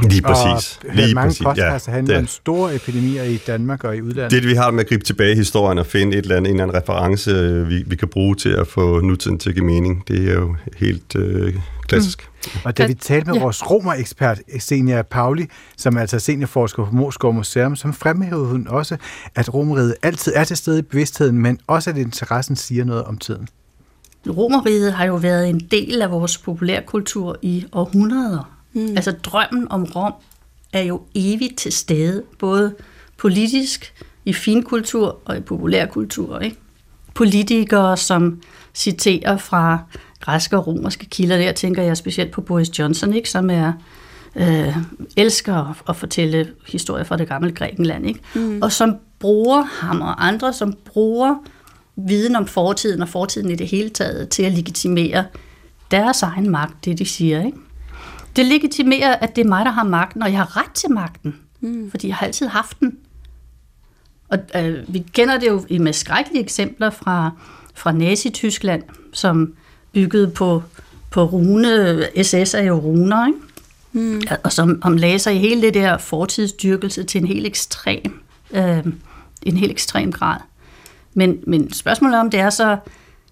Lige 0.00 0.22
præcis. 0.22 0.80
Og 0.88 0.94
Lige 0.94 1.14
mange 1.14 1.28
præcis. 1.28 1.42
podcasts, 1.44 1.84
der 1.84 1.92
Ja, 1.92 1.96
handlede 1.96 2.12
det- 2.16 2.22
om 2.22 2.26
store 2.26 2.74
epidemier 2.74 3.22
i 3.22 3.36
Danmark 3.46 3.84
og 3.84 3.96
i 3.96 4.00
udlandet. 4.02 4.30
Det, 4.42 4.48
vi 4.48 4.54
har 4.54 4.70
med 4.70 4.80
at 4.80 4.88
gribe 4.88 5.04
tilbage 5.04 5.32
i 5.32 5.36
historien 5.36 5.78
og 5.78 5.86
finde 5.86 6.16
et 6.16 6.22
eller 6.22 6.36
andet, 6.36 6.50
en 6.50 6.56
eller 6.60 6.64
anden 6.64 6.82
reference, 6.82 7.30
øh, 7.30 7.68
vi, 7.68 7.82
vi 7.86 7.96
kan 7.96 8.08
bruge 8.08 8.34
til 8.36 8.48
at 8.48 8.66
få 8.66 9.00
nutiden 9.00 9.38
til 9.38 9.48
at 9.48 9.54
give 9.54 9.66
mening, 9.66 10.04
det 10.08 10.28
er 10.30 10.34
jo 10.34 10.56
helt 10.76 11.16
øh, 11.16 11.54
klassisk. 11.88 12.22
Mm. 12.22 12.33
Og 12.64 12.78
da 12.78 12.86
vi 12.86 12.94
talte 12.94 13.26
med 13.26 13.34
Ja. 13.34 13.42
vores 13.42 13.70
romerekspert, 13.70 14.40
Senia 14.58 15.02
Pauli, 15.02 15.46
som 15.76 15.96
er 15.96 16.00
altså 16.00 16.18
seniorforsker 16.18 16.84
på 16.84 16.90
Moskov 16.96 17.34
Museum, 17.34 17.76
som 17.76 17.92
fremhævede 17.92 18.46
hun 18.46 18.66
også, 18.68 18.96
at 19.34 19.54
romeriet 19.54 19.94
altid 20.02 20.32
er 20.36 20.44
til 20.44 20.56
stede 20.56 20.78
i 20.78 20.82
bevidstheden, 20.82 21.38
men 21.38 21.58
også 21.66 21.90
at 21.90 21.96
interessen 21.96 22.56
siger 22.56 22.84
noget 22.84 23.04
om 23.04 23.18
tiden. 23.18 23.48
Romeriet 24.28 24.92
har 24.92 25.04
jo 25.04 25.14
været 25.14 25.48
en 25.48 25.60
del 25.60 26.02
af 26.02 26.10
vores 26.10 26.38
populærkultur 26.38 27.36
i 27.42 27.66
århundreder. 27.72 28.50
Mm. 28.72 28.88
Altså 28.88 29.12
drømmen 29.12 29.66
om 29.70 29.84
Rom 29.84 30.12
er 30.72 30.82
jo 30.82 31.02
evigt 31.14 31.58
til 31.58 31.72
stede, 31.72 32.22
både 32.38 32.74
politisk, 33.18 33.92
i 34.24 34.32
finkultur 34.32 35.18
og 35.24 35.36
i 35.36 35.40
populærkultur. 35.40 36.38
Ikke? 36.38 36.56
Politikere, 37.14 37.96
som 37.96 38.42
citerer 38.74 39.36
fra 39.36 39.78
græske 40.24 40.56
og 40.56 40.66
romerske 40.66 41.06
kilder, 41.06 41.36
der 41.36 41.52
tænker 41.52 41.82
jeg 41.82 41.96
specielt 41.96 42.30
på 42.30 42.40
Boris 42.40 42.78
Johnson, 42.78 43.14
ikke? 43.14 43.30
som 43.30 43.50
er 43.50 43.72
øh, 44.36 44.76
elsker 45.16 45.88
at, 45.88 45.96
fortælle 45.96 46.52
historier 46.68 47.04
fra 47.04 47.16
det 47.16 47.28
gamle 47.28 47.52
Grækenland, 47.52 48.06
ikke? 48.06 48.20
Mm. 48.34 48.62
og 48.62 48.72
som 48.72 48.96
bruger 49.18 49.62
ham 49.62 50.00
og 50.00 50.26
andre, 50.26 50.52
som 50.52 50.74
bruger 50.84 51.34
viden 51.96 52.36
om 52.36 52.46
fortiden 52.46 53.02
og 53.02 53.08
fortiden 53.08 53.50
i 53.50 53.54
det 53.54 53.68
hele 53.68 53.88
taget 53.88 54.28
til 54.28 54.42
at 54.42 54.52
legitimere 54.52 55.24
deres 55.90 56.22
egen 56.22 56.50
magt, 56.50 56.84
det 56.84 56.98
de 56.98 57.06
siger. 57.06 57.44
Ikke? 57.44 57.58
Det 58.36 58.46
legitimerer, 58.46 59.14
at 59.14 59.36
det 59.36 59.44
er 59.44 59.48
mig, 59.48 59.64
der 59.64 59.70
har 59.70 59.84
magten, 59.84 60.22
og 60.22 60.32
jeg 60.32 60.38
har 60.38 60.56
ret 60.56 60.72
til 60.74 60.90
magten, 60.90 61.36
mm. 61.60 61.90
fordi 61.90 62.08
jeg 62.08 62.16
har 62.16 62.26
altid 62.26 62.46
haft 62.46 62.80
den. 62.80 62.98
Og 64.28 64.38
øh, 64.56 64.94
vi 64.94 64.98
kender 65.12 65.38
det 65.38 65.48
jo 65.48 65.64
i 65.68 65.78
med 65.78 65.92
skrækkelige 65.92 66.42
eksempler 66.42 66.90
fra, 66.90 67.30
fra 67.74 67.92
Nazi-Tyskland, 67.92 68.82
som 69.12 69.54
byggede 69.94 70.30
på, 70.30 70.62
på 71.10 71.24
rune, 71.24 72.02
SS 72.22 72.54
er 72.54 72.62
jo 72.62 72.74
runer, 72.74 73.26
ikke? 73.26 73.38
Mm. 73.92 74.22
og 74.44 74.52
som 74.52 74.78
om 74.82 74.96
lagde 74.96 75.18
sig 75.18 75.34
i 75.34 75.38
hele 75.38 75.62
det 75.62 75.74
der 75.74 75.98
fortidsdyrkelse 75.98 77.04
til 77.04 77.20
en 77.20 77.26
helt 77.26 77.46
ekstrem, 77.46 78.22
øh, 78.50 78.86
en 79.42 79.56
helt 79.56 79.70
ekstrem 79.70 80.12
grad. 80.12 80.36
Men, 81.14 81.38
men 81.46 81.72
spørgsmålet 81.72 82.16
er, 82.16 82.20
om 82.20 82.30
det 82.30 82.40
er 82.40 82.50
så 82.50 82.76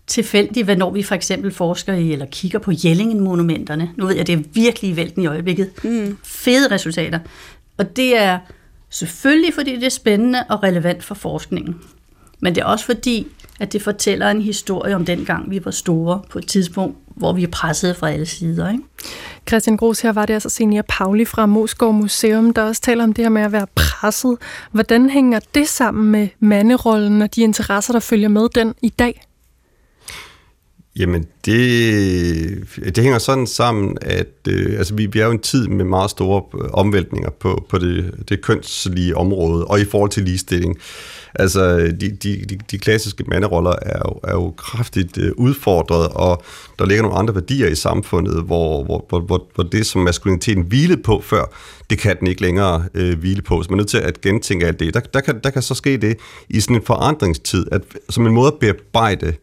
tilfældigt, 0.06 0.64
hvornår 0.64 0.90
vi 0.90 1.02
for 1.02 1.14
eksempel 1.14 1.52
forsker 1.52 1.94
i, 1.94 2.12
eller 2.12 2.26
kigger 2.26 2.58
på 2.58 2.72
Jellingen-monumenterne. 2.84 3.90
Nu 3.96 4.06
ved 4.06 4.16
jeg, 4.16 4.26
det 4.26 4.32
er 4.32 4.42
virkelig 4.52 4.90
i 4.90 4.96
vælten 4.96 5.22
i 5.22 5.26
øjeblikket. 5.26 5.70
Mm. 5.84 6.18
Fede 6.22 6.70
resultater. 6.70 7.18
Og 7.76 7.96
det 7.96 8.18
er 8.18 8.38
selvfølgelig, 8.90 9.54
fordi 9.54 9.74
det 9.74 9.84
er 9.84 9.88
spændende 9.88 10.44
og 10.48 10.62
relevant 10.62 11.04
for 11.04 11.14
forskningen. 11.14 11.76
Men 12.40 12.54
det 12.54 12.60
er 12.60 12.64
også 12.64 12.84
fordi, 12.84 13.26
at 13.60 13.72
det 13.72 13.82
fortæller 13.82 14.30
en 14.30 14.42
historie 14.42 14.94
om 14.94 15.04
den 15.04 15.24
gang, 15.24 15.50
vi 15.50 15.64
var 15.64 15.70
store 15.70 16.22
på 16.30 16.38
et 16.38 16.46
tidspunkt, 16.46 16.96
hvor 17.16 17.32
vi 17.32 17.42
er 17.42 17.48
presset 17.48 17.96
fra 17.96 18.10
alle 18.10 18.26
sider. 18.26 18.70
Ikke? 18.70 18.84
Christian 19.48 19.76
Gros, 19.76 20.00
her 20.00 20.12
var 20.12 20.26
det 20.26 20.34
altså 20.34 20.48
Senior 20.48 20.84
Pauli 20.88 21.24
fra 21.24 21.46
Moskov 21.46 21.92
Museum, 21.92 22.52
der 22.52 22.62
også 22.62 22.82
taler 22.82 23.04
om 23.04 23.12
det 23.12 23.24
her 23.24 23.30
med 23.30 23.42
at 23.42 23.52
være 23.52 23.66
presset. 23.74 24.36
Hvordan 24.72 25.10
hænger 25.10 25.40
det 25.54 25.68
sammen 25.68 26.12
med 26.12 26.28
manderollen 26.40 27.22
og 27.22 27.34
de 27.34 27.42
interesser, 27.42 27.92
der 27.92 28.00
følger 28.00 28.28
med 28.28 28.48
den 28.54 28.74
i 28.82 28.88
dag? 28.88 29.22
Jamen, 30.96 31.26
det, 31.44 32.64
det 32.76 32.98
hænger 32.98 33.18
sådan 33.18 33.46
sammen, 33.46 33.96
at 34.00 34.48
øh, 34.48 34.78
altså, 34.78 34.94
vi, 34.94 35.06
vi 35.06 35.18
er 35.18 35.24
jo 35.24 35.30
en 35.30 35.38
tid 35.38 35.68
med 35.68 35.84
meget 35.84 36.10
store 36.10 36.42
øh, 36.64 36.70
omvæltninger 36.72 37.30
på, 37.30 37.66
på 37.68 37.78
det, 37.78 38.14
det 38.28 38.40
kønslige 38.40 39.16
område, 39.16 39.64
og 39.64 39.80
i 39.80 39.84
forhold 39.84 40.10
til 40.10 40.22
ligestilling. 40.22 40.78
Altså, 41.34 41.76
de, 42.00 42.10
de, 42.10 42.44
de, 42.48 42.58
de 42.70 42.78
klassiske 42.78 43.24
manderoller 43.28 43.74
er 43.82 43.98
jo, 44.08 44.20
er 44.24 44.32
jo 44.32 44.54
kraftigt 44.56 45.18
øh, 45.18 45.32
udfordret, 45.36 46.08
og 46.08 46.42
der 46.78 46.86
ligger 46.86 47.02
nogle 47.02 47.18
andre 47.18 47.34
værdier 47.34 47.68
i 47.68 47.74
samfundet, 47.74 48.42
hvor, 48.42 48.84
hvor, 48.84 49.06
hvor, 49.08 49.20
hvor, 49.20 49.46
hvor 49.54 49.64
det, 49.64 49.86
som 49.86 50.02
maskuliniteten 50.02 50.62
hvilede 50.62 51.02
på 51.02 51.20
før, 51.20 51.44
det 51.90 51.98
kan 51.98 52.18
den 52.20 52.26
ikke 52.26 52.42
længere 52.42 52.84
øh, 52.94 53.18
hvile 53.18 53.42
på. 53.42 53.62
Så 53.62 53.70
man 53.70 53.78
er 53.78 53.80
nødt 53.80 53.88
til 53.88 53.98
at 53.98 54.20
gentænke 54.20 54.66
alt 54.66 54.80
det. 54.80 54.94
Der, 54.94 55.00
der, 55.00 55.20
kan, 55.20 55.40
der 55.44 55.50
kan 55.50 55.62
så 55.62 55.74
ske 55.74 55.96
det 55.96 56.16
i 56.48 56.60
sådan 56.60 56.76
en 56.76 56.82
forandringstid, 56.82 57.66
at 57.72 57.82
som 58.08 58.26
en 58.26 58.32
måde 58.32 58.48
at 58.48 58.58
bearbejde 58.60 59.34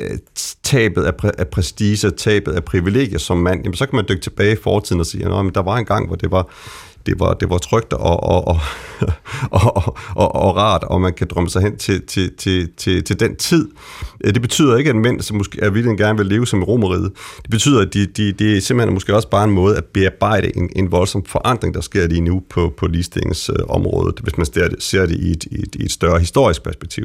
øh, 0.00 0.18
tabet 0.62 1.04
af, 1.04 1.12
præ- 1.24 1.38
af 1.38 1.48
prestige, 1.48 2.10
tabet 2.10 2.52
af 2.52 2.64
privilegier 2.64 3.18
som 3.18 3.36
mand, 3.36 3.60
jamen 3.62 3.76
så 3.76 3.86
kan 3.86 3.96
man 3.96 4.04
dykke 4.08 4.22
tilbage 4.22 4.52
i 4.52 4.56
fortiden 4.62 5.00
og 5.00 5.06
sige, 5.06 5.24
at 5.24 5.54
der 5.54 5.62
var 5.62 5.76
en 5.76 5.84
gang, 5.84 6.06
hvor 6.06 6.16
det 6.16 6.30
var 6.30 6.48
det 7.06 7.20
var, 7.20 7.34
det 7.34 7.50
var 7.50 7.58
trygt 7.58 7.92
og, 7.92 8.22
og, 8.22 8.48
og, 8.48 8.60
og, 9.50 9.76
og, 9.76 9.96
og, 10.14 10.34
og 10.34 10.56
rart, 10.56 10.84
og 10.84 11.00
man 11.00 11.12
kan 11.12 11.26
drømme 11.30 11.50
sig 11.50 11.62
hen 11.62 11.76
til, 11.76 12.06
til, 12.06 12.36
til, 12.36 12.68
til, 12.76 13.04
til 13.04 13.20
den 13.20 13.36
tid. 13.36 13.68
Det 14.24 14.42
betyder 14.42 14.76
ikke, 14.76 14.90
at 14.90 14.96
mænd, 14.96 15.20
som 15.20 15.36
måske 15.36 15.60
er 15.60 15.70
vildt 15.70 15.98
gerne 15.98 16.18
vil 16.18 16.26
leve 16.26 16.46
som 16.46 16.60
i 16.60 16.64
romeriet, 16.64 17.12
det 17.42 17.50
betyder, 17.50 17.80
at 17.80 17.94
de, 17.94 18.06
de, 18.06 18.32
det 18.32 18.56
er 18.56 18.60
simpelthen 18.60 18.94
måske 18.94 19.14
også 19.14 19.28
bare 19.28 19.44
en 19.44 19.50
måde 19.50 19.76
at 19.76 19.84
bearbejde 19.84 20.56
en, 20.56 20.70
en 20.76 20.92
voldsom 20.92 21.24
forandring, 21.24 21.74
der 21.74 21.80
sker 21.80 22.06
lige 22.06 22.20
nu 22.20 22.42
på, 22.50 22.74
på 22.76 22.86
ligestillingsområdet, 22.86 24.18
øh, 24.18 24.22
hvis 24.22 24.36
man 24.36 24.46
ser 24.46 24.68
det, 24.68 24.82
ser 24.82 25.06
det 25.06 25.16
i, 25.16 25.30
et, 25.30 25.44
i, 25.44 25.62
et, 25.62 25.74
i 25.74 25.84
et 25.84 25.92
større 25.92 26.18
historisk 26.18 26.62
perspektiv. 26.62 27.04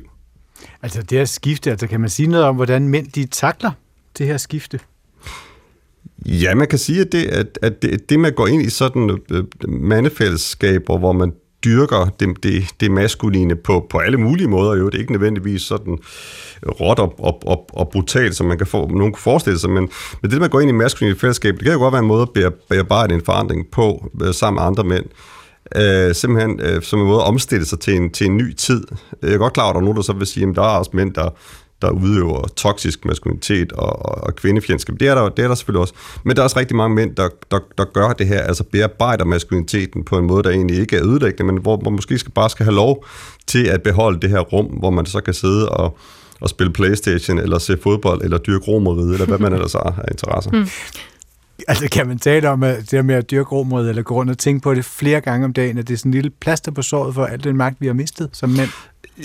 Altså 0.82 1.02
det 1.02 1.18
her 1.18 1.26
skifte, 1.26 1.72
altså 1.72 1.88
kan 1.88 2.00
man 2.00 2.10
sige 2.10 2.28
noget 2.28 2.46
om, 2.46 2.56
hvordan 2.56 2.88
mænd 2.88 3.08
de 3.08 3.26
takler 3.26 3.72
det 4.18 4.28
her 4.28 4.38
skifte? 4.38 4.80
Ja, 6.28 6.56
man 6.56 6.68
kan 6.68 6.80
sige, 6.80 7.02
at 7.02 7.12
det, 7.12 7.26
at, 7.26 7.60
at 7.62 7.82
det, 7.82 8.10
det 8.10 8.20
man 8.20 8.34
går 8.34 8.48
ind 8.48 8.62
i 8.62 8.70
sådan 8.70 9.10
øh, 9.10 9.38
øh, 9.38 9.44
mandefællesskaber, 9.70 10.98
hvor 10.98 11.12
man 11.12 11.34
dyrker 11.66 12.06
det, 12.20 12.44
det, 12.44 12.64
det 12.80 12.92
maskuline 12.92 13.56
på, 13.56 13.88
på 13.90 13.98
alle 13.98 14.18
mulige 14.18 14.48
måder, 14.48 14.78
jo, 14.78 14.86
det 14.86 14.96
er 14.96 15.00
ikke 15.00 15.12
nødvendigvis 15.12 15.62
sådan 15.62 15.98
råt 16.66 17.00
og, 17.00 17.16
og, 17.20 17.42
og, 17.46 17.66
og 17.74 17.90
brutalt, 17.90 18.36
som 18.36 18.48
man 18.48 18.58
kan 18.58 18.68
få, 18.68 18.88
nogen 18.88 19.14
kan 19.14 19.22
forestille 19.22 19.60
sig, 19.60 19.70
men, 19.70 19.90
men 20.22 20.32
det 20.32 20.40
man 20.40 20.50
går 20.50 20.60
ind 20.60 20.70
i 20.70 20.74
maskuline 20.74 21.16
fællesskab, 21.16 21.54
det 21.54 21.64
kan 21.64 21.74
jo 21.74 21.80
godt 21.80 21.92
være 21.92 22.02
en 22.02 22.08
måde 22.08 22.28
at 22.36 22.54
bearbejde 22.70 23.16
en 23.16 23.22
forandring 23.26 23.68
på 23.72 24.12
øh, 24.22 24.34
sammen 24.34 24.60
med 24.60 24.68
andre 24.68 24.84
mænd. 24.84 25.06
Øh, 25.76 26.16
simpelthen 26.16 26.60
øh, 26.60 26.82
som 26.82 27.00
en 27.00 27.08
måde 27.08 27.20
at 27.20 27.28
omstille 27.28 27.66
sig 27.66 27.80
til 27.80 27.96
en, 27.96 28.10
til 28.10 28.28
en 28.28 28.38
ny 28.38 28.54
tid. 28.54 28.84
Jeg 29.22 29.34
er 29.34 29.38
godt 29.38 29.54
klar, 29.54 29.70
at 29.70 29.74
der 29.74 29.80
er 29.80 29.84
nogen, 29.84 29.96
der 29.96 30.04
så 30.04 30.14
vil 30.14 30.28
sige, 30.28 30.50
at 30.50 30.56
der 30.56 30.62
er 30.62 30.78
også 30.78 30.92
mænd, 30.94 31.14
der, 31.14 31.30
der 31.82 31.90
udøver 31.90 32.48
toksisk 32.56 33.06
maskulinitet 33.06 33.72
og, 33.72 34.06
og, 34.06 34.24
og 34.24 34.36
kvindefjendskab. 34.36 34.96
Det 35.00 35.08
er, 35.08 35.16
der, 35.16 35.30
det 35.30 35.44
er 35.44 35.48
der 35.48 35.56
selvfølgelig 35.56 35.82
også. 35.82 35.94
Men 36.24 36.36
der 36.36 36.42
er 36.42 36.44
også 36.44 36.60
rigtig 36.60 36.78
mange 36.78 36.96
mænd, 36.96 37.16
der, 37.16 37.30
der, 37.52 37.60
der 37.78 37.86
gør 37.86 38.14
det 38.14 38.28
her, 38.28 38.42
altså 38.42 38.64
bearbejder 38.64 39.26
maskuliniteten 39.26 40.04
på 40.04 40.18
en 40.18 40.26
måde, 40.26 40.44
der 40.44 40.50
egentlig 40.50 40.80
ikke 40.80 40.96
er 40.96 41.06
ødelæggende, 41.06 41.54
men 41.54 41.62
hvor 41.62 41.80
man 41.84 41.94
måske 41.94 42.18
skal, 42.18 42.32
bare 42.32 42.50
skal 42.50 42.64
have 42.64 42.76
lov 42.76 43.06
til 43.48 43.66
at 43.66 43.84
beholde 43.84 44.20
det 44.20 44.30
her 44.30 44.40
rum, 44.40 44.66
hvor 44.66 44.90
man 44.90 45.06
så 45.06 45.22
kan 45.22 45.34
sidde 45.34 45.70
og, 45.70 45.98
og 46.42 46.50
spille 46.50 46.74
Playstation, 46.74 47.40
eller 47.40 47.58
se 47.58 47.78
fodbold, 47.84 48.22
eller 48.22 48.38
dyrke 48.38 48.66
romeriet, 48.68 49.14
eller 49.14 49.26
hvad 49.26 49.38
man 49.38 49.54
ellers 49.58 49.74
har 49.74 49.96
af 49.98 50.12
interesser. 50.12 50.52
Mm. 50.52 50.68
Altså 51.68 51.88
kan 51.92 52.08
man 52.08 52.20
tale 52.20 52.50
om 52.50 52.64
at 52.64 52.78
det 52.78 52.92
der 52.92 53.02
med 53.02 53.16
at 53.16 53.32
dyrke 53.32 53.52
romeriet, 53.52 53.90
eller 53.90 54.02
gå 54.02 54.16
rundt 54.16 54.32
og 54.32 54.38
tænke 54.38 54.64
på 54.64 54.74
det 54.74 54.86
flere 54.86 55.22
gange 55.22 55.46
om 55.46 55.54
dagen, 55.54 55.78
at 55.78 55.88
det 55.88 55.94
er 55.94 55.98
sådan 55.98 56.10
en 56.10 56.14
lille 56.14 56.30
plaster 56.30 56.72
på 56.72 56.82
såret 56.82 57.16
for 57.16 57.26
al 57.26 57.44
den 57.44 57.58
magt, 57.58 57.82
vi 57.82 57.88
har 57.88 57.94
mistet 57.94 58.30
som 58.34 58.50
mænd? 58.50 58.70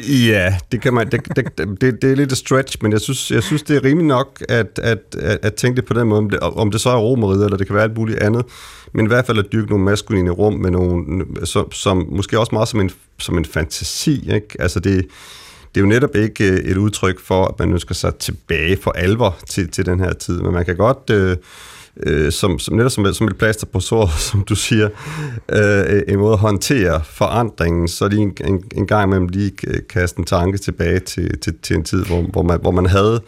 Ja, 0.08 0.54
det 0.72 0.80
kan 0.80 0.94
man. 0.94 1.10
Det, 1.10 1.36
det, 1.36 1.80
det, 1.80 2.02
det 2.02 2.12
er 2.12 2.16
lidt 2.16 2.32
et 2.32 2.38
stretch, 2.38 2.76
men 2.82 2.92
jeg 2.92 3.00
synes, 3.00 3.30
jeg 3.30 3.42
synes 3.42 3.62
det 3.62 3.76
er 3.76 3.84
rimeligt 3.84 4.08
nok 4.08 4.42
at, 4.48 4.78
at, 4.82 4.98
at, 5.18 5.38
at 5.42 5.54
tænke 5.54 5.76
det 5.76 5.84
på 5.84 5.94
den 5.94 6.08
måde, 6.08 6.18
om 6.18 6.30
det, 6.30 6.40
om 6.40 6.70
det 6.70 6.80
så 6.80 6.90
er 6.90 6.96
romeriet, 6.96 7.44
eller 7.44 7.56
det 7.56 7.66
kan 7.66 7.74
være 7.74 7.84
alt 7.84 7.96
muligt 7.96 8.18
andet. 8.18 8.44
Men 8.94 9.06
i 9.06 9.08
hvert 9.08 9.26
fald 9.26 9.38
at 9.38 9.46
dyrke 9.52 9.68
nogle 9.68 9.84
maskuline 9.84 10.30
rum 10.30 10.54
med 10.54 10.70
nogle, 10.70 11.24
som, 11.44 11.72
som 11.72 12.06
måske 12.10 12.38
også 12.38 12.54
meget 12.54 12.68
som 12.68 12.80
en, 12.80 12.90
som 13.18 13.38
en 13.38 13.44
fantasi. 13.44 14.34
Ikke? 14.34 14.56
Altså 14.58 14.80
det, 14.80 15.06
det 15.74 15.80
er 15.80 15.84
jo 15.84 15.86
netop 15.86 16.16
ikke 16.16 16.52
øh, 16.52 16.58
et 16.58 16.76
udtryk 16.76 17.20
for, 17.20 17.44
at 17.44 17.58
man 17.58 17.72
ønsker 17.72 17.94
sig 17.94 18.14
tilbage 18.14 18.76
for 18.82 18.90
alvor 18.90 19.38
til, 19.48 19.68
til 19.68 19.86
den 19.86 20.00
her 20.00 20.12
tid, 20.12 20.40
men 20.40 20.52
man 20.52 20.64
kan 20.64 20.76
godt... 20.76 21.10
Øh, 21.10 21.36
øh, 21.96 22.32
som, 22.32 22.58
som 22.58 22.76
netop 22.76 22.92
som, 22.92 23.14
som 23.14 23.26
et 23.26 23.38
plaster 23.38 23.66
på 23.66 23.80
sår, 23.80 24.06
som 24.30 24.42
du 24.42 24.54
siger, 24.54 24.88
øh, 25.52 26.02
en 26.08 26.18
måde 26.18 26.32
at 26.32 26.38
håndtere 26.38 27.04
forandringen, 27.04 27.88
så 27.88 28.08
lige 28.08 28.22
en, 28.22 28.36
en, 28.44 28.64
en 28.74 28.86
gang 28.86 29.04
imellem 29.04 29.28
lige 29.28 29.52
øh, 29.66 29.80
kaste 29.88 30.18
en 30.18 30.24
tanke 30.24 30.58
tilbage 30.58 31.00
til, 31.00 31.38
til, 31.38 31.54
til 31.62 31.76
en 31.76 31.84
tid, 31.84 32.04
hvor, 32.04 32.22
hvor, 32.22 32.42
man, 32.42 32.60
hvor 32.60 32.70
man 32.70 32.86
havde 32.86 33.20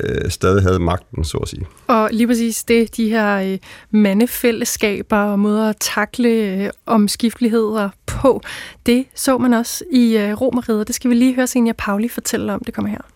øh, 0.00 0.30
stadig 0.30 0.62
havde 0.62 0.78
magten, 0.78 1.24
så 1.24 1.38
at 1.38 1.48
sige. 1.48 1.66
Og 1.86 2.08
lige 2.12 2.26
præcis 2.26 2.64
det, 2.64 2.96
de 2.96 3.08
her 3.08 3.36
øh, 3.36 3.58
mandefællesskaber 3.90 5.16
og 5.16 5.38
måder 5.38 5.68
at 5.68 5.76
takle 5.80 6.28
øh, 6.28 6.70
omskifteligheder 6.86 7.88
på, 8.06 8.42
det 8.86 9.04
så 9.14 9.38
man 9.38 9.54
også 9.54 9.84
i 9.92 10.16
øh, 10.16 10.32
Romeriet. 10.32 10.86
Det 10.86 10.94
skal 10.94 11.10
vi 11.10 11.14
lige 11.14 11.34
høre 11.34 11.46
Senja 11.46 11.72
Pauli 11.78 12.08
fortælle 12.08 12.52
om. 12.52 12.62
Det 12.64 12.74
kommer 12.74 12.90
her. 12.90 13.11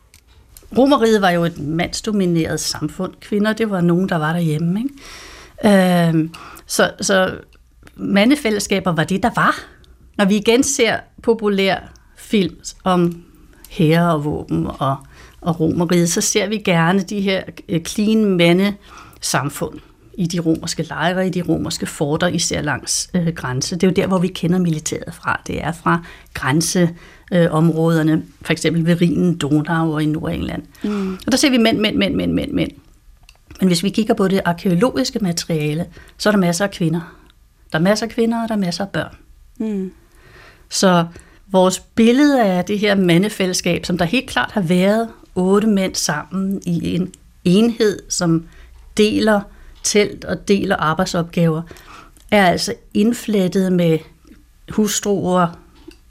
Romeriet 0.78 1.22
var 1.22 1.30
jo 1.30 1.44
et 1.44 1.58
mandsdomineret 1.58 2.60
samfund. 2.60 3.12
Kvinder, 3.20 3.52
det 3.52 3.70
var 3.70 3.80
nogen, 3.80 4.08
der 4.08 4.16
var 4.16 4.32
derhjemme. 4.32 4.80
Ikke? 4.80 6.08
Øh, 6.08 6.28
så, 6.66 6.90
så 7.00 7.38
mandefællesskaber 7.96 8.92
var 8.92 9.04
det, 9.04 9.22
der 9.22 9.30
var. 9.36 9.60
Når 10.18 10.24
vi 10.24 10.36
igen 10.36 10.62
ser 10.62 10.96
populær 11.22 11.78
film 12.16 12.56
om 12.84 13.22
herre 13.68 14.12
og 14.12 14.24
våben 14.24 14.66
og, 14.78 14.96
og 15.40 15.60
romeriet, 15.60 16.10
så 16.10 16.20
ser 16.20 16.48
vi 16.48 16.58
gerne 16.58 17.00
de 17.00 17.20
her 17.20 17.42
clean 17.68 17.84
clean 17.84 18.24
mandesamfund 18.24 19.80
i 20.18 20.26
de 20.26 20.40
romerske 20.40 20.82
lejre, 20.82 21.26
i 21.26 21.30
de 21.30 21.42
romerske 21.42 21.86
forter, 21.86 22.26
især 22.26 22.62
langs 22.62 23.10
øh, 23.14 23.28
grænse. 23.28 23.74
Det 23.74 23.82
er 23.82 23.86
jo 23.86 23.94
der, 23.94 24.06
hvor 24.06 24.18
vi 24.18 24.28
kender 24.28 24.58
militæret 24.58 25.14
fra. 25.14 25.40
Det 25.46 25.64
er 25.64 25.72
fra 25.72 26.04
grænse 26.34 26.90
grænseområderne, 27.30 28.22
for 28.42 28.52
eksempel 28.52 28.86
ved 28.86 29.00
Rhinen, 29.00 29.36
Donau 29.36 29.94
og 29.94 30.02
i 30.02 30.06
Nordengland. 30.06 30.62
Mm. 30.84 31.14
Og 31.14 31.32
der 31.32 31.36
ser 31.36 31.50
vi 31.50 31.58
mænd, 31.58 31.78
mænd, 31.78 31.96
mænd, 31.96 32.14
mænd, 32.14 32.32
mænd, 32.32 32.52
mænd. 32.52 32.70
Men 33.60 33.68
hvis 33.68 33.82
vi 33.82 33.90
kigger 33.90 34.14
på 34.14 34.28
det 34.28 34.40
arkeologiske 34.44 35.18
materiale, 35.18 35.86
så 36.18 36.28
er 36.28 36.30
der 36.30 36.38
masser 36.38 36.64
af 36.64 36.70
kvinder. 36.70 37.16
Der 37.72 37.78
er 37.78 37.82
masser 37.82 38.06
af 38.06 38.12
kvinder, 38.12 38.42
og 38.42 38.48
der 38.48 38.54
er 38.54 38.58
masser 38.58 38.84
af 38.84 38.90
børn. 38.90 39.16
Mm. 39.58 39.92
Så 40.68 41.06
vores 41.46 41.80
billede 41.80 42.42
af 42.42 42.64
det 42.64 42.78
her 42.78 42.94
mandefællesskab, 42.94 43.86
som 43.86 43.98
der 43.98 44.04
helt 44.04 44.30
klart 44.30 44.52
har 44.52 44.60
været 44.60 45.08
otte 45.34 45.68
mænd 45.68 45.94
sammen 45.94 46.62
i 46.66 46.94
en 46.94 47.12
enhed, 47.44 47.98
som 48.08 48.46
deler 48.96 49.40
telt 49.82 50.24
og 50.24 50.48
deler 50.48 50.76
arbejdsopgaver, 50.76 51.62
er 52.30 52.46
altså 52.46 52.74
indflettet 52.94 53.72
med 53.72 53.98
hustruer, 54.68 55.48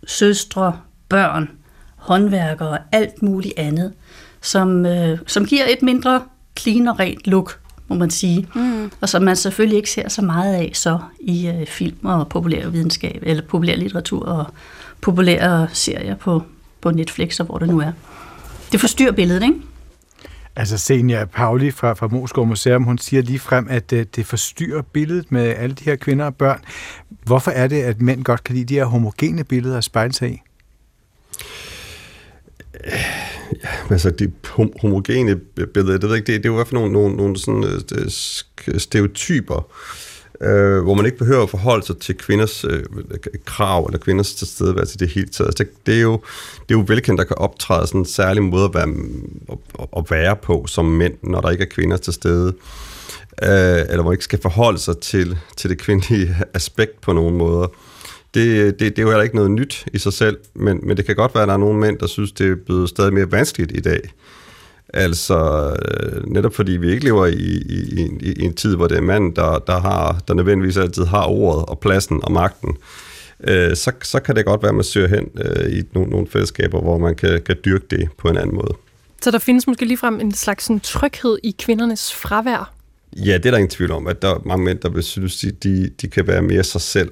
søstre, 0.08 0.80
børn, 1.10 1.50
håndværkere 1.96 2.70
og 2.70 2.80
alt 2.92 3.24
muligt 3.24 3.54
andet, 3.58 3.94
som, 4.42 4.86
øh, 4.86 5.18
som 5.28 5.46
giver 5.46 5.64
et 5.66 5.82
mindre 5.82 6.22
clean 6.60 6.88
og 6.88 7.00
rent 7.00 7.28
look, 7.28 7.60
må 7.88 7.96
man 7.96 8.10
sige. 8.10 8.48
Mm. 8.56 8.92
Og 9.02 9.10
som 9.10 9.24
man 9.24 9.36
selvfølgelig 9.36 9.78
ikke 9.78 9.92
ser 9.92 10.10
så 10.10 10.22
meget 10.22 10.54
af 10.54 10.72
så 10.74 11.00
i 11.20 11.48
øh, 11.48 11.68
film 11.68 11.98
og 12.04 12.28
populær 12.30 12.68
videnskab, 12.68 13.20
eller 13.26 13.44
populær 13.44 13.76
litteratur 13.76 14.26
og 14.26 14.46
populære 15.02 15.68
serier 15.74 16.16
på, 16.16 16.44
på 16.82 16.92
Netflix 16.92 17.40
og 17.40 17.46
hvor 17.46 17.58
det 17.58 17.68
nu 17.68 17.80
er. 17.80 17.92
Det 18.72 18.80
forstyrrer 18.80 19.12
billedet, 19.12 19.44
ikke? 19.44 19.56
Altså 20.56 20.78
Senja 20.78 21.26
Pauli 21.26 21.72
fra, 21.72 21.94
fra 21.94 22.08
Moskov 22.08 22.48
Museum, 22.48 22.84
hun 22.84 22.98
siger 22.98 23.22
lige 23.22 23.40
frem, 23.40 23.68
at 23.70 23.94
øh, 23.94 24.06
det 24.16 24.26
forstyrrer 24.26 24.82
billedet 24.82 25.32
med 25.32 25.56
alle 25.58 25.76
de 25.76 25.84
her 25.84 25.96
kvinder 25.96 26.26
og 26.26 26.36
børn. 26.36 26.60
Hvorfor 27.10 27.52
er 27.52 27.68
det, 27.68 27.82
at 27.82 28.02
mænd 28.02 28.24
godt 28.24 28.44
kan 28.44 28.56
lide 28.56 28.66
de 28.66 28.74
her 28.74 28.86
homogene 28.86 29.44
billeder 29.44 29.78
at 29.78 29.84
spejle 29.84 30.14
sig 30.14 30.32
i? 30.32 30.42
Øh, 32.86 33.92
altså, 33.92 34.10
de 34.10 34.32
homogene 34.80 35.36
billeder, 35.74 35.98
det 35.98 36.10
ved 36.10 36.16
ikke, 36.16 36.34
det, 36.34 36.44
det 36.44 36.46
er 36.46 36.50
jo 36.50 36.54
i 36.54 36.56
hvert 36.56 36.68
fald 36.68 36.82
nogle, 36.82 36.94
nogle, 36.94 37.16
nogle 37.16 37.38
sådan, 37.38 37.64
øh, 37.96 38.80
stereotyper, 38.80 39.68
øh, 40.42 40.84
hvor 40.84 40.94
man 40.94 41.06
ikke 41.06 41.18
behøver 41.18 41.44
at 41.44 41.50
forholde 41.50 41.86
sig 41.86 41.98
til 41.98 42.16
kvinders 42.16 42.66
øh, 42.66 42.84
krav, 43.46 43.86
eller 43.86 44.00
kvinders 44.00 44.34
tilstedeværelse 44.34 44.96
i 44.96 44.98
det 44.98 45.10
hele 45.10 45.28
taget. 45.28 45.48
Altså, 45.48 45.64
det, 45.64 45.86
det, 45.86 45.98
er 45.98 46.02
jo, 46.02 46.22
det 46.70 46.76
er 46.76 46.80
jo 46.80 46.86
velkendt, 46.88 47.20
der 47.20 47.26
kan 47.26 47.38
optræde 47.38 47.88
sådan 47.88 48.02
en 48.02 48.06
særlig 48.06 48.44
måde 48.44 48.64
at 48.64 48.74
være, 48.74 48.88
at, 49.80 49.88
at 49.98 50.12
være 50.12 50.36
på 50.36 50.66
som 50.68 50.86
mænd, 50.86 51.14
når 51.24 51.42
der 51.42 51.50
ikke 51.50 51.64
er 51.64 51.70
kvinder 51.70 51.98
til 51.98 52.14
stede. 52.14 52.54
Øh, 53.44 53.50
eller 53.50 53.96
hvor 53.96 54.04
man 54.04 54.14
ikke 54.14 54.24
skal 54.24 54.42
forholde 54.42 54.80
sig 54.80 54.98
til, 54.98 55.38
til 55.58 55.70
det 55.70 55.78
kvindelige 55.78 56.36
aspekt 56.54 57.02
på 57.02 57.14
nogen 57.14 57.38
måder. 57.38 57.68
Det, 58.36 58.80
det, 58.80 58.80
det 58.80 59.00
er 59.00 59.04
jo 59.04 59.10
heller 59.10 59.24
ikke 59.24 59.36
noget 59.36 59.52
nyt 59.52 59.86
i 59.94 59.98
sig 59.98 60.14
selv, 60.14 60.38
men, 60.54 60.80
men 60.84 60.98
det 60.98 61.06
kan 61.06 61.16
godt 61.16 61.36
være, 61.36 61.44
at 61.44 61.48
der 61.48 61.54
er 61.54 61.58
nogle 61.58 61.80
mænd, 61.80 61.98
der 61.98 62.08
synes, 62.08 62.32
det 62.32 62.52
er 62.52 62.56
blevet 62.66 62.90
stadig 62.90 63.14
mere 63.14 63.32
vanskeligt 63.32 63.72
i 63.76 63.80
dag. 63.80 64.00
Altså, 64.94 65.70
øh, 65.90 66.34
netop 66.34 66.56
fordi 66.56 66.72
vi 66.72 66.92
ikke 66.92 67.06
lever 67.06 67.26
i, 67.26 67.62
i, 67.70 68.10
i, 68.22 68.32
i 68.32 68.44
en 68.44 68.54
tid, 68.54 68.76
hvor 68.76 68.88
det 68.88 68.98
er 68.98 69.02
manden, 69.02 69.36
der, 69.36 69.60
der, 69.60 69.80
har, 69.80 70.22
der 70.28 70.34
nødvendigvis 70.34 70.78
altid 70.78 71.06
har 71.06 71.26
ordet 71.26 71.66
og 71.66 71.80
pladsen 71.80 72.20
og 72.24 72.32
magten, 72.32 72.78
øh, 73.44 73.76
så, 73.76 73.92
så 74.02 74.20
kan 74.20 74.36
det 74.36 74.46
godt 74.46 74.62
være, 74.62 74.70
at 74.70 74.76
man 74.76 74.84
søger 74.84 75.08
hen 75.08 75.30
øh, 75.38 75.78
i 75.78 75.84
nogle, 75.94 76.10
nogle 76.10 76.28
fællesskaber, 76.28 76.82
hvor 76.82 76.98
man 76.98 77.16
kan, 77.16 77.42
kan 77.46 77.56
dyrke 77.66 77.86
det 77.90 78.10
på 78.18 78.28
en 78.28 78.38
anden 78.38 78.56
måde. 78.56 78.74
Så 79.22 79.32
der 79.32 79.40
findes 79.40 79.68
måske 79.68 79.86
ligefrem 79.86 80.20
en 80.20 80.34
slags 80.34 80.64
sådan, 80.64 80.80
tryghed 80.80 81.38
i 81.44 81.56
kvindernes 81.60 82.14
fravær. 82.14 82.74
Ja, 83.16 83.38
det 83.38 83.46
er 83.46 83.52
der 83.52 83.58
ingen 83.58 83.70
tvivl 83.70 83.92
om, 83.92 84.08
at 84.08 84.22
der 84.22 84.30
er 84.30 84.42
mange 84.46 84.66
mænd, 84.66 84.80
der 84.80 84.90
vil 84.90 85.04
synes, 85.04 85.40
de, 85.40 85.52
de, 85.52 85.90
de 86.02 86.08
kan 86.08 86.28
være 86.28 86.42
mere 86.42 86.64
sig 86.64 86.82
selv, 86.82 87.12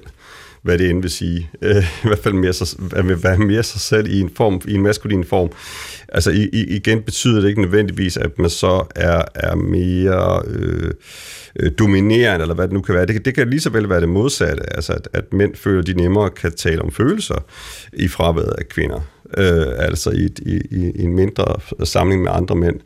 hvad 0.64 0.78
det 0.78 0.90
end 0.90 1.02
vil 1.02 1.10
sige. 1.10 1.50
Øh, 1.62 1.76
I 2.04 2.06
hvert 2.06 2.18
fald 2.18 2.34
mere 2.34 2.52
sig, 2.52 2.78
at 2.96 3.22
være 3.22 3.38
mere 3.38 3.62
sig 3.62 3.80
selv 3.80 4.06
i 4.10 4.20
en 4.20 4.30
form, 4.36 4.60
i 4.68 4.74
en 4.74 4.82
maskulin 4.82 5.24
form. 5.24 5.50
Altså 6.08 6.30
i, 6.30 6.48
i, 6.52 6.76
igen 6.76 7.02
betyder 7.02 7.40
det 7.40 7.48
ikke 7.48 7.60
nødvendigvis, 7.60 8.16
at 8.16 8.38
man 8.38 8.50
så 8.50 8.86
er, 8.96 9.22
er 9.34 9.54
mere 9.54 10.42
øh, 10.46 11.70
dominerende, 11.78 12.42
eller 12.42 12.54
hvad 12.54 12.64
det 12.64 12.74
nu 12.74 12.80
kan 12.80 12.94
være. 12.94 13.06
Det, 13.06 13.24
det 13.24 13.34
kan 13.34 13.50
lige 13.50 13.60
så 13.60 13.70
vel 13.70 13.88
være 13.88 14.00
det 14.00 14.08
modsatte, 14.08 14.76
altså 14.76 14.92
at, 14.92 15.08
at 15.12 15.32
mænd 15.32 15.54
føler, 15.54 15.80
at 15.80 15.86
de 15.86 15.94
nemmere 15.94 16.30
kan 16.30 16.52
tale 16.52 16.82
om 16.82 16.92
følelser 16.92 17.44
i 17.92 18.08
fraværet 18.08 18.54
af 18.58 18.68
kvinder. 18.68 19.00
Øh, 19.36 19.66
altså 19.78 20.10
i, 20.10 20.24
et- 20.24 20.38
i, 20.46 20.60
i, 20.70 21.02
en 21.02 21.14
mindre 21.14 21.44
samling 21.84 22.22
med 22.22 22.30
andre 22.34 22.54
mænd 22.56 22.76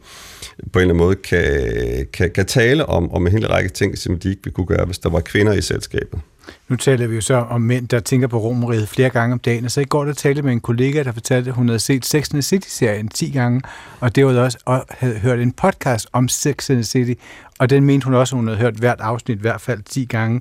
på 0.72 0.78
en 0.78 0.82
eller 0.82 0.95
anden 0.95 0.97
måde 0.97 1.16
kan, 1.16 2.07
kan, 2.12 2.30
kan 2.30 2.47
tale 2.47 2.86
om, 2.86 3.12
om 3.12 3.26
en 3.26 3.32
hel 3.32 3.47
række 3.49 3.68
ting, 3.70 3.99
som 3.99 4.18
de 4.18 4.28
ikke 4.28 4.41
ville 4.45 4.55
kunne 4.55 4.66
gøre, 4.66 4.84
hvis 4.86 4.99
der 4.99 5.09
var 5.11 5.20
kvinder 5.20 5.53
i 5.53 5.61
selskabet. 5.62 6.20
Nu 6.68 6.76
taler 6.76 7.07
vi 7.07 7.14
jo 7.14 7.20
så 7.20 7.34
om 7.34 7.61
mænd, 7.61 7.89
der 7.89 8.01
tænker 8.01 8.28
på 8.28 8.39
romeriet 8.39 8.89
flere 8.89 9.11
gange 9.11 9.32
om 9.32 9.39
dagen, 9.39 9.64
og 9.64 9.70
så 9.70 9.80
i 9.80 9.84
går 9.84 10.05
der 10.05 10.12
talte 10.12 10.43
med 10.43 10.53
en 10.53 10.61
kollega, 10.61 11.03
der 11.03 11.12
fortalte, 11.12 11.49
at 11.51 11.55
hun 11.57 11.68
havde 11.68 11.78
set 11.78 12.07
Sex 12.07 12.24
and 12.30 12.34
the 12.34 12.43
City-serien 12.43 13.09
10 13.09 13.30
gange, 13.30 13.61
og 14.01 14.16
det 14.16 14.26
var 14.26 14.41
også 14.41 14.59
og 14.64 14.84
havde 14.91 15.14
hørt 15.18 15.41
en 15.41 15.53
podcast 15.53 16.09
om 16.12 16.28
Sex 16.28 16.70
and 16.70 16.78
the 16.78 16.84
City, 16.84 17.20
og 17.59 17.70
den 17.70 17.84
mente 17.84 18.05
hun 18.05 18.14
også, 18.14 18.34
at 18.34 18.39
hun 18.39 18.49
havde 18.49 18.61
hørt 18.61 18.74
hvert 18.74 19.01
afsnit 19.01 19.39
i 19.39 19.41
hvert 19.41 19.61
fald 19.61 19.80
10 19.91 20.05
gange. 20.05 20.41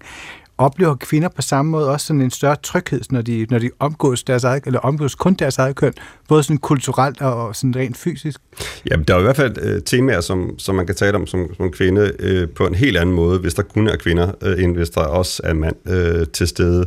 Oplever 0.57 0.95
kvinder 0.95 1.29
på 1.29 1.41
samme 1.41 1.71
måde 1.71 1.91
også 1.91 2.05
sådan 2.05 2.21
en 2.21 2.31
større 2.31 2.55
tryghed, 2.63 3.01
når 3.09 3.21
de, 3.21 3.47
når 3.49 3.59
de 3.59 3.69
omgås 3.79 4.23
deres 4.23 4.43
eget, 4.43 4.63
eller 4.65 4.79
omgås 4.79 5.15
kun 5.15 5.33
deres 5.33 5.57
eget 5.57 5.75
køn, 5.75 5.93
både 6.27 6.43
sådan 6.43 6.57
kulturelt 6.57 7.21
og 7.21 7.55
sådan 7.55 7.75
rent 7.75 7.97
fysisk? 7.97 8.41
Jamen, 8.91 9.05
der 9.05 9.15
er 9.15 9.19
i 9.19 9.23
hvert 9.23 9.35
fald 9.35 9.57
øh, 9.61 9.81
temaer, 9.81 10.21
som, 10.21 10.59
som 10.59 10.75
man 10.75 10.85
kan 10.85 10.95
tale 10.95 11.15
om 11.15 11.27
som, 11.27 11.55
som 11.57 11.71
kvinde 11.71 12.11
øh, 12.19 12.49
på 12.49 12.67
en 12.67 12.75
helt 12.75 12.97
anden 12.97 13.15
måde, 13.15 13.39
hvis 13.39 13.53
der 13.53 13.61
kun 13.61 13.87
er 13.87 13.95
kvinder, 13.95 14.31
øh, 14.41 14.63
end 14.63 14.75
hvis 14.75 14.89
der 14.89 15.01
også 15.01 15.41
er 15.43 15.53
mand 15.53 15.75
øh, 15.89 16.27
til 16.33 16.47
stede. 16.47 16.85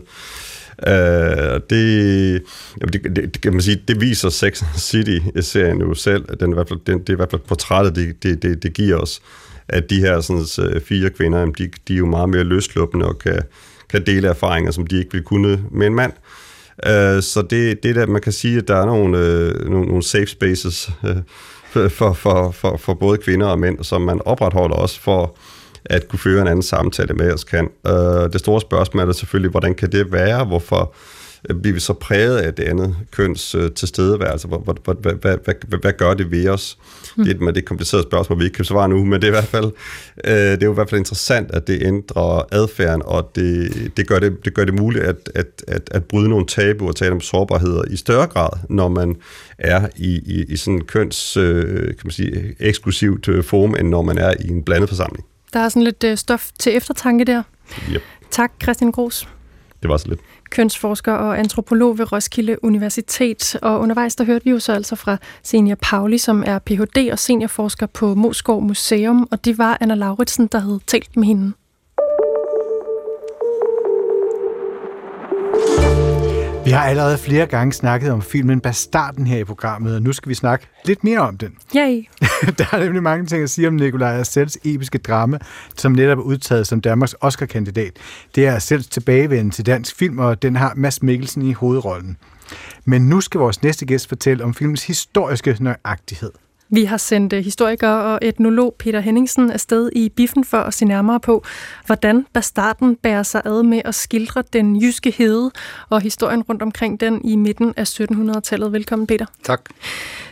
Øh, 0.89 1.61
det, 1.71 2.43
jamen 2.81 2.93
det, 2.93 3.05
det, 3.05 3.17
det, 3.17 3.41
kan 3.41 3.53
man 3.53 3.63
sige, 3.63 3.83
det 3.89 4.01
viser 4.01 4.29
Sex 4.29 4.63
City-serien 4.77 5.81
jo 5.81 5.95
selv. 5.95 6.25
Den, 6.41 6.51
i 6.51 6.55
hvert 6.55 6.69
fald, 6.69 6.81
den, 6.87 6.99
det 6.99 7.09
er 7.09 7.13
i 7.13 7.17
hvert 7.17 7.31
fald 7.31 7.43
portrættet, 7.49 7.97
det, 7.97 8.23
det, 8.23 8.43
det, 8.43 8.63
det 8.63 8.73
giver 8.73 8.97
os, 8.97 9.23
at 9.73 9.91
de 9.91 10.01
her 10.01 10.21
sådan, 10.21 10.71
øh, 10.71 10.81
fire 10.81 11.11
kvinder, 11.11 11.45
de, 11.45 11.71
de 11.89 11.95
er 11.95 11.99
jo 11.99 12.07
meget 12.07 12.29
mere 12.29 12.45
løsluppende 12.45 13.07
og 13.07 13.19
kan, 13.19 13.43
kan 13.91 14.07
dele 14.07 14.29
erfaringer, 14.29 14.71
som 14.71 14.87
de 14.87 14.99
ikke 14.99 15.13
ville 15.13 15.25
kunne 15.25 15.65
med 15.71 15.87
en 15.87 15.95
mand. 15.95 16.13
Øh, 16.87 17.23
så 17.23 17.47
det, 17.51 17.83
det 17.83 17.95
der, 17.95 18.07
man 18.07 18.23
kan 18.23 18.33
sige, 18.33 18.59
at 18.59 18.69
der 18.69 18.77
er 18.77 18.87
nogle, 18.87 19.19
øh, 19.19 19.71
nogle, 19.71 19.87
nogle 19.87 20.03
safe 20.03 20.27
spaces 20.27 20.91
øh, 21.05 21.91
for, 21.91 22.13
for, 22.13 22.51
for, 22.51 22.77
for 22.77 22.95
både 22.95 23.19
kvinder 23.19 23.47
og 23.47 23.59
mænd, 23.59 23.85
som 23.85 24.03
man 24.03 24.21
opretholder 24.25 24.77
også 24.77 25.01
for 25.01 25.37
at 25.85 26.09
kunne 26.09 26.19
føre 26.19 26.43
en 26.43 26.49
anden 26.49 26.63
samtale 26.63 27.15
med 27.15 27.33
os 27.33 27.45
kan. 27.45 27.69
Øh, 27.87 28.33
det 28.33 28.41
store 28.41 28.61
spørgsmål 28.61 29.09
er 29.09 29.13
selvfølgelig, 29.13 29.51
hvordan 29.51 29.75
kan 29.75 29.93
det 29.93 30.13
være? 30.13 30.45
Hvorfor 30.45 30.81
øh, 30.81 31.20
bliver 31.63 31.75
vi 31.75 31.81
så 31.81 31.93
præget 31.93 32.39
af 32.39 32.55
det 32.55 32.63
andet 32.63 32.97
køns 33.11 33.55
øh, 33.55 33.73
tilstedeværelse? 33.73 34.49
Hvad, 34.49 34.59
hvad, 34.65 34.95
hvad, 35.03 35.15
hvad, 35.15 35.37
hvad, 35.45 35.79
hvad, 35.81 35.93
gør 35.93 36.15
det 36.15 36.31
ved 36.31 36.49
os? 36.49 36.79
Hmm. 37.17 37.25
Det 37.25 37.31
er 37.31 37.35
et 37.35 37.41
med 37.41 37.53
det 37.53 37.65
komplicerede 37.65 38.07
spørgsmål, 38.07 38.39
vi 38.39 38.45
ikke 38.45 38.55
kan 38.55 38.65
svare 38.65 38.89
nu, 38.89 39.05
men 39.05 39.13
det 39.13 39.25
er 39.25 39.29
i 39.29 39.31
hvert 39.31 39.45
fald, 39.45 39.73
øh, 40.25 40.33
det 40.33 40.63
er 40.63 40.67
jo 40.67 40.73
i 40.73 40.75
hvert 40.75 40.91
fald 40.91 40.99
interessant, 40.99 41.51
at 41.51 41.67
det 41.67 41.83
ændrer 41.83 42.43
adfærden, 42.53 43.03
og 43.05 43.31
det, 43.35 43.73
det, 43.97 44.07
gør, 44.07 44.19
det, 44.19 44.45
det 44.45 44.55
gør 44.55 44.65
det 44.65 44.75
muligt 44.75 45.05
at, 45.05 45.31
at, 45.35 45.47
at, 45.69 45.83
at 45.91 46.05
bryde 46.05 46.29
nogle 46.29 46.47
tabuer 46.47 46.89
og 46.89 46.97
tale 46.97 47.13
om 47.13 47.21
sårbarheder 47.21 47.83
i 47.91 47.97
større 47.97 48.27
grad, 48.27 48.51
når 48.69 48.89
man 48.89 49.17
er 49.59 49.89
i, 49.97 50.21
i, 50.27 50.45
i 50.49 50.57
sådan 50.57 50.75
en 50.75 50.85
køns, 50.85 51.37
øh, 51.37 51.87
kan 51.87 52.01
man 52.05 52.13
sige, 52.13 52.55
eksklusivt 52.61 53.29
øh, 53.29 53.45
form, 53.45 53.75
end 53.79 53.89
når 53.89 54.03
man 54.03 54.19
er 54.19 54.35
i 54.41 54.49
en 54.49 54.63
blandet 54.63 54.89
forsamling. 54.89 55.25
Der 55.53 55.61
er 55.61 55.69
sådan 55.69 55.83
lidt 55.83 56.05
øh, 56.05 56.17
stof 56.17 56.49
til 56.59 56.77
eftertanke 56.77 57.25
der. 57.25 57.43
Yep, 57.93 58.03
Tak, 58.31 58.53
Christian 58.63 58.91
Gros 58.91 59.29
det 59.83 59.91
var 59.91 59.97
så 59.97 60.09
lidt. 60.09 60.21
kønsforsker 60.51 61.13
og 61.13 61.39
antropolog 61.39 61.99
ved 61.99 62.13
Roskilde 62.13 62.65
Universitet. 62.65 63.57
Og 63.63 63.81
undervejs 63.81 64.17
der 64.17 64.25
hørte 64.25 64.45
vi 64.45 64.51
jo 64.51 64.59
så 64.59 64.73
altså 64.73 64.97
fra 64.97 65.17
Senior 65.43 65.77
Pauli, 65.83 66.19
som 66.19 66.45
er 66.47 66.59
Ph.D. 66.59 67.09
og 67.13 67.19
seniorforsker 67.19 67.87
på 67.87 68.15
Moskov 68.15 68.63
Museum, 68.63 69.29
og 69.31 69.45
det 69.45 69.59
var 69.59 69.79
Anna 69.81 69.95
Lauritsen, 69.95 70.47
der 70.47 70.59
havde 70.59 70.81
talt 70.87 71.17
med 71.17 71.25
hende. 71.25 71.53
Vi 76.71 76.75
har 76.75 76.85
allerede 76.85 77.19
flere 77.19 77.47
gange 77.47 77.73
snakket 77.73 78.13
om 78.13 78.23
filmen 78.23 78.61
Bastarden 78.61 79.27
her 79.27 79.39
i 79.39 79.45
programmet, 79.45 79.95
og 79.95 80.03
nu 80.03 80.13
skal 80.13 80.29
vi 80.29 80.35
snakke 80.35 80.67
lidt 80.85 81.05
mere 81.05 81.19
om 81.19 81.39
den. 81.39 81.55
Yay! 81.77 82.05
Der 82.59 82.65
er 82.73 82.85
nemlig 82.85 83.03
mange 83.03 83.27
ting 83.27 83.43
at 83.43 83.51
sige 83.51 83.69
om 83.69 83.75
Nikolaj 83.75 84.19
Arcels 84.19 84.59
episke 84.65 84.99
drama, 84.99 85.39
som 85.77 85.93
netop 85.93 86.19
er 86.19 86.23
udtaget 86.23 86.67
som 86.67 86.81
Danmarks 86.81 87.15
Oscar-kandidat. 87.21 87.93
Det 88.35 88.47
er 88.47 88.55
Arcels 88.55 88.87
tilbagevenden 88.87 89.51
til 89.51 89.67
dansk 89.67 89.97
film, 89.97 90.19
og 90.19 90.43
den 90.43 90.57
har 90.57 90.73
Mads 90.77 91.03
Mikkelsen 91.03 91.43
i 91.43 91.53
hovedrollen. 91.53 92.17
Men 92.85 93.03
nu 93.03 93.21
skal 93.21 93.41
vores 93.41 93.63
næste 93.63 93.87
gæst 93.87 94.09
fortælle 94.09 94.45
om 94.45 94.55
filmens 94.55 94.87
historiske 94.87 95.57
nøjagtighed. 95.61 96.31
Vi 96.73 96.85
har 96.85 96.97
sendt 96.97 97.33
øh, 97.33 97.45
historiker 97.45 97.89
og 97.89 98.19
etnolog 98.23 98.75
Peter 98.79 99.01
Henningsen 99.01 99.51
afsted 99.51 99.91
i 99.93 100.09
biffen 100.09 100.45
for 100.45 100.57
at 100.59 100.75
se 100.75 100.85
nærmere 100.85 101.21
på, 101.21 101.45
hvordan 101.87 102.27
bastarden 102.33 102.97
bærer 102.97 103.23
sig 103.23 103.43
ad 103.45 103.63
med 103.63 103.83
at 103.85 103.95
skildre 103.95 104.43
den 104.53 104.77
jyske 104.83 105.11
hede 105.11 105.51
og 105.89 106.01
historien 106.01 106.43
rundt 106.43 106.63
omkring 106.63 107.01
den 107.01 107.25
i 107.25 107.37
midten 107.37 107.75
af 107.77 108.01
1700-tallet. 108.01 108.73
Velkommen, 108.73 109.07
Peter. 109.07 109.27
Tak. 109.45 109.61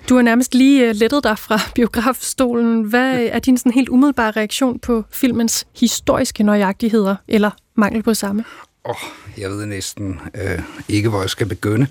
Du 0.08 0.14
har 0.14 0.22
nærmest 0.22 0.54
lige 0.54 0.88
øh, 0.88 0.94
lettet 0.94 1.24
dig 1.24 1.38
fra 1.38 1.60
biografstolen. 1.74 2.82
Hvad 2.82 3.14
er 3.20 3.38
din 3.38 3.58
sådan 3.58 3.72
helt 3.72 3.88
umiddelbare 3.88 4.30
reaktion 4.30 4.78
på 4.78 5.04
filmens 5.10 5.66
historiske 5.76 6.42
nøjagtigheder, 6.42 7.16
eller 7.28 7.50
mangel 7.74 8.02
på 8.02 8.14
samme? 8.14 8.44
Oh, 8.84 8.94
jeg 9.38 9.50
ved 9.50 9.66
næsten 9.66 10.20
øh, 10.34 10.58
ikke, 10.88 11.08
hvor 11.08 11.20
jeg 11.20 11.30
skal 11.30 11.46
begynde, 11.46 11.86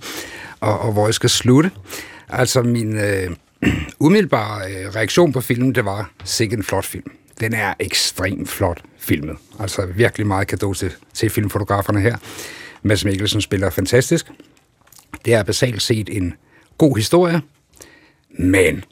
og, 0.59 0.79
og 0.79 0.93
hvor 0.93 1.07
jeg 1.07 1.13
skal 1.13 1.29
slutte. 1.29 1.71
Altså, 2.29 2.61
min 2.61 2.97
øh, 2.97 3.35
umiddelbare 3.99 4.71
øh, 4.71 4.95
reaktion 4.95 5.33
på 5.33 5.41
filmen, 5.41 5.75
det 5.75 5.85
var 5.85 6.11
sikkert 6.23 6.57
en 6.57 6.63
flot 6.63 6.85
film. 6.85 7.11
Den 7.39 7.53
er 7.53 7.73
ekstremt 7.79 8.49
flot 8.49 8.83
filmet. 8.97 9.37
Altså, 9.59 9.85
virkelig 9.85 10.27
meget 10.27 10.47
kado 10.47 10.73
til, 10.73 10.91
til 11.13 11.29
filmfotograferne 11.29 12.01
her. 12.01 12.17
Mads 12.83 13.05
Mikkelsen 13.05 13.41
spiller 13.41 13.69
fantastisk. 13.69 14.31
Det 15.25 15.33
er 15.33 15.43
basalt 15.43 15.81
set 15.81 16.17
en 16.17 16.33
god 16.77 16.97
historie, 16.97 17.41
men 18.39 18.83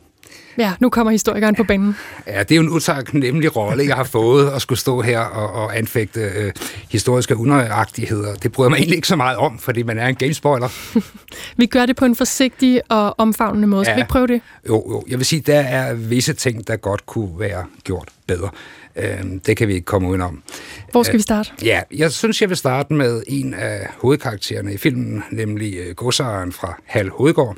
Ja, 0.58 0.74
nu 0.80 0.89
kommer 0.89 1.12
historikeren 1.12 1.56
på 1.56 1.64
banen. 1.64 1.95
Ja, 2.28 2.39
det 2.39 2.51
er 2.51 2.56
jo 2.56 2.62
en 2.62 2.70
utaknemmelig 2.70 3.56
rolle, 3.56 3.86
jeg 3.88 3.95
har 3.95 4.03
fået 4.03 4.49
at 4.49 4.62
skulle 4.62 4.80
stå 4.80 5.01
her 5.01 5.20
og, 5.20 5.64
og 5.64 5.78
anfægte 5.78 6.20
øh, 6.22 6.51
historiske 6.89 7.36
unøjagtigheder. 7.38 8.36
Det 8.36 8.51
bryder 8.51 8.70
mig 8.70 8.78
egentlig 8.78 8.95
ikke 8.95 9.08
så 9.08 9.16
meget 9.16 9.38
om, 9.38 9.60
fordi 9.60 9.84
man 9.84 9.97
er 9.97 10.08
en 10.08 10.16
gamespoiler. 10.16 10.70
Vi 11.58 11.66
gør 11.66 11.86
det 11.86 11.95
på 11.95 12.06
en 12.06 12.16
forsigtig 12.16 12.82
og 12.91 13.20
omfavnende 13.20 13.68
måde. 13.68 13.86
Skal 13.86 13.91
Ja. 13.91 13.95
vi 13.95 14.01
ikke 14.01 14.10
prøve 14.12 14.28
det? 14.28 14.41
Jo, 14.68 14.86
jo, 14.89 15.03
jeg 15.10 15.18
vil 15.18 15.26
sige, 15.26 15.41
der 15.41 15.60
er 15.60 15.93
visse 15.93 16.34
ting, 16.34 16.68
der 16.68 16.76
godt 16.76 17.06
kunne 17.06 17.39
være 17.39 17.66
gjort 17.84 18.10
bedre. 18.28 18.49
Øh, 18.95 19.24
det 19.45 19.58
kan 19.58 19.68
vi 19.68 19.74
ikke 19.74 19.86
komme 19.86 20.08
udenom. 20.10 20.43
Hvor 20.91 21.03
skal 21.03 21.14
Øh, 21.16 21.18
vi 21.18 21.22
starte? 21.22 21.49
Ja, 21.64 21.82
jeg 21.95 22.12
synes, 22.12 22.41
jeg 22.41 22.49
vil 22.49 22.58
starte 22.58 22.93
med 22.93 23.24
en 23.28 23.53
af 23.53 23.88
hovedkaraktererne 24.01 24.74
i 24.74 24.78
filmen, 24.78 25.24
nemlig 25.32 25.76
øh, 25.78 25.95
godsejeren 25.95 26.51
fra 26.51 26.78
Hal 26.86 27.10
Hovedgård, 27.10 27.56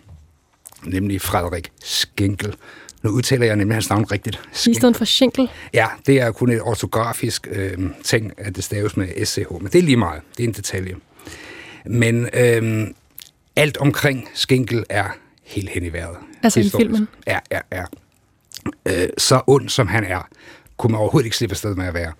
nemlig 0.86 1.22
Frederik 1.22 1.72
Skinkel. 1.84 2.54
Nu 3.08 3.14
udtaler 3.14 3.46
jeg 3.46 3.56
nemlig 3.56 3.76
hans 3.76 3.90
navn 3.90 4.12
rigtigt. 4.12 4.40
I 4.68 4.74
stedet 4.74 4.98
for 4.98 5.06
Schinkel. 5.06 5.50
Ja, 5.74 5.86
det 6.06 6.22
er 6.22 6.32
kun 6.32 6.52
et 6.52 6.62
ortografisk 6.62 7.48
øh, 7.52 7.78
ting, 8.04 8.32
at 8.38 8.56
det 8.56 8.64
staves 8.64 8.98
med 8.98 9.26
SCH, 9.26 9.40
men 9.52 9.66
det 9.72 9.76
er 9.76 9.84
lige 9.84 9.98
meget. 9.98 10.22
Det 10.38 10.44
er 10.44 10.48
en 10.48 10.54
detalje. 10.54 10.96
Men 11.86 12.30
øh, 12.34 12.88
alt 13.56 13.78
omkring 13.78 14.30
Skinkel 14.34 14.84
er 14.90 15.06
helt 15.44 15.70
hen 15.70 15.84
i 15.84 15.94
vejret. 15.94 16.16
Altså 16.44 16.60
i 16.60 16.64
Historisk. 16.64 16.86
filmen? 16.86 17.08
Ja, 17.28 17.40
ja, 17.52 17.60
ja. 17.72 17.84
Øh, 18.86 19.10
så 19.18 19.42
ond 19.48 19.70
som 19.70 19.88
han 19.88 20.04
er, 20.04 20.28
kunne 20.78 20.92
man 20.92 21.00
overhovedet 21.00 21.26
ikke 21.26 21.38
slippe 21.38 21.54
afsted 21.54 21.76
med 21.76 21.86
at 21.86 21.94
være. 21.94 22.12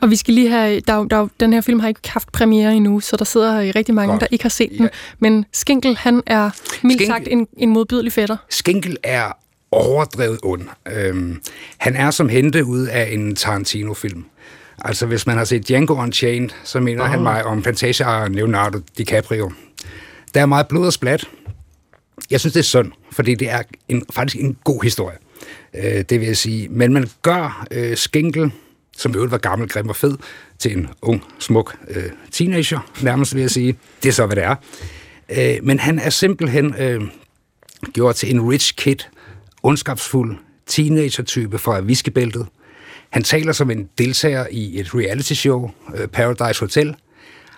Og 0.00 0.10
vi 0.10 0.16
skal 0.16 0.34
lige 0.34 0.50
have, 0.50 0.80
der, 0.80 0.92
er 0.92 1.04
der, 1.04 1.16
er 1.22 1.28
den 1.40 1.52
her 1.52 1.60
film 1.60 1.80
har 1.80 1.88
ikke 1.88 2.00
haft 2.08 2.32
premiere 2.32 2.74
endnu, 2.74 3.00
så 3.00 3.16
der 3.16 3.24
sidder 3.24 3.72
rigtig 3.76 3.94
mange, 3.94 4.10
Godt. 4.10 4.20
der 4.20 4.26
ikke 4.30 4.44
har 4.44 4.48
set 4.48 4.70
den. 4.78 4.88
Men 5.18 5.44
Skinkel, 5.52 5.96
han 5.96 6.22
er 6.26 6.50
mildt 6.82 7.00
Skinkel- 7.02 7.06
sagt 7.06 7.28
en, 7.28 7.46
en 7.56 7.68
modbydelig 7.70 8.12
fætter. 8.12 8.36
Skinkel 8.48 8.96
er 9.02 9.32
overdrevet 9.74 10.38
ond. 10.42 10.68
Øhm, 10.92 11.40
han 11.78 11.96
er 11.96 12.10
som 12.10 12.28
hente 12.28 12.64
ud 12.64 12.86
af 12.86 13.08
en 13.12 13.36
Tarantino-film. 13.36 14.24
Altså, 14.78 15.06
hvis 15.06 15.26
man 15.26 15.36
har 15.36 15.44
set 15.44 15.68
Django 15.68 15.94
Unchained, 15.94 16.50
så 16.64 16.80
mener 16.80 17.02
oh. 17.02 17.08
han 17.08 17.22
mig 17.22 17.44
om 17.44 17.62
plantageejeren 17.62 18.34
Leonardo 18.34 18.78
DiCaprio. 18.98 19.52
Der 20.34 20.40
er 20.40 20.46
meget 20.46 20.68
blod 20.68 20.86
og 20.86 20.92
splat. 20.92 21.24
Jeg 22.30 22.40
synes, 22.40 22.52
det 22.52 22.60
er 22.60 22.64
synd, 22.64 22.92
fordi 23.12 23.34
det 23.34 23.50
er 23.50 23.62
en, 23.88 24.02
faktisk 24.12 24.36
en 24.36 24.56
god 24.64 24.82
historie. 24.82 25.16
Øh, 25.74 26.04
det 26.08 26.20
vil 26.20 26.26
jeg 26.26 26.36
sige. 26.36 26.68
Men 26.68 26.92
man 26.92 27.08
gør 27.22 27.66
øh, 27.70 27.96
Skinkel, 27.96 28.52
som 28.96 29.14
øvrigt 29.14 29.32
var 29.32 29.38
gammel, 29.38 29.68
grim 29.68 29.88
og 29.88 29.96
fed, 29.96 30.16
til 30.58 30.76
en 30.78 30.88
ung, 31.02 31.24
smuk 31.38 31.76
øh, 31.88 32.04
teenager, 32.32 32.92
nærmest 33.02 33.34
vil 33.34 33.40
jeg 33.40 33.50
sige. 33.50 33.76
Det 34.02 34.08
er 34.08 34.12
så, 34.12 34.26
hvad 34.26 34.36
det 34.36 34.44
er. 34.44 34.54
Øh, 35.28 35.64
men 35.64 35.78
han 35.78 35.98
er 35.98 36.10
simpelthen 36.10 36.74
øh, 36.78 37.02
gjort 37.92 38.14
til 38.14 38.34
en 38.34 38.50
rich 38.50 38.74
kid, 38.76 38.96
ondskabsfuld 39.64 40.36
teenager-type 40.66 41.58
fra 41.58 41.80
Viskebæltet. 41.80 42.46
Han 43.10 43.22
taler 43.22 43.52
som 43.52 43.70
en 43.70 43.88
deltager 43.98 44.46
i 44.50 44.80
et 44.80 44.94
reality-show, 44.94 45.70
øh, 45.96 46.06
Paradise 46.08 46.60
Hotel. 46.60 46.94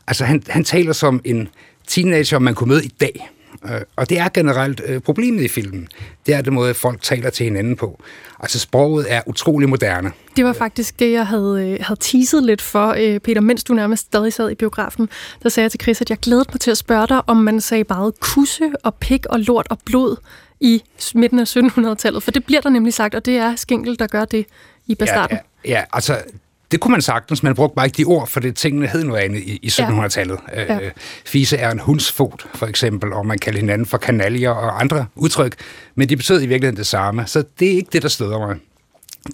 Altså, 0.07 0.24
han, 0.24 0.42
han 0.48 0.64
taler 0.64 0.92
som 0.92 1.20
en 1.24 1.48
teenager, 1.86 2.38
man 2.38 2.54
kunne 2.54 2.68
møde 2.68 2.84
i 2.84 2.94
dag. 3.00 3.30
Øh, 3.64 3.80
og 3.96 4.11
det 4.11 4.18
er 4.18 4.28
generelt 4.28 4.80
øh, 4.86 5.00
problemet 5.00 5.42
i 5.42 5.48
filmen. 5.48 5.88
Det 6.26 6.34
er 6.34 6.42
den 6.42 6.54
måde, 6.54 6.74
folk 6.74 7.02
taler 7.02 7.30
til 7.30 7.44
hinanden 7.44 7.76
på. 7.76 8.02
Altså, 8.40 8.59
sproget 8.59 9.07
er 9.09 9.20
utrolig 9.26 9.68
moderne. 9.68 10.12
Det 10.36 10.44
var 10.44 10.52
faktisk 10.52 10.98
det, 10.98 11.12
jeg 11.12 11.26
havde, 11.26 11.78
havde 11.80 12.00
teaset 12.00 12.42
lidt 12.42 12.62
for, 12.62 12.92
Peter, 13.24 13.40
mens 13.40 13.64
du 13.64 13.74
nærmest 13.74 14.02
stadig 14.02 14.32
sad 14.32 14.50
i 14.50 14.54
biografen. 14.54 15.09
Der 15.42 15.48
sagde 15.48 15.64
jeg 15.64 15.70
til 15.70 15.80
Chris, 15.80 16.00
at 16.00 16.11
jeg 16.11 16.18
glædede 16.18 16.48
mig 16.52 16.61
til 16.61 16.70
at 16.70 16.78
spørge 16.78 17.07
dig, 17.07 17.28
om 17.28 17.36
man 17.36 17.61
sagde 17.61 17.84
bare 17.84 18.12
kusse 18.20 18.70
og 18.84 18.94
pik 18.94 19.26
og 19.26 19.40
lort 19.40 19.66
og 19.70 19.78
blod 19.84 20.16
i 20.61 20.82
midten 21.14 21.38
af 21.38 21.57
1700-tallet. 21.57 22.22
For 22.22 22.30
det 22.30 22.44
bliver 22.44 22.61
der 22.61 22.70
nemlig 22.70 22.94
sagt, 22.94 23.14
og 23.14 23.24
det 23.24 23.36
er 23.36 23.57
Skinkel, 23.57 23.98
der 23.98 24.07
gør 24.07 24.24
det 24.24 24.46
i 24.86 24.94
Bastarden. 24.94 25.38
Ja, 25.64 25.70
ja, 25.70 25.78
ja, 25.78 25.84
altså, 25.92 26.22
det 26.70 26.80
kunne 26.80 26.92
man 26.92 27.02
sagtens, 27.02 27.42
man 27.42 27.54
brugte 27.54 27.74
bare 27.74 27.86
ikke 27.86 27.96
de 27.96 28.04
ord, 28.04 28.28
for 28.28 28.40
det 28.40 28.57
tingene 28.57 28.86
hed 28.86 29.04
noget 29.04 29.20
andet 29.20 29.38
i, 29.38 29.59
i 29.62 29.68
1700-tallet. 29.68 30.38
Ja. 30.52 30.74
Ja. 30.74 30.80
Øh, 30.80 30.92
fise 31.24 31.57
er 31.57 31.70
en 31.70 31.78
hundsfot, 31.78 32.46
for 32.54 32.66
eksempel, 32.66 33.12
og 33.12 33.26
man 33.26 33.38
kalder 33.38 33.61
hinanden 33.61 33.86
for 33.86 33.98
kanaljer 33.98 34.50
og 34.50 34.80
andre 34.80 35.07
udtryk, 35.14 35.54
men 35.94 36.09
de 36.09 36.16
betød 36.16 36.42
i 36.42 36.46
virkeligheden 36.46 36.76
det 36.76 36.86
samme, 36.86 37.26
så 37.26 37.44
det 37.61 37.68
er 37.72 37.76
ikke 37.76 37.88
det, 37.92 38.02
der 38.02 38.09
støder 38.09 38.38
mig. 38.38 38.57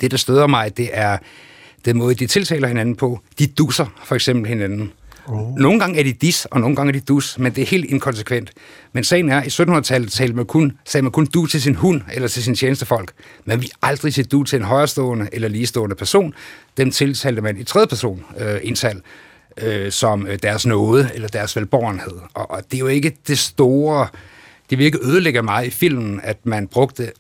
Det, 0.01 0.11
der 0.11 0.16
støder 0.16 0.47
mig, 0.47 0.77
det 0.77 0.91
er 0.93 1.18
den 1.85 1.99
måde, 1.99 2.14
de 2.14 2.27
tiltaler 2.27 2.68
hinanden 2.68 2.97
på. 2.97 3.20
De 3.39 3.47
dusser 3.47 3.87
for 4.05 4.14
eksempel 4.14 4.49
hinanden. 4.49 4.93
Oh. 5.27 5.55
Nogle 5.55 5.81
gange 5.81 5.99
er 5.99 6.05
de 6.05 6.12
dis, 6.12 6.45
og 6.45 6.61
nogle 6.61 6.77
gange 6.77 6.91
er 6.91 6.93
de 6.93 7.01
dus, 7.01 7.39
men 7.39 7.55
det 7.55 7.62
er 7.62 7.66
helt 7.66 7.85
inkonsekvent. 7.85 8.51
Men 8.93 9.05
sagen 9.05 9.29
er, 9.29 9.41
at 9.41 9.59
i 9.59 9.62
1700-tallet 9.62 10.12
talte 10.12 10.35
man 10.35 10.47
kun, 10.47 10.73
sagde 10.85 11.03
man 11.03 11.12
kun 11.12 11.27
du 11.27 11.47
til 11.47 11.62
sin 11.62 11.75
hund 11.75 12.03
eller 12.12 12.29
til 12.29 12.43
sin 12.43 12.55
tjenestefolk. 12.55 13.12
Men 13.45 13.62
vi 13.62 13.70
aldrig 13.83 14.14
sige 14.14 14.25
du 14.25 14.43
til 14.43 14.57
en 14.57 14.64
højrestående 14.64 15.29
eller 15.33 15.49
ligestående 15.49 15.97
person. 15.97 16.35
Dem 16.77 16.91
tiltalte 16.91 17.43
man 17.43 17.57
i 17.57 17.64
tredje 17.64 17.87
person 17.87 18.25
øh, 18.39 18.61
indtal, 18.62 19.03
øh, 19.57 19.93
som 19.93 20.27
øh, 20.27 20.39
deres 20.43 20.66
nåde 20.66 21.11
eller 21.14 21.29
deres 21.29 21.57
velborgenhed. 21.57 22.18
Og, 22.35 22.51
og 22.51 22.62
det 22.70 22.75
er 22.77 22.81
jo 22.81 22.87
ikke 22.87 23.16
det 23.29 23.39
store... 23.39 24.07
Det 24.70 24.79
vil 24.79 24.85
ikke 24.85 24.99
ødelægge 25.03 25.43
meget 25.43 25.66
i 25.66 25.70
filmen, 25.70 26.20
at 26.23 26.47
man 26.47 26.68
brugte 26.68 27.12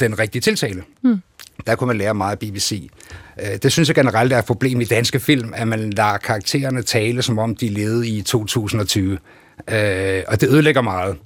den 0.00 0.18
rigtige 0.18 0.42
tiltale. 0.42 0.82
Hmm. 1.00 1.22
Der 1.66 1.74
kunne 1.74 1.86
man 1.86 1.98
lære 1.98 2.14
meget 2.14 2.32
af 2.32 2.38
BBC. 2.38 2.90
Øh, 3.40 3.58
Det 3.62 3.72
synes 3.72 3.88
jeg 3.88 3.94
generelt 3.94 4.32
er 4.32 4.38
et 4.38 4.44
problem 4.44 4.80
i 4.80 4.84
danske 4.84 5.20
film, 5.20 5.52
at 5.56 5.68
man 5.68 5.90
lader 5.90 6.16
karaktererne 6.18 6.82
tale, 6.82 7.22
som 7.22 7.38
om 7.38 7.56
de 7.56 7.68
levede 7.68 8.08
i 8.08 8.22
2020. 8.22 9.18
Øh, 9.70 10.22
Og 10.28 10.40
det 10.40 10.48
ødelægger 10.48 10.80
meget. 10.82 11.16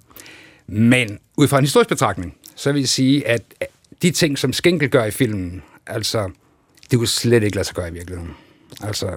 Men 0.68 1.18
ud 1.36 1.48
fra 1.48 1.58
en 1.58 1.64
historisk 1.64 1.88
betragtning, 1.88 2.34
så 2.56 2.72
vil 2.72 2.80
jeg 2.80 2.88
sige, 2.88 3.28
at 3.28 3.42
de 4.02 4.10
ting, 4.10 4.38
som 4.38 4.52
Skinkel 4.52 4.88
gør 4.90 5.04
i 5.04 5.10
filmen, 5.10 5.62
altså, 5.86 6.30
det 6.90 6.98
kunne 6.98 7.08
slet 7.08 7.42
ikke 7.42 7.56
lade 7.56 7.66
sig 7.66 7.74
gøre 7.76 7.88
i 7.88 7.92
virkeligheden. 7.92 8.30
Altså, 8.82 9.10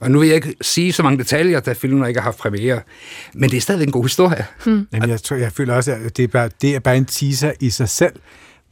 Og 0.00 0.10
nu 0.10 0.18
vil 0.18 0.26
jeg 0.28 0.36
ikke 0.36 0.54
sige 0.60 0.92
så 0.92 1.02
mange 1.02 1.18
detaljer, 1.18 1.60
da 1.60 1.72
filmen 1.72 2.08
ikke 2.08 2.20
har 2.20 2.24
haft 2.24 2.38
premiere, 2.38 2.80
men 3.34 3.50
det 3.50 3.56
er 3.56 3.60
stadig 3.60 3.82
en 3.84 3.92
god 3.92 4.04
historie. 4.04 4.46
Hmm. 4.64 4.86
Jamen, 4.92 5.10
jeg, 5.10 5.22
tror, 5.22 5.36
jeg 5.36 5.52
føler 5.52 5.74
også, 5.74 5.92
at 5.92 6.16
det 6.16 6.22
er, 6.22 6.28
bare, 6.28 6.50
det 6.62 6.74
er 6.74 6.78
bare 6.80 6.96
en 6.96 7.04
teaser 7.04 7.52
i 7.60 7.70
sig 7.70 7.88
selv. 7.88 8.12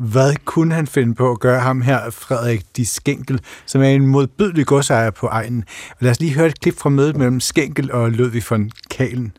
Hvad 0.02 0.34
kunne 0.44 0.74
han 0.74 0.86
finde 0.86 1.14
på 1.14 1.30
at 1.30 1.40
gøre 1.40 1.60
ham 1.60 1.82
her, 1.82 2.10
Frederik 2.10 2.76
de 2.76 2.86
Skænkel, 2.86 3.40
som 3.66 3.82
er 3.82 3.88
en 3.88 4.06
modbydelig 4.06 4.66
godsejer 4.66 5.10
på 5.10 5.26
egnen? 5.26 5.64
Og 5.90 5.96
lad 6.00 6.10
os 6.10 6.20
lige 6.20 6.34
høre 6.34 6.46
et 6.46 6.60
klip 6.60 6.78
fra 6.78 6.90
mødet 6.90 7.16
mellem 7.16 7.40
Skænkel 7.40 7.92
og 7.92 8.10
Ludvig 8.10 8.42
von 8.50 8.70
Kalen. 8.90 9.36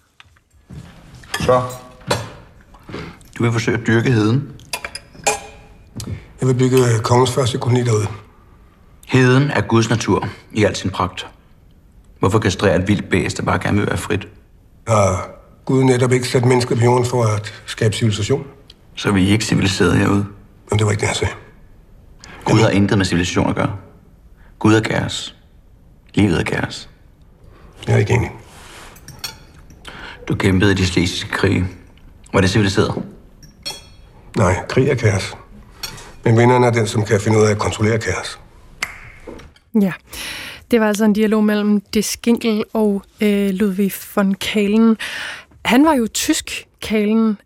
Så. 1.40 1.62
Du 3.38 3.44
vil 3.44 3.52
forsøge 3.52 3.78
at 3.78 3.88
dyrke 3.88 4.12
heden. 4.12 4.50
Jeg 6.42 6.48
vil 6.48 6.54
bygge 6.54 6.78
kongens 7.04 7.32
første 7.32 7.58
koloni 7.58 7.84
derude. 7.84 8.08
Heden 9.08 9.52
er 9.52 9.62
Guds 9.62 9.90
natur 9.90 10.28
i 10.52 10.64
al 10.64 10.76
sin 10.76 10.90
pragt. 10.90 11.28
Hvorfor 12.20 12.40
kastrere 12.40 12.76
et 12.76 12.88
vildt 12.88 13.10
bæst, 13.10 13.38
der 13.38 13.44
bare 13.44 13.60
gerne 13.60 13.78
vil 13.78 13.88
være 13.88 13.98
frit? 13.98 14.28
Har 14.88 15.30
Gud 15.66 15.84
netop 15.84 16.12
ikke 16.12 16.28
sat 16.28 16.46
mennesker 16.46 16.76
på 16.76 16.84
jorden 16.84 17.06
for 17.06 17.24
at 17.24 17.54
skabe 17.66 17.96
civilisation? 17.96 18.46
Så 18.96 19.10
er 19.10 19.14
vi 19.14 19.28
ikke 19.30 19.46
civiliseret 19.46 19.98
herude. 19.98 20.26
Men 20.70 20.80
det 20.80 20.86
var 20.86 20.92
ikke 20.92 21.02
det, 21.02 21.08
jeg 21.08 21.16
sagde. 21.16 21.34
Gud 22.46 22.60
har 22.60 22.70
intet 22.70 22.98
med 22.98 23.06
civilisation 23.06 23.50
at 23.50 23.56
gøre. 23.56 23.76
Gud 24.60 24.74
er 24.74 24.82
kaos. 24.82 25.36
Livet 26.14 26.40
er 26.40 26.44
kaos. 26.44 26.90
Jeg 27.88 27.96
er 27.96 27.98
ikke 27.98 28.14
enig. 28.14 28.32
Du 30.28 30.36
kæmpede 30.36 30.72
i 30.72 30.76
de 30.76 30.86
slesiske 30.86 31.30
krige. 31.30 31.68
Var 32.34 32.42
det 32.42 32.50
civiliseret? 32.50 33.04
Nej, 34.38 34.66
krig 34.70 34.90
er 34.90 34.96
kaos. 34.96 35.38
Men 36.24 36.38
vinderen 36.38 36.64
er 36.64 36.70
den, 36.72 36.88
som 36.88 37.06
kan 37.06 37.22
finde 37.22 37.38
ud 37.38 37.44
af 37.44 37.52
at 37.52 37.58
kontrollere 37.58 38.00
kaos. 38.00 38.40
Ja, 39.82 39.92
det 40.72 40.80
var 40.80 40.88
altså 40.88 41.06
en 41.06 41.14
dialog 41.14 41.44
mellem 41.44 41.82
De 41.82 42.04
Skinkel 42.04 42.64
og 42.74 43.04
øh, 43.22 43.50
Ludwig 43.50 43.92
von 44.16 44.34
Kalen. 44.34 44.98
Han 45.66 45.86
var 45.86 45.94
jo 45.94 46.08
tysk, 46.08 46.68
Kalen. 46.82 47.38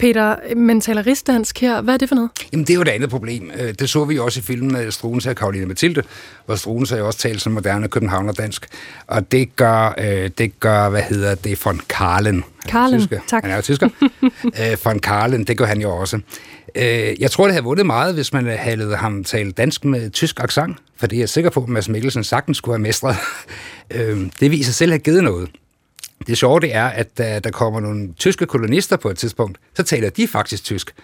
Peter, 0.00 0.54
men 0.56 0.80
taler 0.80 1.06
rigsdansk 1.06 1.60
her. 1.60 1.80
Hvad 1.80 1.94
er 1.94 1.98
det 1.98 2.08
for 2.08 2.14
noget? 2.16 2.30
Jamen, 2.52 2.64
det 2.66 2.70
er 2.70 2.74
jo 2.74 2.82
et 2.82 2.88
andet 2.88 3.10
problem. 3.10 3.50
Øh, 3.60 3.74
Det 3.74 3.90
så 3.90 4.04
vi 4.04 4.14
jo 4.14 4.24
også 4.24 4.40
i 4.40 4.42
filmen 4.42 4.72
med 4.72 4.90
Struense 4.90 5.30
og 5.30 5.36
Karoline 5.36 5.66
Mathilde, 5.66 6.02
hvor 6.46 6.54
Struense 6.54 6.96
jo 6.96 7.06
også 7.06 7.18
taler 7.18 7.38
som 7.38 7.52
moderne 7.52 7.88
københavnerdansk. 7.88 8.66
Og 9.06 9.32
det 9.32 9.56
gør, 9.56 9.94
øh, 9.98 10.30
det 10.38 10.60
gør 10.60 10.88
hvad 10.88 11.02
hedder 11.02 11.34
det, 11.34 11.64
von 11.64 11.80
Karlen. 11.88 12.34
Han 12.34 12.44
Karlen, 12.70 13.00
tysker. 13.00 13.20
tak. 13.28 13.42
Han 13.42 13.50
er 13.52 13.56
jo 13.56 13.62
tysker. 13.62 13.88
øh, 14.60 14.76
von 14.84 14.98
Karlen, 14.98 15.44
det 15.44 15.58
gør 15.58 15.64
han 15.64 15.80
jo 15.80 15.90
også. 15.96 16.20
Øh, 16.74 17.20
jeg 17.20 17.30
tror, 17.30 17.44
det 17.44 17.52
havde 17.54 17.64
vundet 17.64 17.86
meget, 17.86 18.14
hvis 18.14 18.32
man 18.32 18.46
havde 18.46 18.76
ladet 18.76 18.96
ham 18.96 19.24
tale 19.24 19.52
dansk 19.52 19.84
med 19.84 20.10
tysk 20.10 20.40
accent, 20.40 20.76
for 20.96 21.06
det 21.06 21.16
er 21.16 21.20
jeg 21.20 21.28
sikker 21.28 21.50
på, 21.50 21.62
at 21.62 21.68
Mads 21.68 21.88
Mikkelsen 21.88 22.24
sagtens 22.24 22.56
skulle 22.58 22.74
have 22.74 22.82
mestret. 22.82 23.16
øh, 23.94 24.20
det 24.40 24.50
viser 24.50 24.72
selv 24.72 24.92
have 24.92 24.98
givet 24.98 25.24
noget. 25.24 25.48
Det 26.26 26.38
sjove 26.38 26.60
det 26.60 26.74
er, 26.74 26.86
at 26.86 27.18
da 27.18 27.38
der 27.38 27.50
kommer 27.50 27.80
nogle 27.80 28.12
tyske 28.18 28.46
kolonister 28.46 28.96
på 28.96 29.08
et 29.08 29.18
tidspunkt, 29.18 29.58
så 29.74 29.82
taler 29.82 30.10
de 30.10 30.28
faktisk 30.28 30.64
tysk. 30.64 30.94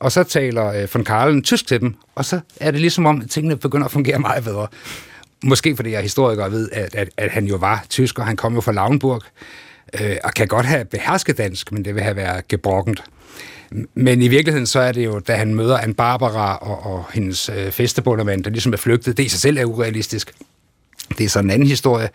Og 0.00 0.12
så 0.12 0.22
taler 0.22 0.66
øh, 0.66 0.88
von 0.94 1.04
Karlen 1.04 1.42
tysk 1.42 1.66
til 1.66 1.80
dem, 1.80 1.94
og 2.14 2.24
så 2.24 2.40
er 2.60 2.70
det 2.70 2.80
ligesom 2.80 3.06
om, 3.06 3.20
at 3.20 3.30
tingene 3.30 3.56
begynder 3.56 3.84
at 3.84 3.92
fungere 3.92 4.18
meget 4.28 4.44
bedre. 4.44 4.66
Måske 5.44 5.76
fordi 5.76 5.90
jeg 5.90 5.98
er 5.98 6.02
historiker 6.02 6.44
og 6.44 6.52
ved, 6.52 6.68
at, 6.72 6.94
at, 6.94 7.08
at 7.16 7.30
han 7.30 7.46
jo 7.46 7.56
var 7.56 7.84
tysk, 7.88 8.18
og 8.18 8.26
han 8.26 8.36
kom 8.36 8.54
jo 8.54 8.60
fra 8.60 8.72
Lauenburg, 8.72 9.22
øh, 10.00 10.16
og 10.24 10.34
kan 10.34 10.48
godt 10.48 10.66
have 10.66 10.84
behersket 10.84 11.38
dansk, 11.38 11.72
men 11.72 11.84
det 11.84 11.94
vil 11.94 12.02
have 12.02 12.16
været 12.16 12.48
gebrokkent. 12.48 13.02
Men 13.94 14.22
i 14.22 14.28
virkeligheden 14.28 14.66
så 14.66 14.80
er 14.80 14.92
det 14.92 15.04
jo, 15.04 15.18
da 15.18 15.34
han 15.34 15.54
møder 15.54 15.78
Anne 15.78 15.94
Barbara 15.94 16.56
og, 16.56 16.92
og 16.92 17.04
hendes 17.12 17.48
øh, 17.48 17.72
festebundermand, 17.72 18.44
der 18.44 18.50
ligesom 18.50 18.72
er 18.72 18.76
flygtet, 18.76 19.16
det 19.16 19.24
i 19.24 19.28
sig 19.28 19.40
selv 19.40 19.58
er 19.58 19.64
urealistisk. 19.64 20.32
Det 21.18 21.24
er 21.24 21.28
så 21.28 21.38
en 21.38 21.50
anden 21.50 21.68
historie. 21.68 22.08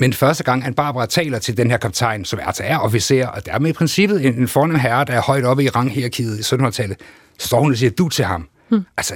Men 0.00 0.12
første 0.12 0.44
gang, 0.44 0.64
Anne 0.64 0.74
Barbara 0.74 1.06
taler 1.06 1.38
til 1.38 1.56
den 1.56 1.70
her 1.70 1.76
kaptajn, 1.76 2.24
som 2.24 2.40
altså 2.42 2.62
er 2.66 2.78
officer, 2.78 3.26
og 3.26 3.46
dermed 3.46 3.70
i 3.70 3.72
princippet 3.72 4.26
en, 4.26 4.34
en 4.34 4.48
fornem 4.48 4.76
herre, 4.76 5.04
der 5.04 5.12
er 5.12 5.20
højt 5.20 5.44
oppe 5.44 5.64
i 5.64 5.68
ranghierarkiet 5.68 6.38
i 6.38 6.54
1700-tallet, 6.54 6.96
så 7.38 7.46
står 7.46 7.60
hun 7.60 7.72
og 7.72 7.78
siger 7.78 7.90
du 7.90 8.08
til 8.08 8.24
ham. 8.24 8.48
Hmm. 8.68 8.82
Altså, 8.96 9.14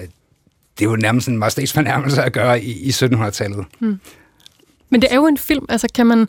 det 0.78 0.84
er 0.84 0.90
jo 0.90 0.96
nærmest 0.96 1.28
en 1.28 1.38
majestætsfornærmelse 1.38 2.22
at 2.22 2.32
gøre 2.32 2.62
i, 2.62 2.70
i 2.70 2.88
1700-tallet. 2.88 3.64
Hmm. 3.78 4.00
Men 4.90 5.02
det 5.02 5.12
er 5.12 5.16
jo 5.16 5.26
en 5.26 5.38
film, 5.38 5.66
altså 5.68 5.86
kan 5.94 6.06
man 6.06 6.28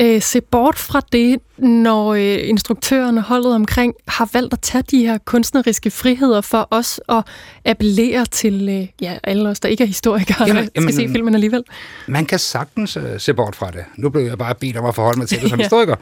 øh, 0.00 0.22
se 0.22 0.40
bort 0.40 0.78
fra 0.78 1.00
det, 1.12 1.38
når 1.58 2.14
øh, 2.14 2.48
instruktøren 2.48 3.18
og 3.18 3.24
holdet 3.24 3.54
omkring 3.54 3.94
har 4.08 4.28
valgt 4.32 4.52
at 4.52 4.60
tage 4.60 4.84
de 4.90 5.06
her 5.06 5.18
kunstneriske 5.18 5.90
friheder 5.90 6.40
for 6.40 6.68
os 6.70 7.00
at 7.08 7.22
appellere 7.64 8.26
til 8.26 8.68
øh, 8.68 8.86
ja, 9.00 9.18
alle 9.22 9.48
os, 9.48 9.60
der 9.60 9.68
ikke 9.68 9.82
er 9.82 9.88
historikere, 9.88 10.46
Jamen, 10.48 10.68
jamen, 10.76 10.92
skal 10.92 11.06
se 11.06 11.12
filmen 11.12 11.34
alligevel. 11.34 11.62
Man 12.06 12.26
kan 12.26 12.38
sagtens 12.38 12.96
uh, 12.96 13.02
se 13.18 13.34
bort 13.34 13.56
fra 13.56 13.70
det. 13.70 13.84
Nu 13.96 14.08
blev 14.10 14.22
jeg 14.26 14.38
bare 14.38 14.54
bedt 14.54 14.76
om 14.76 14.84
at 14.84 14.94
forholde 14.94 15.18
mig 15.18 15.28
til 15.28 15.40
det 15.40 15.50
som 15.50 15.58
Ja. 15.60 15.64
historiker. 15.64 15.96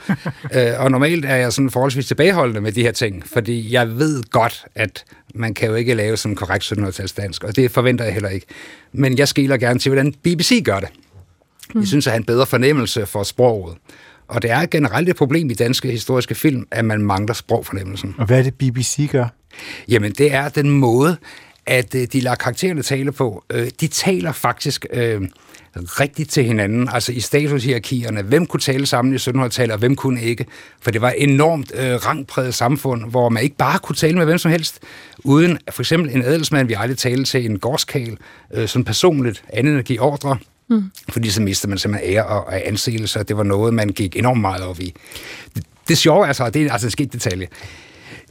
uh, 0.78 0.84
og 0.84 0.90
normalt 0.90 1.24
er 1.24 1.36
jeg 1.36 1.53
sådan 1.53 1.70
forholdsvis 1.70 2.07
tilbageholdende 2.07 2.61
med 2.61 2.72
de 2.72 2.82
her 2.82 2.93
ting, 2.93 3.22
fordi 3.26 3.72
jeg 3.72 3.99
ved 3.99 4.22
godt, 4.30 4.64
at 4.74 5.05
man 5.34 5.55
kan 5.55 5.68
jo 5.68 5.74
ikke 5.74 5.95
lave 5.95 6.16
sådan 6.16 6.36
korrekt 6.36 6.72
1700-tals 6.72 7.12
dansk, 7.12 7.45
og 7.45 7.57
det 7.57 7.70
forventer 7.70 8.05
jeg 8.05 8.14
heller 8.14 8.28
ikke. 8.28 8.47
Men 8.93 9.18
jeg 9.18 9.28
skiller 9.28 9.57
gerne 9.57 9.78
til, 9.78 9.90
hvordan 9.90 10.12
BBC 10.12 10.62
gør 10.64 10.80
det. 10.80 10.88
Jeg 11.75 11.87
synes, 11.87 12.07
at 12.07 12.13
have 12.13 12.19
en 12.19 12.25
bedre 12.25 12.47
fornemmelse 12.47 13.07
for 13.07 13.23
sproget. 13.23 13.77
Og 14.29 14.43
det 14.43 14.51
er 14.51 14.67
generelt 14.67 15.09
et 15.09 15.17
problem 15.17 15.51
i 15.51 15.55
danske 15.55 15.91
historiske 15.91 16.35
film, 16.35 16.67
at 16.71 16.85
man 16.85 17.03
mangler 17.03 17.35
sprogfornemmelsen. 17.35 18.15
Og 18.19 18.27
hvad 18.27 18.39
er 18.39 18.43
det, 18.43 18.55
BBC 18.55 19.09
gør? 19.13 19.27
Jamen, 19.89 20.13
det 20.13 20.35
er 20.35 20.49
den 20.49 20.71
måde, 20.71 21.17
at 21.67 21.95
øh, 21.95 22.07
de 22.13 22.21
lader 22.21 22.37
karaktererne 22.37 22.83
tale 22.83 23.13
på. 23.13 23.45
Øh, 23.53 23.71
de 23.81 23.87
taler 23.87 24.33
faktisk 24.33 24.87
øh, 24.93 25.21
rigtigt 25.77 26.31
til 26.31 26.45
hinanden, 26.45 26.89
altså 26.93 27.13
i 27.13 27.21
statushierarkierne. 27.21 28.23
Hvem 28.23 28.47
kunne 28.47 28.61
tale 28.61 28.87
sammen 28.87 29.15
i 29.15 29.17
1700-tallet, 29.17 29.73
og 29.73 29.79
hvem 29.79 29.97
kunne 29.97 30.23
ikke? 30.23 30.47
For 30.81 30.91
det 30.91 31.01
var 31.01 31.09
et 31.09 31.23
enormt 31.23 31.73
øh, 31.75 31.95
rangpræget 31.95 32.55
samfund, 32.55 33.11
hvor 33.11 33.29
man 33.29 33.43
ikke 33.43 33.57
bare 33.57 33.79
kunne 33.79 33.97
tale 33.97 34.17
med 34.17 34.25
hvem 34.25 34.39
som 34.39 34.51
helst, 34.51 34.81
uden 35.19 35.59
for 35.71 35.83
eksempel 35.83 36.15
en 36.15 36.23
adelsmand, 36.23 36.69
vi 36.69 36.75
aldrig 36.79 36.99
tale 36.99 37.25
til 37.25 37.51
en 37.51 37.59
gårdskal, 37.59 38.19
øh, 38.55 38.69
sådan 38.69 38.85
personligt, 38.85 39.45
andet 39.53 39.71
end 39.71 39.79
at 39.79 39.85
give 39.85 40.01
ordre. 40.01 40.39
Mm. 40.69 40.91
Fordi 41.09 41.31
så 41.31 41.43
mistede 41.43 41.71
man 41.71 41.79
simpelthen 41.79 42.15
ære 42.15 42.27
og, 42.27 42.47
og 42.47 42.69
anseelse, 42.69 43.21
og 43.21 43.29
det 43.29 43.37
var 43.37 43.43
noget, 43.43 43.75
man 43.75 43.89
gik 43.89 44.17
enormt 44.17 44.41
meget 44.41 44.63
op 44.63 44.81
i. 44.81 44.95
Det, 45.55 45.65
det 45.89 45.99
sjove 45.99 46.27
er 46.27 46.33
så, 46.33 46.45
og 46.45 46.55
det 46.55 46.67
er 46.67 46.73
altså 46.73 46.87
en 46.87 46.91
skidt 46.91 47.13
detalje, 47.13 47.47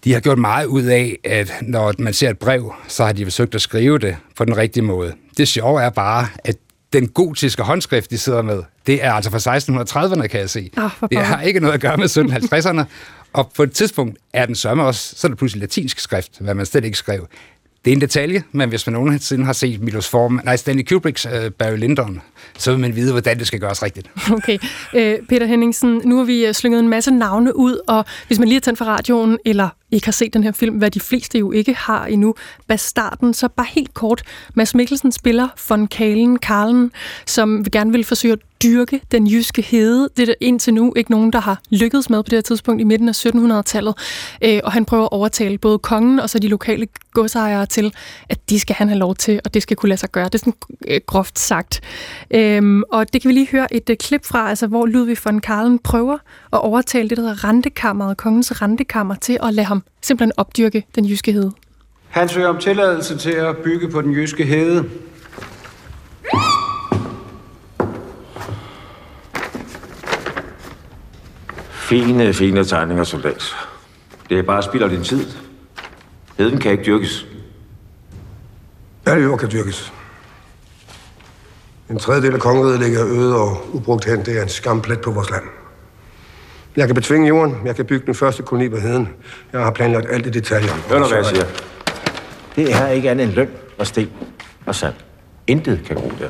de 0.03 0.13
har 0.13 0.19
gjort 0.19 0.37
meget 0.37 0.65
ud 0.65 0.83
af, 0.83 1.17
at 1.23 1.53
når 1.61 1.93
man 1.99 2.13
ser 2.13 2.29
et 2.29 2.39
brev, 2.39 2.73
så 2.87 3.05
har 3.05 3.13
de 3.13 3.25
forsøgt 3.25 3.55
at 3.55 3.61
skrive 3.61 3.99
det 3.99 4.15
på 4.37 4.45
den 4.45 4.57
rigtige 4.57 4.83
måde. 4.83 5.13
Det 5.37 5.47
sjove 5.47 5.81
er 5.81 5.89
bare, 5.89 6.27
at 6.43 6.55
den 6.93 7.07
gotiske 7.07 7.63
håndskrift, 7.63 8.09
de 8.09 8.17
sidder 8.17 8.41
med, 8.41 8.63
det 8.87 9.03
er 9.03 9.11
altså 9.13 9.31
fra 9.31 9.57
1630'erne, 9.57 10.27
kan 10.27 10.39
jeg 10.39 10.49
se. 10.49 10.71
For 10.99 11.07
det 11.07 11.17
har 11.17 11.41
ikke 11.41 11.59
noget 11.59 11.73
at 11.73 11.81
gøre 11.81 11.97
med 11.97 12.17
1750'erne. 12.17 12.83
Og 13.33 13.51
på 13.55 13.63
et 13.63 13.71
tidspunkt 13.71 14.17
er 14.33 14.45
den 14.45 14.55
sørme 14.55 14.83
også, 14.83 15.15
så 15.15 15.27
er 15.27 15.29
det 15.29 15.37
pludselig 15.37 15.61
latinsk 15.61 15.99
skrift, 15.99 16.39
hvad 16.39 16.53
man 16.53 16.65
slet 16.65 16.85
ikke 16.85 16.97
skrev. 16.97 17.27
Det 17.85 17.91
er 17.91 17.95
en 17.95 18.01
detalje, 18.01 18.43
men 18.51 18.69
hvis 18.69 18.87
man 18.87 18.93
nogensinde 18.93 19.45
har 19.45 19.53
set 19.53 19.81
Milos 19.81 20.09
Form, 20.09 20.39
nej, 20.43 20.55
Stanley 20.55 20.83
Kubricks 20.83 21.25
uh, 21.25 21.31
Barry 21.57 21.77
Lyndon, 21.77 22.21
så 22.57 22.71
vil 22.71 22.79
man 22.79 22.95
vide, 22.95 23.11
hvordan 23.11 23.39
det 23.39 23.47
skal 23.47 23.59
gøres 23.59 23.83
rigtigt. 23.83 24.11
Okay. 24.37 24.57
Øh, 24.95 25.19
Peter 25.29 25.45
Henningsen, 25.45 26.01
nu 26.05 26.17
har 26.17 26.23
vi 26.23 26.45
øh, 26.45 26.53
slynget 26.53 26.79
en 26.79 26.87
masse 26.87 27.11
navne 27.11 27.55
ud, 27.55 27.79
og 27.87 28.05
hvis 28.27 28.39
man 28.39 28.47
lige 28.47 28.55
har 28.55 28.61
tændt 28.61 28.77
for 28.77 28.85
radioen, 28.85 29.37
eller 29.45 29.69
ikke 29.91 30.07
har 30.07 30.11
set 30.11 30.33
den 30.33 30.43
her 30.43 30.51
film, 30.51 30.75
hvad 30.75 30.91
de 30.91 30.99
fleste 30.99 31.39
jo 31.39 31.51
ikke 31.51 31.73
har 31.73 32.05
endnu, 32.05 32.35
starten, 32.75 33.33
så 33.33 33.47
bare 33.47 33.67
helt 33.69 33.93
kort. 33.93 34.23
Mads 34.53 34.75
Mikkelsen 34.75 35.11
spiller 35.11 35.47
von 35.69 35.87
Kalen, 35.87 36.39
Karlen, 36.39 36.91
som 37.25 37.65
vil 37.65 37.71
gerne 37.71 37.91
vil 37.91 38.03
forsøge 38.03 38.33
at 38.33 38.39
dyrke 38.63 39.01
den 39.11 39.27
jyske 39.27 39.61
hede. 39.61 40.09
Det 40.17 40.21
er 40.21 40.25
der 40.25 40.33
indtil 40.39 40.73
nu 40.73 40.93
ikke 40.95 41.11
nogen, 41.11 41.33
der 41.33 41.39
har 41.39 41.61
lykkedes 41.69 42.09
med 42.09 42.23
på 42.23 42.29
det 42.29 42.33
her 42.33 42.41
tidspunkt 42.41 42.81
i 42.81 42.83
midten 42.83 43.09
af 43.09 43.25
1700-tallet. 43.25 43.93
Øh, 44.41 44.59
og 44.63 44.71
han 44.71 44.85
prøver 44.85 45.03
at 45.03 45.11
overtale 45.11 45.57
både 45.57 45.79
kongen 45.79 46.19
og 46.19 46.29
så 46.29 46.39
de 46.39 46.47
lokale 46.47 46.87
godsejere 47.13 47.65
til, 47.65 47.93
at 48.29 48.49
de 48.49 48.59
skal 48.59 48.75
han 48.75 48.87
have 48.87 48.99
lov 48.99 49.15
til, 49.15 49.39
og 49.45 49.53
det 49.53 49.61
skal 49.61 49.77
kunne 49.77 49.89
lade 49.89 49.99
sig 49.99 50.11
gøre. 50.11 50.25
Det 50.25 50.35
er 50.35 50.39
sådan 50.39 50.53
øh, 50.87 51.01
groft 51.05 51.39
sagt. 51.39 51.81
Øhm, 52.31 52.83
og 52.91 53.13
det 53.13 53.21
kan 53.21 53.29
vi 53.29 53.33
lige 53.33 53.47
høre 53.51 53.73
et 53.73 53.89
øh, 53.89 53.97
klip 53.97 54.25
fra, 54.25 54.49
altså, 54.49 54.67
hvor 54.67 54.85
Ludvig 54.85 55.17
von 55.25 55.39
Karlen 55.39 55.79
prøver 55.79 56.17
at 56.53 56.59
overtale 56.61 57.09
det, 57.09 57.17
der 57.17 57.23
hedder 57.23 57.43
rentekammeret, 57.43 58.17
kongens 58.17 58.61
rentekammer, 58.61 59.15
til 59.15 59.37
at 59.43 59.53
lade 59.53 59.67
ham 59.67 59.80
simpelthen 60.01 60.31
opdyrke 60.37 60.85
den 60.95 61.05
jyske 61.05 61.31
hede. 61.31 61.51
Han 62.09 62.29
søger 62.29 62.47
om 62.47 62.57
tilladelse 62.57 63.17
til 63.17 63.31
at 63.31 63.57
bygge 63.57 63.89
på 63.89 64.01
den 64.01 64.13
jyske 64.13 64.45
hede. 64.45 64.89
Fine, 71.71 72.33
fine 72.33 72.63
tegninger, 72.63 73.03
soldat. 73.03 73.55
Det 74.29 74.39
er 74.39 74.43
bare 74.43 74.63
spild 74.63 74.83
af 74.83 74.89
din 74.89 75.03
tid. 75.03 75.25
Heden 76.37 76.59
kan 76.59 76.71
ikke 76.71 76.83
dyrkes. 76.83 77.25
Alle 79.05 79.23
jord 79.23 79.39
kan 79.39 79.51
dyrkes. 79.51 79.93
En 81.89 81.99
tredjedel 81.99 82.33
af 82.33 82.39
kongeriget 82.39 82.79
ligger 82.79 83.05
øde 83.07 83.35
og 83.35 83.75
ubrugt 83.75 84.05
hen. 84.05 84.25
Det 84.25 84.37
er 84.37 84.43
en 84.43 84.49
skamplet 84.49 85.01
på 85.01 85.11
vores 85.11 85.29
land. 85.29 85.43
Jeg 86.75 86.87
kan 86.87 86.95
betvinge 86.95 87.27
jorden. 87.27 87.55
Jeg 87.65 87.75
kan 87.75 87.85
bygge 87.85 88.05
den 88.05 88.15
første 88.15 88.43
koloni 88.43 88.69
på 88.69 88.77
heden. 88.77 89.09
Jeg 89.53 89.61
har 89.61 89.71
planlagt 89.71 90.05
alt 90.11 90.25
i 90.25 90.29
detaljer. 90.29 90.71
Hør 90.89 90.99
nu, 90.99 91.07
hvad 91.07 91.17
jeg 91.17 91.25
siger. 91.25 91.45
Det 92.55 92.73
er 92.73 92.87
ikke 92.87 93.11
andet 93.11 93.23
end 93.27 93.33
løn 93.33 93.49
og 93.77 93.87
sten 93.87 94.09
og 94.65 94.75
sand. 94.75 94.93
Intet 95.47 95.81
kan 95.85 95.95
gro 95.95 96.11
der. 96.19 96.29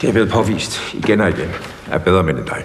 Det 0.00 0.08
er 0.08 0.12
blevet 0.12 0.30
påvist 0.30 0.94
igen 0.94 1.20
og 1.20 1.28
igen 1.28 1.48
af 1.90 2.02
bedre 2.02 2.22
mænd 2.22 2.38
end 2.38 2.46
dig. 2.46 2.64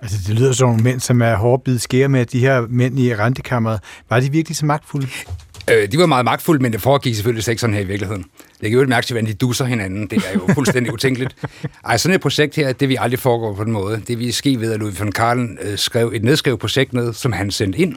Altså, 0.00 0.18
det 0.26 0.34
lyder 0.38 0.52
som 0.52 0.68
nogle 0.68 0.82
mænd, 0.82 1.00
som 1.00 1.22
er 1.22 1.34
hårdbid 1.34 1.78
skære 1.78 2.08
med, 2.08 2.20
at 2.20 2.32
de 2.32 2.40
her 2.40 2.66
mænd 2.68 2.98
i 2.98 3.14
rentekammeret, 3.14 3.80
var 4.10 4.20
de 4.20 4.30
virkelig 4.30 4.56
så 4.56 4.66
magtfulde? 4.66 5.06
Øh, 5.70 5.92
de 5.92 5.98
var 5.98 6.06
meget 6.06 6.24
magtfulde, 6.24 6.62
men 6.62 6.72
det 6.72 6.80
foregik 6.80 7.14
selvfølgelig 7.14 7.44
slet 7.44 7.52
ikke 7.52 7.60
sådan 7.60 7.74
her 7.74 7.82
i 7.82 7.86
virkeligheden. 7.86 8.24
Jeg 8.62 8.70
kan 8.70 8.74
jo 8.74 8.80
ikke 8.80 8.90
mærke 8.90 9.06
til, 9.06 9.14
hvordan 9.14 9.28
de 9.28 9.34
dusser 9.34 9.64
hinanden. 9.64 10.06
Det 10.06 10.22
er 10.28 10.32
jo 10.34 10.54
fuldstændig 10.54 10.92
utænkeligt. 10.92 11.36
Ej, 11.84 11.96
sådan 11.96 12.14
et 12.14 12.20
projekt 12.20 12.56
her, 12.56 12.72
det 12.72 12.88
vi 12.88 12.96
aldrig 13.00 13.18
foregår 13.18 13.54
på 13.54 13.64
den 13.64 13.72
måde. 13.72 14.02
Det 14.08 14.18
vi 14.18 14.30
ske 14.32 14.60
ved, 14.60 14.72
at 14.72 14.80
Ludvig 14.80 15.00
von 15.00 15.12
Karlen 15.12 15.58
øh, 15.62 15.78
skrev 15.78 16.12
et 16.14 16.24
nedskrevet 16.24 16.58
projekt 16.60 16.92
ned, 16.92 17.12
som 17.12 17.32
han 17.32 17.50
sendte 17.50 17.78
ind, 17.78 17.96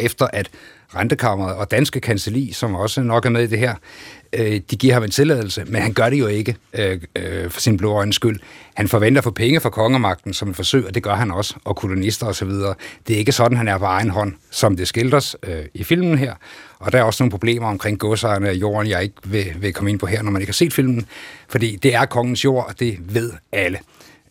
efter 0.00 0.26
at 0.32 0.50
Rentekammeret 0.94 1.56
og 1.56 1.70
Danske 1.70 2.00
Kancelli, 2.00 2.52
som 2.52 2.74
også 2.74 3.02
nok 3.02 3.26
er 3.26 3.30
med 3.30 3.42
i 3.42 3.46
det 3.46 3.58
her, 3.58 3.74
øh, 4.32 4.60
de 4.70 4.76
giver 4.76 4.94
ham 4.94 5.02
en 5.02 5.10
tilladelse, 5.10 5.64
men 5.66 5.82
han 5.82 5.92
gør 5.92 6.10
det 6.10 6.18
jo 6.18 6.26
ikke 6.26 6.56
øh, 6.74 7.00
øh, 7.16 7.50
for 7.50 7.60
sin 7.60 7.76
blå 7.76 7.92
øjens 7.92 8.16
skyld. 8.16 8.40
Han 8.74 8.88
forventer 8.88 9.22
for 9.22 9.30
penge 9.30 9.60
fra 9.60 9.70
kongemagten 9.70 10.34
som 10.34 10.50
et 10.50 10.56
forsøg, 10.56 10.86
og 10.86 10.94
det 10.94 11.02
gør 11.02 11.14
han 11.14 11.30
også, 11.30 11.54
og 11.64 11.76
kolonister 11.76 12.26
osv. 12.26 12.48
Det 12.48 13.14
er 13.14 13.16
ikke 13.16 13.32
sådan, 13.32 13.56
han 13.56 13.68
er 13.68 13.78
på 13.78 13.84
egen 13.84 14.10
hånd, 14.10 14.32
som 14.50 14.76
det 14.76 14.88
skildres 14.88 15.36
øh, 15.42 15.64
i 15.74 15.84
filmen 15.84 16.18
her. 16.18 16.34
Og 16.78 16.92
der 16.92 16.98
er 16.98 17.02
også 17.02 17.22
nogle 17.22 17.30
problemer 17.30 17.68
omkring 17.68 17.98
godsejerne 17.98 18.48
af 18.48 18.54
jorden, 18.54 18.90
jeg 18.90 19.02
ikke 19.02 19.14
vil, 19.24 19.46
vil 19.60 19.72
komme 19.72 19.90
ind 19.90 19.98
på 19.98 20.06
her, 20.06 20.22
når 20.22 20.30
man 20.30 20.42
ikke 20.42 20.50
har 20.50 20.54
set 20.54 20.72
filmen, 20.72 21.06
fordi 21.48 21.76
det 21.76 21.94
er 21.94 22.04
kongens 22.04 22.44
jord, 22.44 22.66
og 22.68 22.80
det 22.80 22.98
ved 23.00 23.32
alle. 23.52 23.78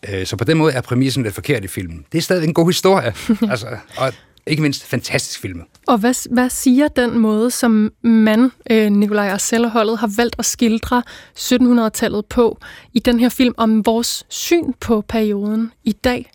Øh, 0.10 0.26
Så 0.26 0.36
på 0.36 0.44
den 0.44 0.58
måde 0.58 0.74
er 0.74 0.82
præmissen 0.82 1.24
lidt 1.24 1.36
forkert 1.36 1.64
i 1.64 1.68
filmen. 1.68 2.06
Det 2.12 2.18
er 2.18 2.22
stadig 2.22 2.48
en 2.48 2.54
god 2.54 2.68
historie, 2.68 3.14
altså, 3.52 3.68
og 3.98 4.14
ikke 4.48 4.62
mindst 4.62 4.86
fantastisk 4.86 5.42
filmet. 5.42 5.66
Og 5.88 5.98
hvad, 5.98 6.34
hvad 6.34 6.50
siger 6.50 6.88
den 6.88 7.20
måde, 7.20 7.52
som 7.52 7.92
man, 8.02 8.52
øh, 8.72 8.92
Nikolaj 8.92 9.30
Arcel 9.30 9.66
og 9.66 9.72
holdet, 9.72 9.98
har 9.98 10.12
valgt 10.18 10.36
at 10.40 10.46
skildre 10.46 11.04
1700-tallet 11.38 12.26
på 12.26 12.60
i 12.94 13.00
den 13.00 13.20
her 13.20 13.30
film 13.30 13.54
om 13.58 13.86
vores 13.86 14.26
syn 14.30 14.74
på 14.80 15.02
perioden 15.02 15.72
i 15.84 15.92
dag? 15.92 16.32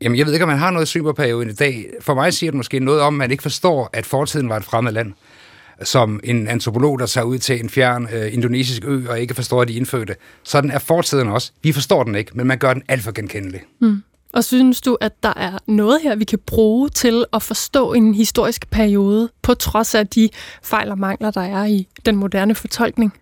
Jamen, 0.00 0.18
jeg 0.18 0.26
ved 0.26 0.32
ikke, 0.32 0.42
om 0.42 0.48
man 0.48 0.58
har 0.58 0.70
noget 0.70 0.88
syn 0.88 1.02
på 1.02 1.12
perioden 1.12 1.50
i 1.50 1.52
dag. 1.52 1.86
For 2.00 2.14
mig 2.14 2.34
siger 2.34 2.50
det 2.50 2.56
måske 2.56 2.80
noget 2.80 3.00
om, 3.00 3.14
at 3.14 3.18
man 3.18 3.30
ikke 3.30 3.42
forstår, 3.42 3.90
at 3.92 4.06
fortiden 4.06 4.48
var 4.48 4.56
et 4.56 4.64
fremmed 4.64 4.92
land. 4.92 5.12
Som 5.82 6.20
en 6.24 6.48
antropolog, 6.48 6.98
der 6.98 7.06
tager 7.06 7.24
ud 7.24 7.38
til 7.38 7.60
en 7.60 7.70
fjern 7.70 8.08
øh, 8.12 8.34
indonesisk 8.34 8.84
ø 8.84 9.08
og 9.08 9.20
ikke 9.20 9.34
forstår, 9.34 9.62
at 9.62 9.68
de 9.68 9.74
indfødte. 9.74 10.16
Sådan 10.42 10.70
er 10.70 10.78
fortiden 10.78 11.28
også. 11.28 11.52
Vi 11.62 11.72
forstår 11.72 12.02
den 12.02 12.14
ikke, 12.14 12.30
men 12.34 12.46
man 12.46 12.58
gør 12.58 12.74
den 12.74 12.82
alt 12.88 13.02
for 13.02 13.12
genkendelig. 13.12 13.60
Mm. 13.80 14.02
Og 14.36 14.44
synes 14.44 14.80
du, 14.80 14.98
at 15.00 15.22
der 15.22 15.32
er 15.36 15.58
noget 15.66 16.00
her, 16.02 16.14
vi 16.16 16.24
kan 16.24 16.38
bruge 16.46 16.88
til 16.88 17.24
at 17.32 17.42
forstå 17.42 17.92
en 17.92 18.14
historisk 18.14 18.70
periode, 18.70 19.30
på 19.42 19.54
trods 19.54 19.94
af 19.94 20.06
de 20.06 20.28
fejl 20.62 20.90
og 20.90 20.98
mangler, 20.98 21.30
der 21.30 21.40
er 21.40 21.64
i 21.64 21.88
den 22.06 22.16
moderne 22.16 22.54
fortolkning? 22.54 23.14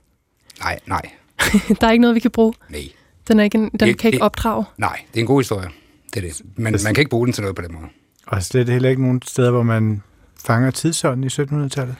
Nej, 0.61 0.79
nej, 0.87 1.03
der 1.81 1.87
er 1.87 1.91
ikke 1.91 2.01
noget, 2.03 2.15
vi 2.15 2.21
kan 2.21 2.31
bruge? 2.31 2.53
nej. 2.69 2.81
Den, 3.29 3.41
er 3.41 3.45
ikke 3.45 3.59
en, 3.59 3.71
den 3.71 3.71
Det- 3.81 3.99
kan 3.99 4.09
ikke 4.09 4.17
det- 4.17 4.23
opdrage? 4.23 4.65
Nej, 4.79 5.01
det 5.13 5.17
er 5.17 5.21
en 5.21 5.27
god 5.27 5.41
historie. 5.41 5.69
Det 6.15 6.25
er 6.25 6.29
det. 6.29 6.43
Men 6.57 6.73
man 6.85 6.95
kan 6.95 7.03
ikke 7.03 7.11
bruge 7.11 7.27
den 7.27 7.33
til 7.33 7.43
noget 7.43 7.57
på 7.57 7.63
den 7.63 7.73
måde. 7.75 7.87
Og 8.27 8.43
slet 8.43 8.69
heller 8.69 8.89
ikke 8.91 9.03
nogen 9.03 9.23
steder, 9.23 9.51
hvor 9.51 9.63
man 9.63 10.03
fanger 10.47 10.71
tidsånden 10.71 11.25
i 11.25 11.27
1700-tallet. 11.27 11.97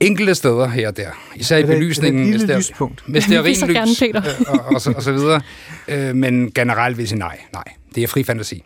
Enkelte 0.00 0.34
steder 0.34 0.68
her 0.68 0.88
og 0.88 0.96
der. 0.96 1.08
Især 1.36 1.56
i 1.56 1.60
Er 1.60 1.66
det- 1.66 1.72
er 1.72 1.76
et 1.76 1.80
belysningen. 1.80 2.34
lyspunkt? 2.56 3.08
Med 3.08 3.20
så 3.20 3.28
gerne, 3.42 3.54
stearinlys 3.54 3.98
Peter. 4.00 4.22
øh, 4.40 4.46
og, 4.48 4.74
og, 4.74 4.80
så, 4.80 4.92
og 4.96 5.02
så 5.02 5.12
videre. 5.12 5.40
Øh, 5.88 6.16
men 6.16 6.50
generelt 6.54 6.96
vil 6.96 7.02
jeg 7.02 7.08
sige 7.08 7.18
nej. 7.18 7.38
Nej, 7.52 7.64
det 7.94 8.02
er 8.02 8.06
fri 8.08 8.22
fantasi. 8.22 8.64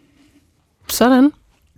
Sådan. 0.89 1.31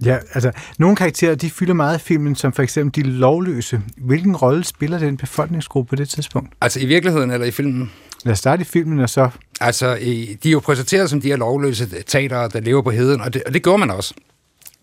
Ja, 0.05 0.17
altså, 0.35 0.51
nogle 0.79 0.97
karakterer, 0.97 1.35
de 1.35 1.51
fylder 1.51 1.75
meget 1.75 1.99
i 1.99 2.03
filmen, 2.03 2.35
som 2.35 2.53
for 2.53 2.63
eksempel 2.63 3.05
de 3.05 3.11
lovløse. 3.11 3.81
Hvilken 3.97 4.37
rolle 4.37 4.65
spiller 4.65 4.99
den 4.99 5.17
befolkningsgruppe 5.17 5.89
på 5.91 5.97
det 5.97 6.09
tidspunkt? 6.09 6.53
Altså 6.61 6.81
i 6.81 6.87
virkeligheden 6.87 7.31
eller 7.31 7.47
i 7.47 7.51
filmen? 7.51 7.91
Lad 8.25 8.33
os 8.33 8.39
starte 8.39 8.61
i 8.61 8.65
filmen, 8.65 9.01
og 9.01 9.11
så... 9.11 9.29
Altså, 9.61 9.95
i- 9.95 10.37
de 10.43 10.49
er 10.49 10.53
jo 10.53 10.61
præsenteret 10.61 11.11
som 11.11 11.21
de 11.21 11.29
her 11.29 11.37
lovløse 11.37 12.03
tatere, 12.03 12.49
der 12.49 12.61
lever 12.61 12.83
på 12.83 12.91
heden, 12.91 13.21
og 13.21 13.35
det, 13.35 13.43
og 13.43 13.55
det 13.55 13.63
gjorde 13.63 13.79
man 13.79 13.91
også. 13.91 14.15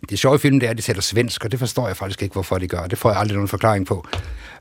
Det 0.10 0.20
sjove 0.20 0.36
i 0.36 0.38
filmen, 0.38 0.62
det 0.62 0.68
er, 0.68 0.72
at 0.72 0.78
de 0.78 0.82
taler 0.82 1.02
svensk, 1.02 1.46
og 1.46 1.52
det 1.52 1.60
forstår 1.60 1.88
jeg 1.88 1.98
faktisk 1.98 2.22
ikke, 2.22 2.34
hvorfor 2.34 2.58
de 2.58 2.68
gør. 2.68 2.88
Det 2.88 2.98
får 2.98 3.10
jeg 3.10 3.20
aldrig 3.20 3.36
nogen 3.36 3.48
forklaring 3.48 3.86
på. 3.86 4.08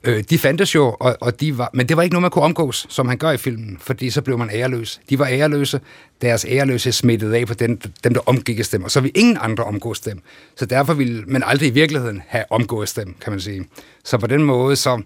Øh, 0.04 0.24
de 0.30 0.38
fandtes 0.38 0.74
jo, 0.74 0.96
og, 1.00 1.16
og 1.20 1.40
de 1.40 1.58
var, 1.58 1.70
men 1.74 1.88
det 1.88 1.96
var 1.96 2.02
ikke 2.02 2.14
noget, 2.14 2.22
man 2.22 2.30
kunne 2.30 2.44
omgås, 2.44 2.86
som 2.88 3.08
han 3.08 3.18
gør 3.18 3.30
i 3.30 3.36
filmen, 3.36 3.78
fordi 3.80 4.10
så 4.10 4.22
blev 4.22 4.38
man 4.38 4.50
æreløs. 4.52 5.00
De 5.10 5.18
var 5.18 5.26
æreløse, 5.26 5.80
deres 6.22 6.46
æreløse 6.48 6.92
smittede 6.92 7.38
af 7.38 7.46
på 7.46 7.54
den, 7.54 7.80
dem, 8.04 8.14
der 8.14 8.20
omgikkes 8.26 8.68
dem, 8.68 8.84
og 8.84 8.90
så 8.90 9.00
vil 9.00 9.10
ingen 9.14 9.38
andre 9.40 9.64
omgås 9.64 10.00
dem. 10.00 10.22
Så 10.56 10.66
derfor 10.66 10.94
ville 10.94 11.24
man 11.26 11.42
aldrig 11.46 11.68
i 11.68 11.72
virkeligheden 11.72 12.22
have 12.26 12.44
omgås 12.50 12.92
dem, 12.92 13.14
kan 13.20 13.32
man 13.32 13.40
sige. 13.40 13.64
Så 14.04 14.18
på 14.18 14.26
den 14.26 14.42
måde, 14.42 14.76
så 14.76 15.02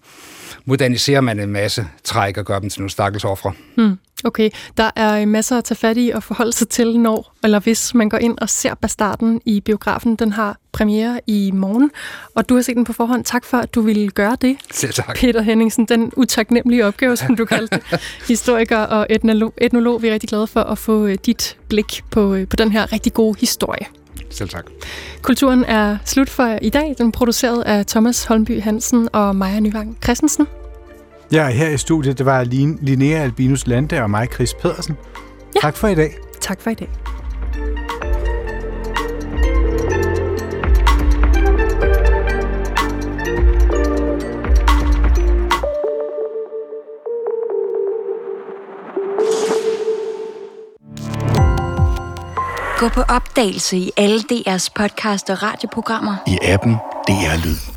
moderniserer 0.65 1.21
man 1.21 1.41
en 1.41 1.51
masse 1.53 1.87
træk 2.05 2.37
og 2.37 2.45
gør 2.45 2.59
dem 2.59 2.71
til 2.71 2.81
nogle 2.81 2.91
stakkels 2.91 3.25
ofre. 3.25 3.53
Hmm. 3.75 3.99
Okay, 4.25 4.51
der 4.77 4.91
er 4.97 5.27
masser 5.27 5.59
at 5.59 5.65
tage 5.65 5.77
fat 5.77 5.97
i 5.97 6.11
og 6.15 6.23
forholde 6.23 6.53
sig 6.53 6.69
til, 6.69 7.01
når 7.01 7.33
eller 7.45 7.61
hvis 7.61 7.95
man 7.95 8.09
går 8.09 8.19
ind 8.19 8.39
og 8.39 8.49
ser 8.49 8.75
Bastarden 8.75 9.41
i 9.45 9.61
biografen. 9.61 10.17
Den 10.17 10.33
har 10.33 10.57
premiere 10.73 11.21
i 11.27 11.51
morgen, 11.55 11.91
og 12.35 12.49
du 12.49 12.55
har 12.55 12.63
set 12.63 12.77
den 12.77 12.85
på 12.85 12.93
forhånd. 12.93 13.25
Tak 13.25 13.45
for, 13.45 13.59
at 13.59 13.75
du 13.75 13.81
ville 13.81 14.11
gøre 14.11 14.37
det. 14.41 14.57
Selv 14.73 14.93
tak. 14.93 15.17
Peter 15.17 15.43
Henningsen, 15.43 15.87
den 15.87 16.13
utaknemmelige 16.17 16.87
opgave, 16.87 17.17
som 17.17 17.37
du 17.37 17.45
kaldte 17.45 17.77
det. 17.91 18.01
Historiker 18.29 18.79
og 18.79 19.07
etnolog, 19.11 19.55
etnolog. 19.59 20.03
Vi 20.03 20.09
er 20.09 20.13
rigtig 20.13 20.29
glade 20.29 20.47
for 20.47 20.61
at 20.61 20.79
få 20.79 21.07
øh, 21.07 21.19
dit 21.27 21.57
blik 21.69 22.03
på, 22.11 22.35
øh, 22.35 22.49
på 22.49 22.57
den 22.57 22.73
her 22.73 22.93
rigtig 22.93 23.15
gode 23.15 23.41
historie. 23.41 23.87
Selv 24.31 24.49
tak. 24.49 24.67
Kulturen 25.23 25.65
er 25.65 25.99
slut 26.05 26.31
for 26.31 26.59
i 26.63 26.69
dag. 26.71 26.95
Den 26.99 27.07
er 27.07 27.11
produceret 27.11 27.63
af 27.63 27.87
Thomas 27.87 28.25
Holmby 28.25 28.63
Hansen 28.63 29.09
og 29.13 29.37
Maja 29.37 29.61
Nyvang 29.61 29.99
Christensen. 30.05 30.47
Ja, 31.33 31.49
her 31.49 31.69
i 31.69 31.79
studiet, 31.79 32.19
det 32.19 32.27
var 32.27 32.45
Lin- 32.45 32.79
Linnea 32.83 33.23
Albinus 33.23 33.67
Lande 33.67 34.03
og 34.03 34.11
mig, 34.11 34.29
Chris 34.35 34.55
Pedersen. 34.55 34.97
Ja. 35.55 35.61
Tak 35.61 35.77
for 35.77 35.89
i 35.89 35.95
dag. 35.95 36.15
Tak 36.41 36.61
for 36.61 36.71
i 36.71 36.75
dag. 36.75 36.89
Gå 52.79 52.89
på 52.89 53.01
opdagelse 53.03 53.77
i 53.77 53.91
alle 53.97 54.21
DR's 54.33 54.69
podcast 54.75 55.31
og 55.31 55.43
radioprogrammer. 55.43 56.17
I 56.27 56.39
appen 56.43 56.73
DR 57.09 57.45
Lyd. 57.47 57.76